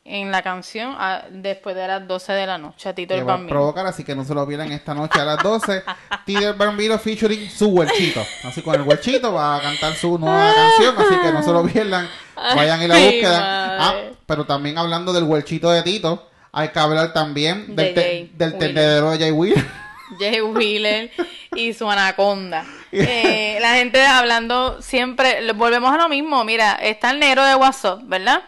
en 0.09 0.31
la 0.31 0.43
canción 0.43 0.95
ah, 0.99 1.25
después 1.31 1.75
de 1.75 1.87
las 1.87 2.07
12 2.07 2.33
de 2.33 2.47
la 2.47 2.59
noche 2.59 2.89
a 2.89 2.95
Tito 2.95 3.13
que 3.13 3.19
el 3.19 3.25
Bambino. 3.25 3.51
provocar, 3.51 3.87
así 3.87 4.05
que 4.05 4.15
no 4.15 4.25
se 4.25 4.35
lo 4.35 4.47
pierdan 4.47 4.71
esta 4.71 4.95
noche 4.95 5.21
a 5.21 5.25
las 5.25 5.43
12. 5.43 5.83
Tito 6.25 6.49
el 6.49 6.55
Bambino 6.55 6.99
featuring 6.99 7.51
su 7.51 7.69
huerchito. 7.69 8.25
Así 8.45 8.63
con 8.63 8.75
el 8.77 8.83
huerchito 8.83 9.33
va 9.33 9.57
a 9.57 9.61
cantar 9.61 9.95
su 9.95 10.19
nueva 10.19 10.53
canción, 10.55 10.95
así 10.99 11.21
que 11.21 11.33
no 11.33 11.43
se 11.43 11.53
lo 11.53 11.65
pierdan. 11.65 12.09
Vayan 12.35 12.83
en 12.83 12.89
la 12.89 12.97
búsqueda. 12.97 13.79
Ah, 13.79 13.95
pero 14.27 14.45
también 14.45 14.79
hablando 14.79 15.13
del 15.13 15.25
huerchito 15.25 15.71
de 15.71 15.83
Tito, 15.83 16.29
hay 16.53 16.69
que 16.69 16.79
hablar 16.79 17.13
también 17.13 17.75
De 17.77 17.85
del, 17.85 17.95
te- 17.95 18.01
Jay 18.03 18.31
del 18.35 18.49
Wheeler. 18.53 18.59
tendedero 18.59 19.11
de 19.11 19.19
Jay 19.19 19.31
Wheeler. 19.33 19.65
Jay 20.21 20.41
Wheeler 20.41 21.11
y 21.55 21.73
su 21.73 21.91
anaconda. 21.91 22.65
Eh, 22.99 23.59
la 23.61 23.75
gente 23.75 24.03
hablando 24.07 24.81
siempre, 24.81 25.53
volvemos 25.53 25.93
a 25.93 25.99
lo 25.99 26.09
mismo. 26.09 26.43
Mira, 26.45 26.75
está 26.81 27.11
el 27.11 27.19
negro 27.19 27.45
de 27.45 27.55
WhatsApp, 27.55 28.01
¿verdad? 28.05 28.43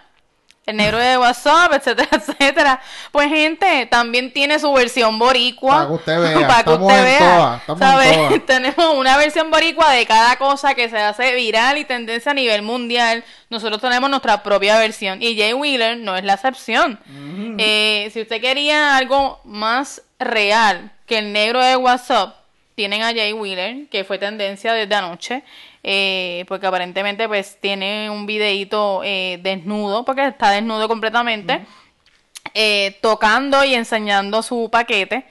El 0.68 0.76
negro 0.76 0.98
de 0.98 1.16
WhatsApp, 1.16 1.72
etcétera, 1.72 2.09
etcétera. 2.12 2.81
Pues, 3.11 3.31
gente, 3.31 3.87
también 3.87 4.31
tiene 4.35 4.59
su 4.59 4.70
versión 4.70 5.18
boricua. 5.18 5.76
Para 5.76 5.87
que 5.87 5.92
usted 5.94 6.20
vea, 6.20 6.46
Para 6.46 6.62
que 6.62 6.70
usted 6.70 7.04
vea, 7.04 7.62
¿sabes? 7.78 8.44
Tenemos 8.46 8.94
una 8.94 9.16
versión 9.16 9.50
boricua 9.50 9.92
de 9.92 10.04
cada 10.04 10.37
cosa 10.37 10.74
que 10.74 10.90
se 10.90 10.98
hace 10.98 11.35
viral 11.35 11.78
y 11.78 11.87
tendencia 11.87 12.33
a 12.33 12.35
nivel 12.35 12.61
mundial. 12.61 13.24
Nosotros 13.48 13.81
tenemos 13.81 14.11
nuestra 14.11 14.42
propia 14.42 14.78
versión. 14.78 15.22
Y 15.22 15.38
Jay 15.38 15.54
Wheeler 15.54 15.96
no 15.96 16.14
es 16.18 16.24
la 16.24 16.35
excepción. 16.35 17.00
Eh, 17.57 18.11
si 18.12 18.20
usted 18.20 18.38
quería 18.38 18.98
algo 18.98 19.40
más 19.44 20.02
real 20.18 20.92
que 21.07 21.16
el 21.16 21.33
negro 21.33 21.64
de 21.64 21.76
WhatsApp, 21.76 22.37
tienen 22.74 23.02
a 23.02 23.14
Jay 23.14 23.33
Wheeler, 23.33 23.88
que 23.88 24.04
fue 24.04 24.18
tendencia 24.18 24.74
desde 24.74 24.94
anoche, 24.94 25.42
eh, 25.82 26.44
porque 26.48 26.66
aparentemente 26.66 27.26
pues 27.28 27.58
tiene 27.60 28.10
un 28.10 28.26
videíto 28.26 29.02
eh, 29.04 29.38
desnudo, 29.42 30.04
porque 30.04 30.26
está 30.26 30.50
desnudo 30.50 30.88
completamente, 30.88 31.60
eh, 32.54 32.98
tocando 33.00 33.64
y 33.64 33.74
enseñando 33.74 34.42
su 34.42 34.68
paquete. 34.70 35.24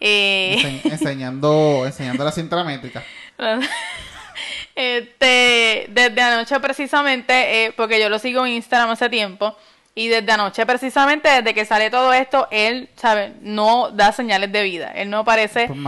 Eh, 0.00 0.56
Ense- 0.60 0.92
enseñando, 0.92 1.84
enseñando 1.86 2.24
la 2.24 2.32
cinta 2.32 2.62
métrica. 2.64 3.02
este, 4.74 5.86
desde 5.90 6.20
anoche 6.22 6.58
precisamente, 6.60 7.72
porque 7.76 8.00
yo 8.00 8.08
lo 8.08 8.18
sigo 8.18 8.46
en 8.46 8.52
Instagram 8.54 8.90
hace 8.90 9.08
tiempo, 9.08 9.56
y 9.98 10.06
desde 10.06 10.30
anoche 10.30 10.64
precisamente, 10.64 11.28
desde 11.28 11.52
que 11.52 11.64
sale 11.64 11.90
todo 11.90 12.12
esto, 12.12 12.46
él, 12.52 12.88
¿sabe? 12.94 13.32
No 13.40 13.90
da 13.90 14.12
señales 14.12 14.52
de 14.52 14.62
vida. 14.62 14.92
Él 14.94 15.10
no 15.10 15.18
aparece 15.18 15.66
Pues 15.66 15.78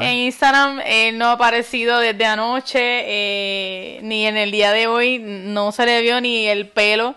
en 0.00 0.16
Instagram, 0.16 0.80
él 0.84 1.16
no 1.16 1.26
ha 1.26 1.32
aparecido 1.34 2.00
desde 2.00 2.24
anoche, 2.24 2.80
eh, 2.80 4.00
ni 4.02 4.26
en 4.26 4.36
el 4.36 4.50
día 4.50 4.72
de 4.72 4.88
hoy, 4.88 5.20
no 5.20 5.70
se 5.70 5.86
le 5.86 6.02
vio 6.02 6.20
ni 6.20 6.48
el 6.48 6.66
pelo 6.66 7.14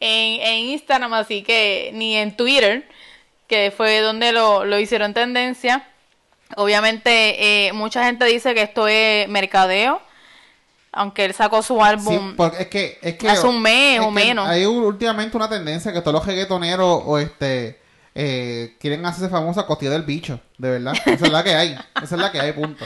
en, 0.00 0.40
en 0.40 0.56
Instagram, 0.70 1.12
así 1.12 1.42
que, 1.42 1.90
ni 1.92 2.16
en 2.16 2.34
Twitter, 2.34 2.88
que 3.46 3.70
fue 3.70 4.00
donde 4.00 4.32
lo, 4.32 4.64
lo 4.64 4.80
hicieron 4.80 5.12
tendencia. 5.12 5.86
Obviamente, 6.56 7.66
eh, 7.66 7.74
mucha 7.74 8.06
gente 8.06 8.24
dice 8.24 8.54
que 8.54 8.62
esto 8.62 8.88
es 8.88 9.28
mercadeo, 9.28 10.00
aunque 10.92 11.24
él 11.24 11.34
sacó 11.34 11.62
su 11.62 11.74
Sí, 11.76 11.80
álbum. 11.82 12.34
porque 12.36 12.62
es 12.62 12.68
que, 12.68 12.98
es 13.02 13.14
que 13.16 13.28
hace 13.28 13.46
un 13.46 13.60
mes 13.62 14.00
es 14.00 14.06
o 14.06 14.10
menos. 14.10 14.48
Hay 14.48 14.64
últimamente 14.66 15.36
una 15.36 15.48
tendencia 15.48 15.92
que 15.92 16.00
todos 16.00 16.14
los 16.14 16.26
reggaetoneros 16.26 17.02
o 17.06 17.18
este 17.18 17.78
eh, 18.14 18.76
quieren 18.80 19.04
hacerse 19.06 19.28
famosos 19.30 19.62
a 19.62 19.66
costilla 19.66 19.92
del 19.92 20.02
bicho, 20.02 20.40
de 20.58 20.70
verdad. 20.70 20.92
Esa 21.06 21.26
es 21.26 21.32
la 21.32 21.44
que 21.44 21.54
hay. 21.54 21.78
Esa 22.02 22.14
es 22.16 22.20
la 22.20 22.32
que 22.32 22.40
hay, 22.40 22.52
punto. 22.52 22.84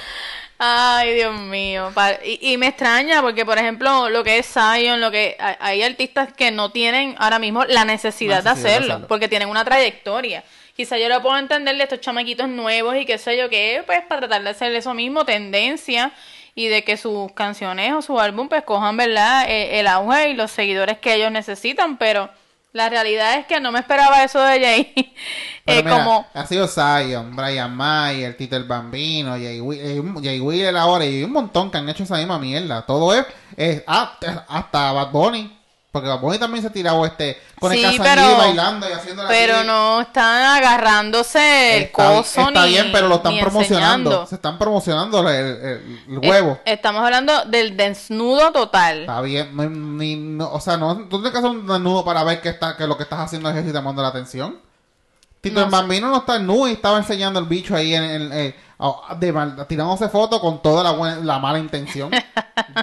Ay, 0.58 1.14
Dios 1.14 1.38
mío. 1.40 1.92
Y, 2.24 2.52
y 2.52 2.56
me 2.58 2.68
extraña 2.68 3.20
porque, 3.22 3.44
por 3.44 3.58
ejemplo, 3.58 4.08
lo 4.08 4.22
que 4.22 4.38
es 4.38 4.46
Zion, 4.46 5.00
lo 5.00 5.10
que 5.10 5.36
hay- 5.60 5.82
artistas 5.82 6.32
que 6.32 6.50
no 6.52 6.70
tienen 6.70 7.16
ahora 7.18 7.38
mismo 7.38 7.64
la 7.64 7.84
necesidad, 7.84 8.42
de, 8.42 8.50
Necesidad 8.50 8.62
de 8.64 8.74
hacerlo, 8.76 8.92
hacerlo. 8.94 9.08
porque 9.08 9.28
tienen 9.28 9.48
una 9.48 9.64
trayectoria. 9.64 10.44
Quizá 10.76 10.96
yo 10.98 11.08
lo 11.08 11.22
puedo 11.22 11.38
entender 11.38 11.76
de 11.76 11.82
estos 11.84 12.00
chamaquitos 12.00 12.48
nuevos 12.48 12.96
y 12.96 13.04
qué 13.06 13.18
sé 13.18 13.36
yo 13.36 13.48
qué, 13.48 13.82
pues 13.86 14.00
para 14.08 14.20
tratar 14.22 14.42
de 14.42 14.50
hacer 14.50 14.74
eso 14.74 14.92
mismo, 14.94 15.24
tendencia, 15.24 16.12
y 16.54 16.68
de 16.68 16.84
que 16.84 16.96
sus 16.96 17.32
canciones 17.32 17.92
o 17.92 18.02
su 18.02 18.20
álbum 18.20 18.48
pues 18.48 18.62
cojan, 18.64 18.96
¿verdad? 18.96 19.44
Eh, 19.48 19.80
el 19.80 19.86
auge 19.86 20.30
y 20.30 20.34
los 20.34 20.50
seguidores 20.50 20.98
que 20.98 21.14
ellos 21.14 21.32
necesitan, 21.32 21.96
pero 21.98 22.30
la 22.72 22.88
realidad 22.88 23.38
es 23.38 23.46
que 23.46 23.60
no 23.60 23.70
me 23.72 23.78
esperaba 23.78 24.24
eso 24.24 24.40
de 24.42 24.60
Jay. 24.60 24.92
Pero 25.64 25.78
Eh, 25.78 25.82
mira, 25.82 25.96
como... 25.96 26.26
ha 26.34 26.46
sido 26.46 26.68
Zion, 26.68 27.34
Brian 27.34 27.74
Mayer, 27.74 28.36
Tito 28.36 28.56
el 28.56 28.64
Bambino, 28.64 29.30
Jay, 29.30 29.60
eh, 29.72 30.02
Jay 30.22 30.40
Wheeler 30.40 30.76
ahora 30.76 31.06
y 31.06 31.22
un 31.24 31.32
montón 31.32 31.70
que 31.70 31.78
han 31.78 31.88
hecho 31.88 32.02
esa 32.02 32.16
misma 32.16 32.38
mierda. 32.38 32.84
Todo 32.84 33.14
es, 33.14 33.24
es 33.56 33.82
hasta, 33.86 34.44
hasta 34.48 34.92
Bad 34.92 35.10
Bunny. 35.10 35.56
Porque 35.94 36.08
Bad 36.08 36.38
también 36.40 36.60
se 36.60 36.66
ha 36.66 36.72
tirado 36.72 37.06
este 37.06 37.40
con 37.60 37.70
Sí, 37.72 37.84
el 37.84 37.98
pero- 38.02 38.36
bailando 38.36 38.88
y 38.90 38.92
haciendo 38.92 39.22
Pero 39.28 39.62
no 39.62 40.00
están 40.00 40.42
agarrándose 40.56 41.76
el 41.76 41.82
Está, 41.84 41.92
coso 42.16 42.48
está 42.48 42.62
ni 42.64 42.70
bien, 42.70 42.90
pero 42.90 43.06
lo 43.06 43.14
están 43.14 43.38
promocionando. 43.38 44.10
enseñando. 44.10 44.26
Se 44.26 44.34
están 44.34 44.58
promocionando 44.58 45.20
el, 45.20 45.36
el- 45.36 46.00
el 46.08 46.18
Es- 46.20 46.30
huevo. 46.30 46.58
estamos 46.64 47.04
hablando 47.04 47.44
del 47.44 47.76
desnudo 47.76 48.50
total. 48.50 49.02
Está 49.02 49.20
bien, 49.20 49.50
ni- 49.96 50.16
no- 50.16 50.50
o 50.50 50.58
sea, 50.58 50.76
no, 50.76 50.96
tú 51.06 51.18
tienes 51.22 51.30
que 51.30 51.38
hacer 51.38 51.50
un 51.50 51.64
desnudo 51.64 52.04
para 52.04 52.24
ver 52.24 52.40
que, 52.40 52.48
está, 52.48 52.76
que 52.76 52.88
lo 52.88 52.96
que 52.96 53.04
estás 53.04 53.20
haciendo 53.20 53.48
es 53.50 53.54
eso 53.54 53.66
y 53.68 53.68
te 53.68 53.78
llamando 53.78 54.02
la 54.02 54.08
atención. 54.08 54.58
Tito 55.42 55.60
No 55.60 55.66
el. 55.66 55.70
Bambino 55.70 56.08
no 56.08 56.16
está 56.16 56.40
nudo 56.40 56.66
y 56.66 56.72
estaba 56.72 56.98
enseñando 56.98 57.38
el 57.38 57.46
bicho 57.46 57.76
ahí 57.76 57.94
en, 57.94 58.02
en- 58.02 58.32
eh, 58.32 58.56
de 59.20 59.64
tirándose 59.68 60.08
fotos 60.08 60.40
con 60.40 60.60
toda 60.60 60.82
la, 60.82 60.90
buena- 60.90 61.18
la 61.18 61.38
mala 61.38 61.60
intención. 61.60 62.10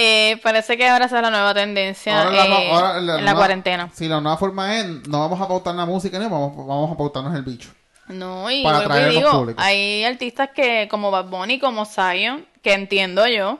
Eh, 0.00 0.38
parece 0.44 0.76
que 0.76 0.88
ahora 0.88 1.06
esa 1.06 1.16
es 1.16 1.22
la 1.22 1.30
nueva 1.30 1.52
tendencia 1.54 2.22
Ahora 2.22 2.30
la- 2.44 2.44
eh, 2.46 3.18
en 3.18 3.24
la 3.24 3.34
cuarentena. 3.34 3.90
Sí, 3.92 4.06
la 4.06 4.20
nueva 4.20 4.36
forma 4.36 4.76
es, 4.78 4.86
no 5.08 5.18
vamos 5.18 5.40
a 5.40 5.48
pautar 5.48 5.74
la 5.74 5.86
música, 5.86 6.18
ni 6.20 6.24
vamos, 6.26 6.56
vamos 6.56 6.92
a 6.92 6.96
pautarnos 6.96 7.34
el 7.34 7.42
bicho. 7.42 7.70
No, 8.06 8.48
y 8.50 8.62
Para 8.62 8.78
atraer 8.78 9.02
y 9.02 9.04
a 9.04 9.06
los 9.06 9.14
digo, 9.16 9.30
públicos. 9.40 9.64
hay 9.64 10.04
artistas 10.04 10.50
que 10.54 10.86
como 10.88 11.10
Bad 11.10 11.24
Bunny, 11.26 11.58
como 11.58 11.84
Zion, 11.84 12.46
que 12.62 12.74
entiendo 12.74 13.26
yo, 13.26 13.58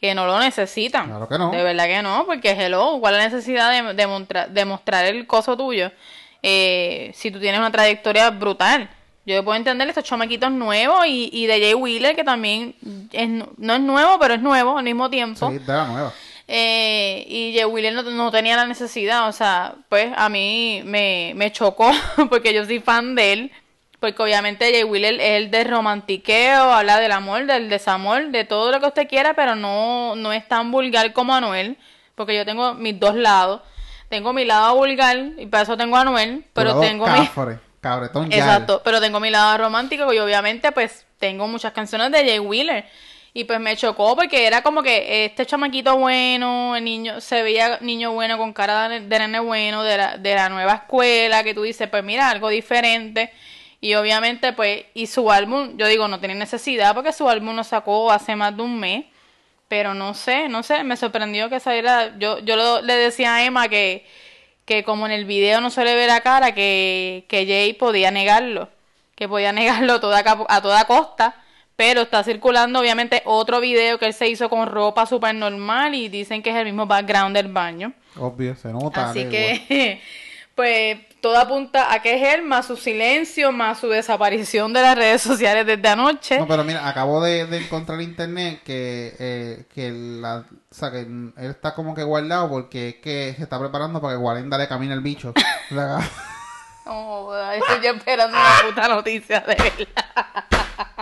que 0.00 0.14
no 0.14 0.26
lo 0.26 0.38
necesitan. 0.38 1.06
Claro 1.08 1.28
que 1.28 1.38
no. 1.38 1.50
De 1.50 1.62
verdad 1.62 1.84
que 1.84 2.02
no, 2.02 2.24
porque 2.26 2.52
hello, 2.52 2.96
¿cuál 3.00 3.14
es 3.14 3.18
la 3.18 3.28
necesidad 3.28 3.70
de, 3.70 3.92
de, 3.94 4.46
de 4.50 4.64
mostrar 4.64 5.04
el 5.04 5.26
coso 5.26 5.54
tuyo? 5.56 5.92
Eh, 6.42 7.10
si 7.14 7.30
tú 7.30 7.38
tienes 7.40 7.58
una 7.60 7.70
trayectoria 7.70 8.30
brutal. 8.30 8.88
Yo 9.26 9.42
puedo 9.42 9.56
entender 9.56 9.88
estos 9.88 10.04
chamaquitos 10.04 10.50
nuevos 10.50 11.06
y, 11.06 11.30
y 11.32 11.46
de 11.46 11.60
Jay 11.60 11.74
Wheeler, 11.74 12.14
que 12.14 12.24
también 12.24 12.74
es, 13.12 13.28
no 13.56 13.74
es 13.74 13.80
nuevo, 13.80 14.18
pero 14.18 14.34
es 14.34 14.42
nuevo 14.42 14.76
al 14.76 14.84
mismo 14.84 15.08
tiempo. 15.08 15.50
Sí, 15.50 15.60
nueva. 15.66 16.12
Eh, 16.46 17.24
y 17.26 17.54
Jay 17.56 17.64
Wheeler 17.64 17.94
no, 17.94 18.02
no 18.02 18.30
tenía 18.30 18.56
la 18.56 18.66
necesidad, 18.66 19.28
o 19.28 19.32
sea, 19.32 19.76
pues 19.88 20.12
a 20.14 20.28
mí 20.28 20.82
me, 20.84 21.32
me 21.36 21.50
chocó 21.52 21.90
porque 22.28 22.52
yo 22.52 22.66
soy 22.66 22.80
fan 22.80 23.14
de 23.14 23.32
él, 23.32 23.52
porque 23.98 24.22
obviamente 24.22 24.70
Jay 24.70 24.84
Wheeler 24.84 25.14
es 25.14 25.42
el 25.42 25.50
de 25.50 25.64
romantiqueo, 25.64 26.70
habla 26.70 27.00
del 27.00 27.12
amor, 27.12 27.46
del 27.46 27.70
desamor, 27.70 28.28
de 28.28 28.44
todo 28.44 28.70
lo 28.72 28.80
que 28.80 28.86
usted 28.88 29.08
quiera, 29.08 29.32
pero 29.32 29.54
no, 29.54 30.16
no 30.16 30.34
es 30.34 30.46
tan 30.46 30.70
vulgar 30.70 31.14
como 31.14 31.34
Anuel, 31.34 31.78
porque 32.14 32.36
yo 32.36 32.44
tengo 32.44 32.74
mis 32.74 33.00
dos 33.00 33.14
lados. 33.14 33.62
Tengo 34.10 34.34
mi 34.34 34.44
lado 34.44 34.76
vulgar 34.76 35.16
y 35.38 35.46
para 35.46 35.62
eso 35.62 35.78
tengo 35.78 35.96
a 35.96 36.02
Anuel, 36.02 36.44
pero 36.52 36.78
tengo 36.78 37.06
mi... 37.06 37.26
cabretón. 37.84 38.32
Exacto, 38.32 38.80
pero 38.82 39.00
tengo 39.00 39.20
mi 39.20 39.30
lado 39.30 39.58
romántico 39.58 40.10
y 40.12 40.18
obviamente 40.18 40.72
pues 40.72 41.04
tengo 41.18 41.46
muchas 41.46 41.72
canciones 41.72 42.10
de 42.10 42.24
Jay 42.24 42.38
Wheeler. 42.38 42.84
Y 43.34 43.44
pues 43.44 43.60
me 43.60 43.76
chocó 43.76 44.14
porque 44.16 44.46
era 44.46 44.62
como 44.62 44.82
que 44.82 45.24
este 45.24 45.44
chamaquito 45.44 45.96
bueno, 45.96 46.76
el 46.76 46.84
niño, 46.84 47.20
se 47.20 47.42
veía 47.42 47.78
niño 47.80 48.12
bueno 48.12 48.38
con 48.38 48.52
cara 48.52 48.88
de, 48.88 49.00
de 49.00 49.18
nene 49.18 49.40
bueno, 49.40 49.82
de 49.82 49.96
la, 49.96 50.16
de 50.16 50.34
la 50.34 50.48
nueva 50.48 50.74
escuela, 50.74 51.42
que 51.42 51.52
tú 51.52 51.62
dices, 51.62 51.88
pues 51.88 52.02
mira, 52.04 52.30
algo 52.30 52.48
diferente. 52.48 53.32
Y 53.80 53.94
obviamente 53.94 54.52
pues, 54.52 54.84
y 54.94 55.06
su 55.06 55.30
álbum, 55.30 55.76
yo 55.76 55.86
digo, 55.88 56.08
no 56.08 56.20
tiene 56.20 56.36
necesidad 56.36 56.94
porque 56.94 57.12
su 57.12 57.28
álbum 57.28 57.54
lo 57.54 57.64
sacó 57.64 58.10
hace 58.10 58.34
más 58.34 58.56
de 58.56 58.62
un 58.62 58.80
mes. 58.80 59.04
Pero 59.68 59.94
no 59.94 60.14
sé, 60.14 60.48
no 60.48 60.62
sé, 60.62 60.84
me 60.84 60.96
sorprendió 60.96 61.50
que 61.50 61.58
saliera, 61.58 62.16
yo, 62.18 62.38
yo 62.38 62.80
le 62.82 62.94
decía 62.94 63.34
a 63.34 63.44
Emma 63.44 63.68
que, 63.68 64.06
que 64.64 64.84
como 64.84 65.06
en 65.06 65.12
el 65.12 65.24
video 65.24 65.60
no 65.60 65.70
se 65.70 65.84
le 65.84 65.94
ve 65.94 66.06
la 66.06 66.20
cara, 66.20 66.54
que, 66.54 67.24
que 67.28 67.46
Jay 67.46 67.72
podía 67.74 68.10
negarlo, 68.10 68.68
que 69.14 69.28
podía 69.28 69.52
negarlo 69.52 70.00
toda, 70.00 70.22
a 70.48 70.62
toda 70.62 70.84
costa, 70.86 71.36
pero 71.76 72.02
está 72.02 72.22
circulando 72.22 72.78
obviamente 72.78 73.22
otro 73.24 73.60
video 73.60 73.98
que 73.98 74.06
él 74.06 74.14
se 74.14 74.28
hizo 74.28 74.48
con 74.48 74.68
ropa 74.68 75.06
súper 75.06 75.34
normal 75.34 75.94
y 75.94 76.08
dicen 76.08 76.42
que 76.42 76.50
es 76.50 76.56
el 76.56 76.66
mismo 76.66 76.86
background 76.86 77.36
del 77.36 77.48
baño. 77.48 77.92
Obvio, 78.16 78.54
se 78.54 78.72
nota. 78.72 79.10
Así 79.10 79.28
que, 79.28 80.00
pues, 80.54 80.98
todo 81.24 81.38
apunta 81.38 81.90
a 81.90 82.02
que 82.02 82.16
es 82.16 82.34
él, 82.34 82.42
más 82.42 82.66
su 82.66 82.76
silencio, 82.76 83.50
más 83.50 83.78
su 83.78 83.88
desaparición 83.88 84.74
de 84.74 84.82
las 84.82 84.94
redes 84.94 85.22
sociales 85.22 85.64
desde 85.64 85.88
anoche. 85.88 86.38
No, 86.38 86.46
pero 86.46 86.64
mira, 86.64 86.86
acabo 86.86 87.22
de, 87.22 87.46
de 87.46 87.64
encontrar 87.64 87.98
en 87.98 88.10
internet 88.10 88.60
que, 88.62 89.16
eh, 89.18 89.64
que, 89.74 89.90
la, 89.90 90.44
o 90.70 90.74
sea, 90.74 90.90
que 90.90 91.00
él 91.00 91.32
está 91.38 91.74
como 91.74 91.94
que 91.94 92.02
guardado 92.02 92.50
porque 92.50 92.88
es 92.90 92.94
que 92.96 93.32
se 93.38 93.42
está 93.44 93.58
preparando 93.58 94.02
para 94.02 94.12
que 94.12 94.18
Walenda 94.18 94.58
le 94.58 94.68
camine 94.68 94.92
el 94.92 95.00
bicho. 95.00 95.32
Haga- 95.70 96.06
Oh, 96.86 97.34
estoy 97.54 97.86
esperando 97.86 98.36
una 98.36 98.68
puta 98.68 98.88
noticia 98.88 99.40
de 99.40 99.56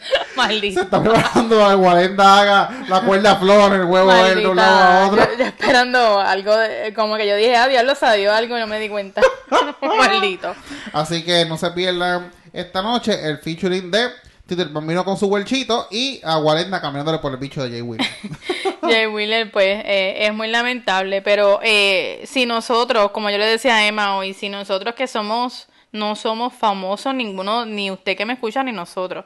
verdad. 0.10 0.26
se 0.30 0.36
Maldito. 0.36 0.80
está 0.82 1.02
preparando 1.02 1.58
para 1.58 1.70
que 1.70 1.74
Walenda 1.76 2.40
haga 2.40 2.70
la 2.88 3.00
cuerda 3.02 3.36
flor, 3.36 3.72
el 3.74 3.84
huevo 3.84 4.12
de 4.12 4.46
un 4.46 4.56
lado 4.56 4.78
a 4.78 5.06
otro. 5.06 5.24
Yo, 5.32 5.38
yo 5.38 5.44
esperando 5.44 6.20
algo, 6.20 6.56
de- 6.56 6.92
como 6.94 7.16
que 7.16 7.26
yo 7.26 7.36
dije, 7.36 7.56
ah, 7.56 7.68
diablo, 7.68 7.94
salió 7.94 8.32
algo 8.32 8.56
y 8.56 8.60
no 8.60 8.66
me 8.66 8.78
di 8.80 8.88
cuenta. 8.88 9.20
Maldito. 9.80 10.54
Así 10.92 11.24
que 11.24 11.44
no 11.46 11.56
se 11.56 11.70
pierdan 11.70 12.30
esta 12.52 12.82
noche 12.82 13.18
el 13.28 13.38
featuring 13.38 13.90
de 13.90 14.08
Tito 14.46 14.62
el 14.62 14.70
Bambino 14.70 15.04
con 15.04 15.16
su 15.16 15.26
huelchito 15.28 15.86
y 15.92 16.20
a 16.24 16.38
Walenda 16.38 16.80
caminándole 16.80 17.18
por 17.18 17.30
el 17.30 17.38
bicho 17.38 17.62
de 17.62 17.70
Jay 17.70 17.82
Will. 17.82 18.00
Jay 18.82 19.06
Wheeler, 19.06 19.52
pues, 19.52 19.84
eh, 19.84 20.26
es 20.26 20.34
muy 20.34 20.48
lamentable, 20.48 21.22
pero 21.22 21.60
eh, 21.62 22.22
si 22.26 22.46
nosotros, 22.46 23.12
como 23.12 23.30
yo 23.30 23.38
le 23.38 23.46
decía 23.46 23.76
a 23.76 23.86
Emma 23.86 24.16
hoy, 24.16 24.34
si 24.34 24.48
nosotros 24.48 24.96
que 24.96 25.06
somos, 25.06 25.68
no 25.92 26.16
somos 26.16 26.52
famosos, 26.52 27.14
ninguno, 27.14 27.64
ni 27.64 27.92
usted 27.92 28.16
que 28.16 28.26
me 28.26 28.32
escucha, 28.32 28.64
ni 28.64 28.72
nosotros, 28.72 29.24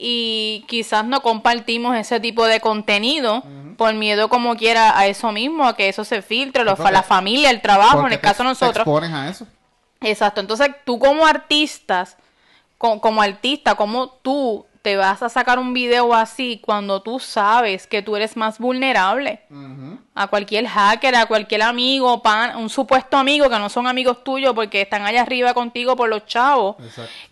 y 0.00 0.64
quizás 0.68 1.04
no 1.04 1.20
compartimos 1.22 1.96
ese 1.96 2.20
tipo 2.20 2.46
de 2.46 2.60
contenido 2.60 3.42
por 3.76 3.92
miedo 3.94 4.28
como 4.28 4.56
quiera 4.56 4.96
a 4.98 5.06
eso 5.06 5.32
mismo, 5.32 5.64
a 5.66 5.74
que 5.76 5.88
eso 5.88 6.04
se 6.04 6.22
filtre, 6.22 6.62
los- 6.64 6.78
la 6.78 7.02
familia, 7.02 7.50
el 7.50 7.60
trabajo, 7.60 7.98
en 8.06 8.12
el 8.12 8.20
caso 8.20 8.42
de 8.44 8.48
nosotros. 8.50 8.74
Te 8.74 8.80
expones 8.80 9.12
a 9.12 9.28
eso. 9.28 9.46
Exacto, 10.00 10.40
entonces 10.40 10.70
tú 10.84 10.98
como 11.00 11.26
artistas, 11.26 12.16
co- 12.78 13.00
como, 13.00 13.20
artista, 13.22 13.74
como 13.74 14.08
tú 14.22 14.64
te 14.88 14.96
vas 14.96 15.22
a 15.22 15.28
sacar 15.28 15.58
un 15.58 15.74
video 15.74 16.14
así 16.14 16.62
cuando 16.64 17.02
tú 17.02 17.18
sabes 17.18 17.86
que 17.86 18.00
tú 18.00 18.16
eres 18.16 18.38
más 18.38 18.58
vulnerable. 18.58 19.42
A 20.14 20.28
cualquier 20.28 20.66
hacker, 20.66 21.14
a 21.14 21.26
cualquier 21.26 21.60
amigo, 21.60 22.22
pan, 22.22 22.56
un 22.56 22.70
supuesto 22.70 23.18
amigo 23.18 23.50
que 23.50 23.58
no 23.58 23.68
son 23.68 23.86
amigos 23.86 24.24
tuyos 24.24 24.54
porque 24.54 24.80
están 24.80 25.04
allá 25.04 25.20
arriba 25.20 25.52
contigo 25.52 25.94
por 25.94 26.08
los 26.08 26.24
chavos, 26.24 26.76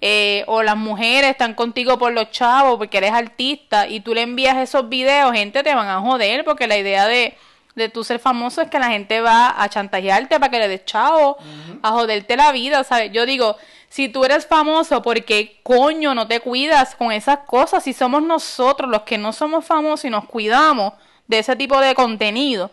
eh, 0.03 0.45
o 0.49 0.63
las 0.63 0.77
mujeres 0.77 1.31
están 1.31 1.55
contigo 1.55 1.99
por 1.99 2.13
los 2.13 2.31
chavos 2.31 2.77
porque 2.77 2.99
eres 2.99 3.13
artista 3.13 3.89
y 3.89 4.01
tú 4.01 4.13
le 4.13 4.21
envías 4.21 4.59
esos 4.59 4.87
videos, 4.91 5.33
gente 5.33 5.63
te 5.63 5.75
van 5.75 5.89
a 5.89 5.99
joder 6.03 6.45
porque 6.45 6.67
la 6.67 6.77
idea 6.77 7.07
de, 7.07 7.39
de 7.75 7.89
tú 7.89 8.05
ser 8.05 8.19
famoso 8.19 8.61
es 8.61 8.69
que 8.69 8.79
la 8.79 8.91
gente 8.91 9.23
va 9.23 9.63
a 9.63 9.67
chantajearte 9.71 10.39
para 10.39 10.51
que 10.51 10.59
le 10.59 10.69
des 10.69 10.85
chavo, 10.85 11.39
a 11.81 11.91
joderte 11.91 12.37
la 12.37 12.53
vida, 12.53 12.85
¿sabes? 12.85 13.13
Yo 13.13 13.25
digo, 13.25 13.57
si 13.89 14.09
tú 14.09 14.25
eres 14.25 14.47
famoso, 14.47 15.03
¿por 15.03 15.25
qué 15.25 15.61
coño 15.63 16.15
no 16.15 16.27
te 16.27 16.41
cuidas 16.41 16.95
con 16.95 17.13
esas 17.13 17.39
cosas? 17.47 17.85
Si 17.85 17.93
somos 17.93 18.23
nosotros 18.23 18.91
los 18.91 19.03
que 19.03 19.19
no 19.19 19.33
somos 19.33 19.65
famosos 19.65 20.05
y 20.05 20.11
nos 20.11 20.27
cuidamos 20.27 20.93
de 21.27 21.39
ese 21.39 21.57
tipo 21.57 21.81
de 21.81 21.95
contenido, 21.95 22.71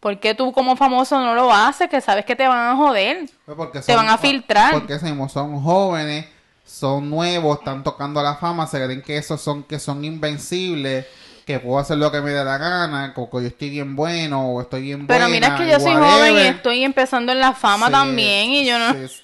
¿por 0.00 0.18
qué 0.18 0.34
tú 0.34 0.52
como 0.52 0.76
famoso 0.76 1.20
no 1.20 1.34
lo 1.34 1.52
haces? 1.52 1.88
Que 1.88 2.00
sabes 2.00 2.24
que 2.24 2.36
te 2.36 2.46
van 2.48 2.74
a 2.74 2.76
joder. 2.76 3.28
Pues 3.44 3.56
porque 3.56 3.80
Te 3.80 3.94
van 3.94 4.08
a 4.08 4.18
filtrar. 4.18 4.72
Porque 4.72 4.98
son 4.98 5.62
jóvenes, 5.62 6.26
son 6.64 7.10
nuevos, 7.10 7.58
están 7.58 7.82
tocando 7.82 8.22
la 8.22 8.36
fama, 8.36 8.66
se 8.66 8.82
creen 8.82 9.02
que 9.02 9.16
esos 9.16 9.40
son 9.40 9.64
que 9.64 9.78
son 9.78 10.04
invencibles, 10.04 11.06
que 11.46 11.58
puedo 11.58 11.78
hacer 11.78 11.98
lo 11.98 12.10
que 12.12 12.20
me 12.20 12.30
dé 12.30 12.44
la 12.44 12.58
gana, 12.58 13.12
porque 13.14 13.40
yo 13.42 13.46
estoy 13.48 13.70
bien 13.70 13.96
bueno 13.96 14.48
o 14.48 14.60
estoy 14.62 14.82
bien 14.82 15.06
Pero 15.06 15.26
buena. 15.26 15.28
mira 15.28 15.56
que 15.56 15.68
yo 15.70 15.80
soy 15.80 15.94
whatever. 15.94 16.10
joven 16.30 16.36
y 16.36 16.46
estoy 16.48 16.84
empezando 16.84 17.32
en 17.32 17.40
la 17.40 17.52
fama 17.52 17.86
Sí, 17.86 17.92
también 17.92 18.50
y 18.50 18.64
yo 18.66 18.78
no... 18.78 18.92
sí, 18.94 19.22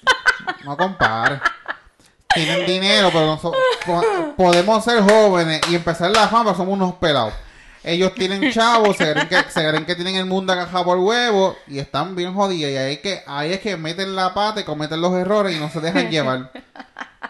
no 0.65 0.75
compares. 0.77 1.39
Tienen 2.33 2.65
dinero, 2.65 3.09
pero 3.11 3.25
no 3.25 3.39
so- 3.39 3.53
podemos 4.37 4.83
ser 4.83 5.01
jóvenes 5.01 5.61
y 5.69 5.75
empezar 5.75 6.11
la 6.11 6.27
fama, 6.27 6.53
somos 6.55 6.73
unos 6.75 6.93
pelados. 6.95 7.33
Ellos 7.83 8.13
tienen 8.13 8.51
chavos, 8.51 8.97
se 8.97 9.11
creen 9.13 9.27
que, 9.29 9.37
se 9.49 9.67
creen 9.67 9.85
que 9.85 9.95
tienen 9.95 10.15
el 10.17 10.25
mundo 10.25 10.51
agajado 10.53 10.83
por 10.83 10.97
huevo 10.99 11.55
y 11.65 11.79
están 11.79 12.15
bien 12.15 12.33
jodidos. 12.33 12.71
Y 12.71 12.75
ahí, 12.77 12.93
es 12.95 12.99
que, 12.99 13.23
ahí 13.25 13.53
es 13.53 13.61
que 13.61 13.77
meten 13.77 14.15
la 14.15 14.33
pata 14.33 14.59
y 14.59 14.63
cometen 14.63 14.99
los 15.01 15.13
errores 15.13 15.55
y 15.55 15.59
no 15.59 15.69
se 15.69 15.79
dejan 15.79 16.09
llevar. 16.11 16.51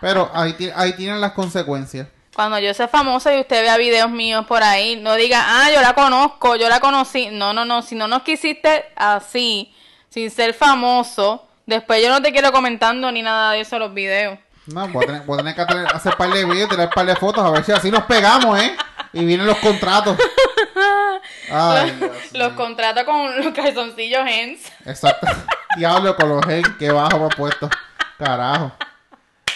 Pero 0.01 0.29
ahí 0.33 0.53
tienen 0.97 1.21
las 1.21 1.31
consecuencias. 1.33 2.07
Cuando 2.35 2.59
yo 2.59 2.73
sea 2.73 2.87
famosa 2.87 3.35
y 3.35 3.39
usted 3.41 3.61
vea 3.63 3.75
videos 3.77 4.09
míos 4.09 4.45
por 4.47 4.63
ahí, 4.63 4.95
no 4.95 5.15
diga, 5.15 5.41
ah, 5.45 5.71
yo 5.73 5.81
la 5.81 5.93
conozco, 5.93 6.55
yo 6.55 6.69
la 6.69 6.79
conocí. 6.79 7.29
No, 7.31 7.53
no, 7.53 7.65
no, 7.65 7.81
si 7.81 7.95
no 7.95 8.07
nos 8.07 8.21
quisiste 8.23 8.85
así, 8.95 9.73
sin 10.09 10.29
ser 10.31 10.53
famoso, 10.53 11.47
después 11.65 12.01
yo 12.01 12.09
no 12.09 12.21
te 12.21 12.31
quiero 12.31 12.51
comentando 12.51 13.11
ni 13.11 13.21
nada 13.21 13.51
de 13.53 13.61
eso 13.61 13.75
en 13.75 13.81
los 13.81 13.93
videos. 13.93 14.37
No, 14.67 14.87
voy 14.89 15.03
a 15.03 15.07
tener, 15.07 15.21
voy 15.23 15.35
a 15.35 15.37
tener 15.39 15.55
que 15.55 15.61
hacer, 15.61 15.87
hacer 15.95 16.15
par 16.15 16.29
de 16.29 16.45
videos, 16.45 16.69
tirar 16.69 16.89
par 16.91 17.05
de 17.05 17.15
fotos, 17.15 17.43
a 17.43 17.49
ver 17.49 17.63
si 17.65 17.71
así 17.71 17.89
nos 17.89 18.03
pegamos, 18.03 18.61
¿eh? 18.61 18.75
Y 19.13 19.25
vienen 19.25 19.47
los 19.47 19.57
contratos. 19.57 20.15
Ay, 21.51 21.97
Los 22.33 22.49
mío. 22.49 22.55
contrato 22.55 23.03
con 23.05 23.43
los 23.43 23.53
calzoncillos 23.53 24.21
Hens. 24.27 24.71
Exacto. 24.85 25.27
Diablo 25.77 26.15
con 26.15 26.29
los 26.29 26.45
gen, 26.45 26.63
qué 26.77 26.91
bajo 26.91 27.19
me 27.19 27.25
he 27.25 27.29
puesto. 27.29 27.69
Carajo. 28.17 28.71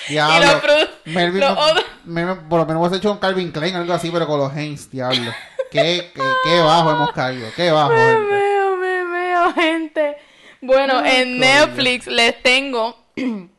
Diablo. 0.07 0.61
los 0.67 0.89
Melvin, 1.05 1.39
los 1.41 1.51
otros- 1.57 1.85
Por 2.03 2.59
lo 2.59 2.65
menos 2.65 2.85
hemos 2.85 2.97
hecho 2.97 3.11
un 3.11 3.17
Calvin 3.17 3.51
Klein, 3.51 3.75
algo 3.75 3.93
así, 3.93 4.09
pero 4.11 4.27
con 4.27 4.39
los 4.39 4.51
gens, 4.53 4.89
diablo. 4.89 5.31
Qué, 5.71 6.11
qué, 6.13 6.21
qué 6.43 6.59
bajo 6.59 6.91
hemos 6.91 7.11
caído, 7.13 7.47
qué 7.55 7.71
bajo, 7.71 7.89
Me 7.89 7.97
gente. 7.97 8.25
veo, 8.29 8.75
me 8.77 9.03
veo, 9.05 9.53
gente. 9.53 10.17
Bueno, 10.61 11.03
en. 11.03 11.39
Netflix 11.39 12.07
les 12.07 12.41
tengo. 12.43 12.95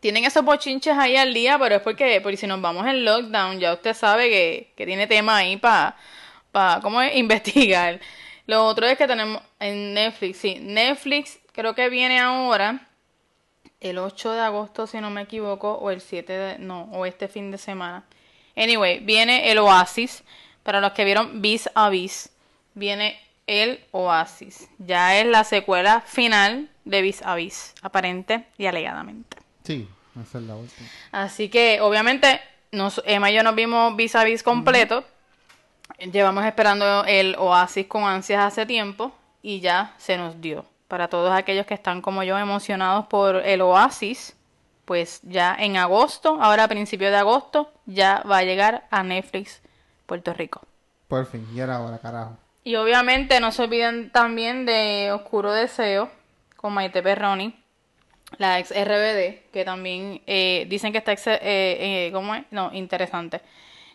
Tienen 0.00 0.24
esos 0.24 0.44
bochinches 0.44 0.98
ahí 0.98 1.16
al 1.16 1.32
día, 1.32 1.56
pero 1.60 1.76
es 1.76 1.82
porque, 1.82 2.20
porque 2.20 2.36
si 2.36 2.48
nos 2.48 2.60
vamos 2.60 2.84
en 2.86 3.04
lockdown, 3.04 3.60
ya 3.60 3.72
usted 3.72 3.94
sabe 3.94 4.28
que, 4.28 4.72
que 4.76 4.84
tiene 4.84 5.06
tema 5.06 5.36
ahí 5.36 5.56
para, 5.56 5.96
pa, 6.50 6.80
¿cómo 6.82 7.00
es? 7.00 7.14
Investigar. 7.16 8.00
Lo 8.46 8.66
otro 8.66 8.86
es 8.86 8.98
que 8.98 9.06
tenemos 9.06 9.40
en 9.60 9.94
Netflix, 9.94 10.38
sí, 10.38 10.58
Netflix 10.60 11.38
creo 11.52 11.74
que 11.76 11.88
viene 11.88 12.18
ahora 12.18 12.88
el 13.82 13.98
8 13.98 14.32
de 14.32 14.40
agosto, 14.40 14.86
si 14.86 15.00
no 15.00 15.10
me 15.10 15.22
equivoco, 15.22 15.72
o 15.72 15.90
el 15.90 16.00
7 16.00 16.32
de, 16.32 16.58
no, 16.58 16.84
o 16.92 17.04
este 17.04 17.28
fin 17.28 17.50
de 17.50 17.58
semana. 17.58 18.04
Anyway, 18.56 19.00
viene 19.00 19.50
el 19.50 19.58
Oasis. 19.58 20.22
Para 20.62 20.80
los 20.80 20.92
que 20.92 21.04
vieron 21.04 21.42
Vis 21.42 21.68
a 21.74 21.88
Vis, 21.88 22.30
viene 22.74 23.20
el 23.48 23.84
Oasis. 23.90 24.68
Ya 24.78 25.18
es 25.18 25.26
la 25.26 25.42
secuela 25.42 26.00
final 26.02 26.70
de 26.84 27.02
Vis 27.02 27.22
a 27.22 27.34
Vis, 27.34 27.74
aparente 27.82 28.46
y 28.56 28.66
alegadamente. 28.66 29.36
Sí, 29.64 29.88
esa 30.22 30.38
es 30.38 30.44
la 30.44 30.54
última. 30.54 30.88
Así 31.10 31.48
que, 31.48 31.80
obviamente, 31.80 32.40
nos, 32.70 33.02
Emma 33.04 33.30
y 33.32 33.34
yo 33.34 33.42
nos 33.42 33.56
vimos 33.56 33.96
vis 33.96 34.14
a 34.14 34.22
vis 34.22 34.44
completo. 34.44 35.04
Llevamos 35.98 36.44
esperando 36.44 37.04
el 37.04 37.34
Oasis 37.36 37.86
con 37.86 38.04
ansias 38.04 38.44
hace 38.44 38.64
tiempo 38.64 39.12
y 39.42 39.60
ya 39.60 39.94
se 39.98 40.16
nos 40.16 40.40
dio. 40.40 40.64
Para 40.92 41.08
todos 41.08 41.32
aquellos 41.32 41.64
que 41.64 41.72
están 41.72 42.02
como 42.02 42.22
yo 42.22 42.36
emocionados 42.38 43.06
por 43.06 43.36
el 43.36 43.62
Oasis, 43.62 44.36
pues 44.84 45.20
ya 45.22 45.56
en 45.58 45.78
agosto, 45.78 46.36
ahora 46.38 46.64
a 46.64 46.68
principios 46.68 47.10
de 47.12 47.16
agosto, 47.16 47.72
ya 47.86 48.22
va 48.30 48.36
a 48.36 48.42
llegar 48.42 48.84
a 48.90 49.02
Netflix 49.02 49.62
Puerto 50.04 50.34
Rico. 50.34 50.60
Por 51.08 51.24
fin, 51.24 51.48
y 51.54 51.60
era 51.60 51.76
ahora, 51.76 51.96
carajo. 51.96 52.36
Y 52.62 52.74
obviamente 52.76 53.40
no 53.40 53.52
se 53.52 53.62
olviden 53.62 54.10
también 54.10 54.66
de 54.66 55.10
Oscuro 55.12 55.50
Deseo 55.54 56.10
con 56.56 56.74
Maite 56.74 57.02
Perroni, 57.02 57.56
la 58.36 58.58
ex 58.58 58.70
RBD, 58.70 59.50
que 59.50 59.64
también 59.64 60.20
eh, 60.26 60.66
dicen 60.68 60.92
que 60.92 60.98
está, 60.98 61.12
ex- 61.12 61.26
eh, 61.26 61.38
eh, 61.40 62.10
¿cómo 62.12 62.34
es? 62.34 62.44
No, 62.50 62.70
interesante. 62.74 63.40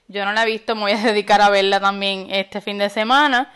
Yo 0.07 0.25
no 0.25 0.33
la 0.33 0.41
he 0.41 0.45
visto, 0.47 0.73
me 0.73 0.81
voy 0.81 0.93
a 0.93 0.97
dedicar 1.03 1.41
a 1.41 1.51
verla 1.51 1.79
también 1.79 2.25
este 2.31 2.59
fin 2.59 2.79
de 2.79 2.89
semana. 2.89 3.53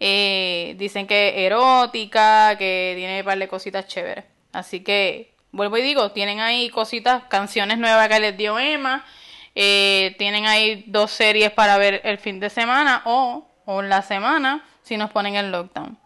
Eh, 0.00 0.74
dicen 0.78 1.06
que 1.06 1.44
erótica, 1.46 2.56
que 2.56 2.94
tiene 2.96 3.20
un 3.20 3.24
par 3.26 3.38
de 3.38 3.48
cositas 3.48 3.86
chéveres. 3.86 4.24
Así 4.52 4.80
que, 4.80 5.34
vuelvo 5.52 5.76
y 5.76 5.82
digo, 5.82 6.10
tienen 6.12 6.40
ahí 6.40 6.70
cositas, 6.70 7.24
canciones 7.28 7.78
nuevas 7.78 8.08
que 8.08 8.18
les 8.18 8.36
dio 8.36 8.58
Emma. 8.58 9.04
Eh, 9.54 10.14
tienen 10.18 10.46
ahí 10.46 10.84
dos 10.86 11.10
series 11.10 11.50
para 11.52 11.76
ver 11.76 12.00
el 12.04 12.18
fin 12.18 12.40
de 12.40 12.48
semana 12.50 13.02
o, 13.04 13.46
o 13.66 13.82
la 13.82 14.00
semana 14.02 14.64
si 14.82 14.96
nos 14.96 15.10
ponen 15.10 15.34
el 15.34 15.50
lockdown. 15.52 15.98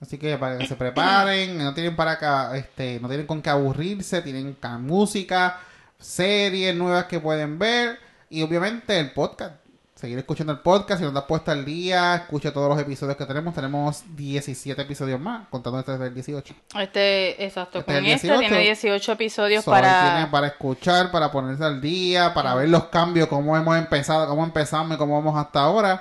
Así 0.00 0.16
que 0.16 0.38
para 0.38 0.56
que 0.56 0.66
se 0.66 0.76
preparen, 0.76 1.58
no 1.58 1.74
tienen 1.74 1.94
para 1.96 2.12
acá, 2.12 2.56
este, 2.56 2.98
no 3.00 3.08
tienen 3.08 3.26
con 3.26 3.42
qué 3.42 3.50
aburrirse, 3.50 4.22
tienen 4.22 4.54
ca- 4.54 4.78
música, 4.78 5.60
series 5.98 6.74
nuevas 6.74 7.04
que 7.04 7.20
pueden 7.20 7.58
ver 7.58 7.98
y 8.30 8.40
obviamente 8.42 8.98
el 8.98 9.12
podcast. 9.12 9.56
Seguir 10.00 10.18
escuchando 10.18 10.54
el 10.54 10.60
podcast, 10.60 10.98
si 10.98 11.04
no 11.04 11.12
te 11.12 11.18
has 11.18 11.26
puesto 11.26 11.50
al 11.50 11.62
día, 11.62 12.14
escucha 12.14 12.54
todos 12.54 12.70
los 12.70 12.80
episodios 12.80 13.18
que 13.18 13.26
tenemos. 13.26 13.54
Tenemos 13.54 14.02
17 14.16 14.80
episodios 14.80 15.20
más, 15.20 15.46
contando 15.48 15.78
este 15.78 15.98
del 15.98 16.14
18. 16.14 16.54
Este, 16.78 17.44
exacto, 17.44 17.80
Este 17.80 17.92
es 17.92 17.96
con 17.98 18.06
este 18.06 18.26
18. 18.28 18.40
tiene 18.40 18.58
18 18.60 19.12
episodios 19.12 19.62
So, 19.62 19.70
para... 19.70 20.26
para 20.30 20.46
escuchar, 20.46 21.10
para 21.10 21.30
ponerse 21.30 21.64
al 21.64 21.82
día, 21.82 22.32
para 22.32 22.54
ver 22.54 22.70
los 22.70 22.84
cambios, 22.84 23.28
cómo 23.28 23.54
hemos 23.54 23.76
empezado, 23.76 24.26
cómo 24.26 24.42
empezamos 24.42 24.94
y 24.94 24.98
cómo 24.98 25.16
vamos 25.16 25.36
hasta 25.36 25.60
ahora. 25.60 26.00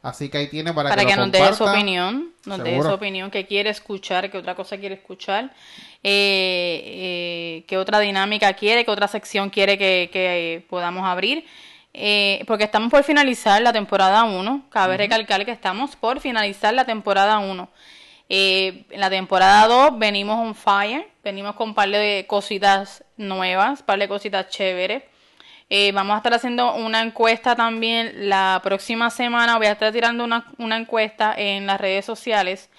Así 0.00 0.28
que 0.28 0.38
ahí 0.38 0.46
tiene 0.46 0.72
para, 0.72 0.90
para 0.90 1.02
que, 1.02 1.08
que 1.08 1.16
nos 1.16 1.32
dé 1.32 1.52
su 1.52 1.64
opinión, 1.64 2.30
nos 2.46 2.62
dé 2.62 2.80
su 2.80 2.88
opinión, 2.88 3.32
qué 3.32 3.46
quiere 3.46 3.68
escuchar, 3.68 4.30
qué 4.30 4.38
otra 4.38 4.54
cosa 4.54 4.78
quiere 4.78 4.94
escuchar, 4.94 5.52
eh, 6.04 6.82
eh, 6.84 7.64
qué 7.66 7.76
otra 7.76 7.98
dinámica 7.98 8.52
quiere, 8.52 8.84
qué 8.84 8.90
otra 8.92 9.08
sección 9.08 9.50
quiere 9.50 9.76
que, 9.76 10.08
que, 10.12 10.64
podamos 10.70 11.04
abrir. 11.04 11.44
Eh, 11.92 12.44
porque 12.46 12.64
estamos 12.64 12.90
por 12.90 13.02
finalizar 13.02 13.60
la 13.62 13.72
temporada 13.72 14.24
1, 14.24 14.66
cabe 14.70 14.96
recalcar 14.96 15.44
que 15.44 15.50
estamos 15.50 15.96
por 15.96 16.20
finalizar 16.20 16.72
la 16.72 16.84
temporada 16.84 17.38
1. 17.38 17.68
Eh, 18.28 18.84
en 18.90 19.00
la 19.00 19.10
temporada 19.10 19.66
2 19.66 19.98
venimos 19.98 20.38
on 20.38 20.54
fire, 20.54 21.08
venimos 21.24 21.56
con 21.56 21.70
un 21.70 21.74
par 21.74 21.90
de 21.90 22.26
cositas 22.28 23.04
nuevas, 23.16 23.80
un 23.80 23.86
par 23.86 23.98
de 23.98 24.08
cositas 24.08 24.48
chéveres. 24.48 25.02
Eh, 25.68 25.92
vamos 25.92 26.14
a 26.14 26.18
estar 26.18 26.34
haciendo 26.34 26.74
una 26.74 27.00
encuesta 27.00 27.56
también 27.56 28.28
la 28.28 28.60
próxima 28.62 29.10
semana. 29.10 29.56
Voy 29.56 29.66
a 29.66 29.72
estar 29.72 29.92
tirando 29.92 30.24
una, 30.24 30.46
una 30.58 30.76
encuesta 30.76 31.34
en 31.36 31.66
las 31.66 31.80
redes 31.80 32.04
sociales 32.04 32.70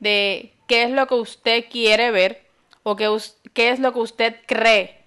de 0.00 0.52
qué 0.66 0.84
es 0.84 0.90
lo 0.90 1.06
que 1.06 1.14
usted 1.14 1.64
quiere 1.70 2.10
ver 2.10 2.46
o 2.82 2.96
qué 2.96 3.08
es 3.54 3.80
lo 3.80 3.92
que 3.92 3.98
usted 3.98 4.36
cree 4.46 4.99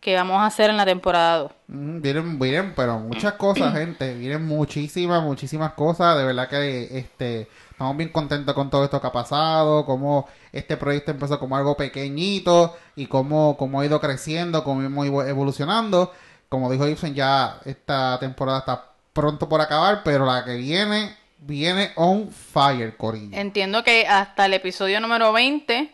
que 0.00 0.14
vamos 0.14 0.36
a 0.40 0.46
hacer 0.46 0.70
en 0.70 0.76
la 0.76 0.84
temporada 0.86 1.38
2. 1.38 1.52
Mm, 1.68 2.00
Vienen, 2.00 2.38
vienen, 2.38 2.72
pero 2.76 2.98
muchas 2.98 3.32
cosas, 3.34 3.74
gente. 3.74 4.14
Vienen 4.14 4.44
muchísimas, 4.46 5.22
muchísimas 5.22 5.72
cosas. 5.72 6.16
De 6.16 6.24
verdad 6.24 6.48
que 6.48 6.96
este 6.98 7.48
estamos 7.70 7.96
bien 7.96 8.10
contentos 8.10 8.54
con 8.54 8.70
todo 8.70 8.84
esto 8.84 9.00
que 9.00 9.06
ha 9.06 9.12
pasado, 9.12 9.84
cómo 9.86 10.26
este 10.52 10.76
proyecto 10.76 11.10
empezó 11.12 11.38
como 11.38 11.56
algo 11.56 11.76
pequeñito 11.76 12.76
y 12.96 13.06
cómo, 13.06 13.56
cómo 13.56 13.80
ha 13.80 13.86
ido 13.86 14.00
creciendo, 14.00 14.64
cómo 14.64 14.82
hemos 14.82 15.06
ido 15.06 15.24
evolucionando. 15.26 16.12
Como 16.48 16.70
dijo 16.72 16.88
Ibsen, 16.88 17.14
ya 17.14 17.58
esta 17.64 18.18
temporada 18.18 18.60
está 18.60 18.84
pronto 19.12 19.48
por 19.48 19.60
acabar, 19.60 20.02
pero 20.04 20.24
la 20.26 20.44
que 20.44 20.56
viene, 20.56 21.14
viene 21.38 21.90
on 21.96 22.30
fire, 22.30 22.96
Corillo. 22.96 23.36
Entiendo 23.36 23.84
que 23.84 24.06
hasta 24.08 24.46
el 24.46 24.54
episodio 24.54 25.00
número 25.00 25.32
20 25.32 25.92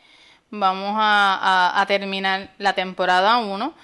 vamos 0.51 0.95
a, 0.99 1.35
a- 1.75 1.81
a 1.81 1.87
terminar 1.87 2.51
la 2.59 2.75
temporada 2.75 3.39
1 3.39 3.75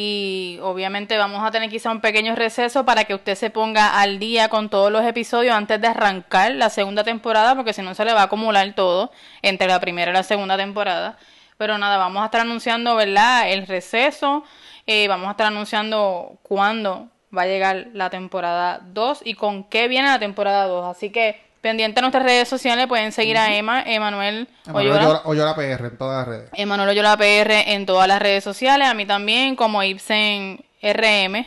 y 0.00 0.60
obviamente 0.62 1.18
vamos 1.18 1.44
a 1.44 1.50
tener 1.50 1.68
quizá 1.68 1.90
un 1.90 2.00
pequeño 2.00 2.36
receso 2.36 2.84
para 2.84 3.02
que 3.02 3.16
usted 3.16 3.34
se 3.34 3.50
ponga 3.50 4.00
al 4.00 4.20
día 4.20 4.48
con 4.48 4.68
todos 4.68 4.92
los 4.92 5.04
episodios 5.04 5.56
antes 5.56 5.80
de 5.80 5.88
arrancar 5.88 6.52
la 6.52 6.70
segunda 6.70 7.02
temporada 7.02 7.56
porque 7.56 7.72
si 7.72 7.82
no 7.82 7.96
se 7.96 8.04
le 8.04 8.12
va 8.12 8.20
a 8.20 8.24
acumular 8.26 8.72
todo 8.76 9.10
entre 9.42 9.66
la 9.66 9.80
primera 9.80 10.12
y 10.12 10.14
la 10.14 10.22
segunda 10.22 10.56
temporada. 10.56 11.18
Pero 11.56 11.78
nada, 11.78 11.96
vamos 11.96 12.22
a 12.22 12.26
estar 12.26 12.42
anunciando, 12.42 12.94
¿verdad? 12.94 13.50
El 13.50 13.66
receso, 13.66 14.44
eh, 14.86 15.08
vamos 15.08 15.26
a 15.26 15.30
estar 15.32 15.48
anunciando 15.48 16.38
cuándo 16.44 17.08
va 17.36 17.42
a 17.42 17.46
llegar 17.46 17.88
la 17.92 18.08
temporada 18.08 18.80
2 18.80 19.22
y 19.24 19.34
con 19.34 19.64
qué 19.64 19.88
viene 19.88 20.06
la 20.06 20.20
temporada 20.20 20.68
2. 20.68 20.96
Así 20.96 21.10
que 21.10 21.42
pendiente 21.60 22.00
a 22.00 22.02
nuestras 22.02 22.24
redes 22.24 22.48
sociales 22.48 22.86
pueden 22.86 23.12
seguir 23.12 23.36
a 23.36 23.54
Emma, 23.54 23.82
Emanuel. 23.82 24.48
Oyola, 24.72 25.22
Oyola 25.24 25.54
PR 25.54 25.86
en 25.86 25.98
todas 25.98 26.18
las 26.18 26.28
redes. 26.28 26.50
Emanuel 26.54 26.88
Oyola 26.90 27.16
PR 27.16 27.72
en 27.72 27.86
todas 27.86 28.08
las 28.08 28.20
redes 28.20 28.44
sociales, 28.44 28.88
a 28.88 28.94
mí 28.94 29.06
también 29.06 29.56
como 29.56 29.82
Ibsen 29.82 30.64
RM 30.82 31.46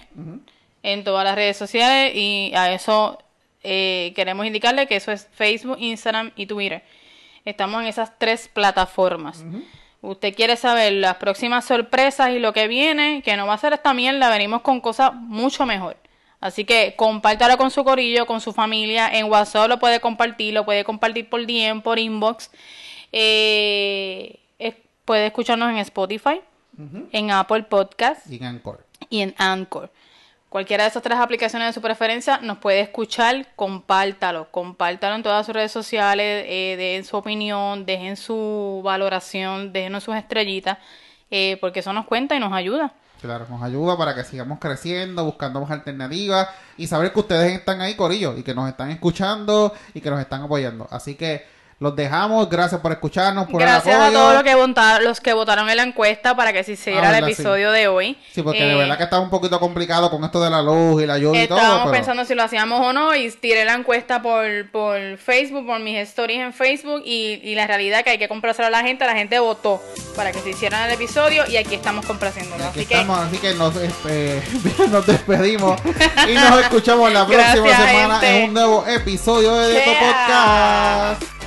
en 0.83 1.03
todas 1.03 1.23
las 1.23 1.35
redes 1.35 1.57
sociales 1.57 2.13
y 2.15 2.51
a 2.55 2.73
eso 2.73 3.19
eh, 3.63 4.13
queremos 4.15 4.45
indicarle 4.45 4.87
que 4.87 4.95
eso 4.95 5.11
es 5.11 5.27
Facebook, 5.33 5.77
Instagram 5.79 6.31
y 6.35 6.45
Twitter. 6.45 6.83
Estamos 7.45 7.81
en 7.81 7.87
esas 7.87 8.17
tres 8.17 8.47
plataformas. 8.47 9.43
Usted 10.01 10.33
quiere 10.33 10.55
saber 10.57 10.93
las 10.93 11.15
próximas 11.15 11.65
sorpresas 11.65 12.31
y 12.31 12.39
lo 12.39 12.53
que 12.53 12.67
viene, 12.67 13.21
que 13.23 13.37
no 13.37 13.45
va 13.45 13.53
a 13.53 13.57
ser 13.57 13.73
esta 13.73 13.93
mierda, 13.93 14.29
venimos 14.29 14.61
con 14.61 14.81
cosas 14.81 15.13
mucho 15.13 15.65
mejor. 15.65 15.95
Así 16.41 16.65
que 16.65 16.95
compártalo 16.97 17.57
con 17.57 17.71
su 17.71 17.83
corillo, 17.85 18.25
con 18.25 18.41
su 18.41 18.51
familia. 18.51 19.07
En 19.07 19.31
WhatsApp 19.31 19.69
lo 19.69 19.79
puede 19.79 20.01
compartir, 20.01 20.53
lo 20.53 20.65
puede 20.65 20.83
compartir 20.83 21.29
por 21.29 21.45
DM, 21.45 21.81
por 21.81 21.99
inbox. 21.99 22.51
Eh, 23.13 24.39
puede 25.05 25.27
escucharnos 25.27 25.69
en 25.69 25.77
Spotify, 25.77 26.41
en 27.11 27.31
Apple 27.31 27.63
Podcast 27.63 28.25
Y 28.27 28.37
en 28.37 28.45
Anchor. 28.45 28.85
y 29.09 29.21
en 29.21 29.35
Anchor. 29.37 29.91
Cualquiera 30.49 30.83
de 30.83 30.89
esas 30.89 31.03
tres 31.03 31.17
aplicaciones 31.17 31.69
de 31.69 31.73
su 31.73 31.81
preferencia 31.81 32.39
nos 32.39 32.57
puede 32.57 32.81
escuchar, 32.81 33.47
compártalo, 33.55 34.49
compártalo 34.51 35.15
en 35.15 35.23
todas 35.23 35.45
sus 35.45 35.55
redes 35.55 35.71
sociales, 35.71 36.45
eh, 36.47 36.75
dejen 36.77 37.05
su 37.05 37.15
opinión, 37.15 37.85
dejen 37.85 38.17
su 38.17 38.81
valoración, 38.83 39.71
déjenos 39.71 40.03
sus 40.03 40.15
estrellitas 40.15 40.77
eh, 41.29 41.57
porque 41.61 41.79
eso 41.79 41.93
nos 41.93 42.05
cuenta 42.05 42.35
y 42.35 42.39
nos 42.39 42.51
ayuda. 42.51 42.93
Claro, 43.21 43.45
nos 43.47 43.61
ayuda 43.61 43.95
para 43.97 44.15
que 44.15 44.23
sigamos 44.23 44.57
creciendo, 44.59 45.23
buscando 45.23 45.61
más 45.61 45.69
alternativas 45.69 46.49
y 46.75 46.87
saber 46.87 47.13
que 47.13 47.19
ustedes 47.19 47.53
están 47.53 47.79
ahí, 47.79 47.93
Corillo, 47.95 48.35
y 48.35 48.41
que 48.41 48.55
nos 48.55 48.67
están 48.67 48.89
escuchando 48.89 49.73
y 49.93 50.01
que 50.01 50.09
nos 50.09 50.19
están 50.19 50.41
apoyando. 50.41 50.87
Así 50.89 51.13
que 51.13 51.45
los 51.81 51.95
dejamos, 51.95 52.47
gracias 52.47 52.79
por 52.79 52.91
escucharnos, 52.91 53.47
por 53.49 53.59
Gracias 53.59 53.95
el 53.95 54.01
a 54.01 54.11
todos 54.11 54.33
los 54.35 54.43
que, 54.43 54.53
votaron, 54.55 55.03
los 55.03 55.19
que 55.19 55.33
votaron 55.33 55.67
en 55.67 55.77
la 55.77 55.83
encuesta 55.83 56.35
para 56.35 56.53
que 56.53 56.63
se 56.63 56.73
hiciera 56.73 57.09
Ah, 57.09 57.17
el 57.17 57.23
episodio 57.23 57.71
de 57.71 57.87
hoy. 57.87 58.15
Sí, 58.31 58.43
porque 58.43 58.63
de 58.63 58.73
Eh, 58.73 58.75
verdad 58.77 58.97
que 58.97 59.03
estaba 59.05 59.21
un 59.23 59.31
poquito 59.31 59.59
complicado 59.59 60.11
con 60.11 60.23
esto 60.23 60.39
de 60.43 60.51
la 60.51 60.61
luz 60.61 61.01
y 61.01 61.07
la 61.07 61.17
lluvia 61.17 61.43
y 61.43 61.47
todo. 61.47 61.57
Estábamos 61.57 61.85
pero- 61.85 61.93
pensando 61.97 62.23
si 62.23 62.35
lo 62.35 62.43
hacíamos 62.43 62.79
o 62.85 62.93
no 62.93 63.15
y 63.15 63.31
tiré 63.31 63.65
la 63.65 63.73
encuesta 63.73 64.21
por, 64.21 64.69
por 64.69 65.17
Facebook, 65.17 65.65
por 65.65 65.79
mis 65.79 65.97
stories 66.09 66.39
en 66.41 66.53
Facebook 66.53 67.01
y, 67.03 67.41
y 67.43 67.55
la 67.55 67.65
realidad 67.65 68.03
que 68.03 68.11
hay 68.11 68.17
que 68.19 68.27
complacer 68.27 68.63
a 68.65 68.69
la 68.69 68.81
gente, 68.83 69.03
la 69.07 69.15
gente 69.15 69.39
votó 69.39 69.81
para 70.15 70.31
que 70.31 70.39
se 70.39 70.51
hiciera 70.51 70.85
el 70.85 70.91
episodio 70.93 71.45
y 71.47 71.57
aquí 71.57 71.73
estamos 71.73 72.05
complaciéndolo. 72.05 72.63
Así 72.63 72.85
que 72.85 72.95
así 72.95 73.37
que 73.39 73.55
nos, 73.55 73.73
eh, 74.07 74.39
nos 74.91 75.07
despedimos 75.07 75.81
y 76.29 76.33
nos 76.35 76.59
escuchamos 76.61 77.11
la 77.11 77.25
próxima 77.25 77.53
Gracias, 77.65 77.89
semana 77.89 78.19
gente. 78.19 78.37
en 78.43 78.49
un 78.49 78.53
nuevo 78.53 78.85
episodio 78.85 79.55
de 79.55 79.73
Yeah. 79.73 81.17
Podcast. 81.17 81.40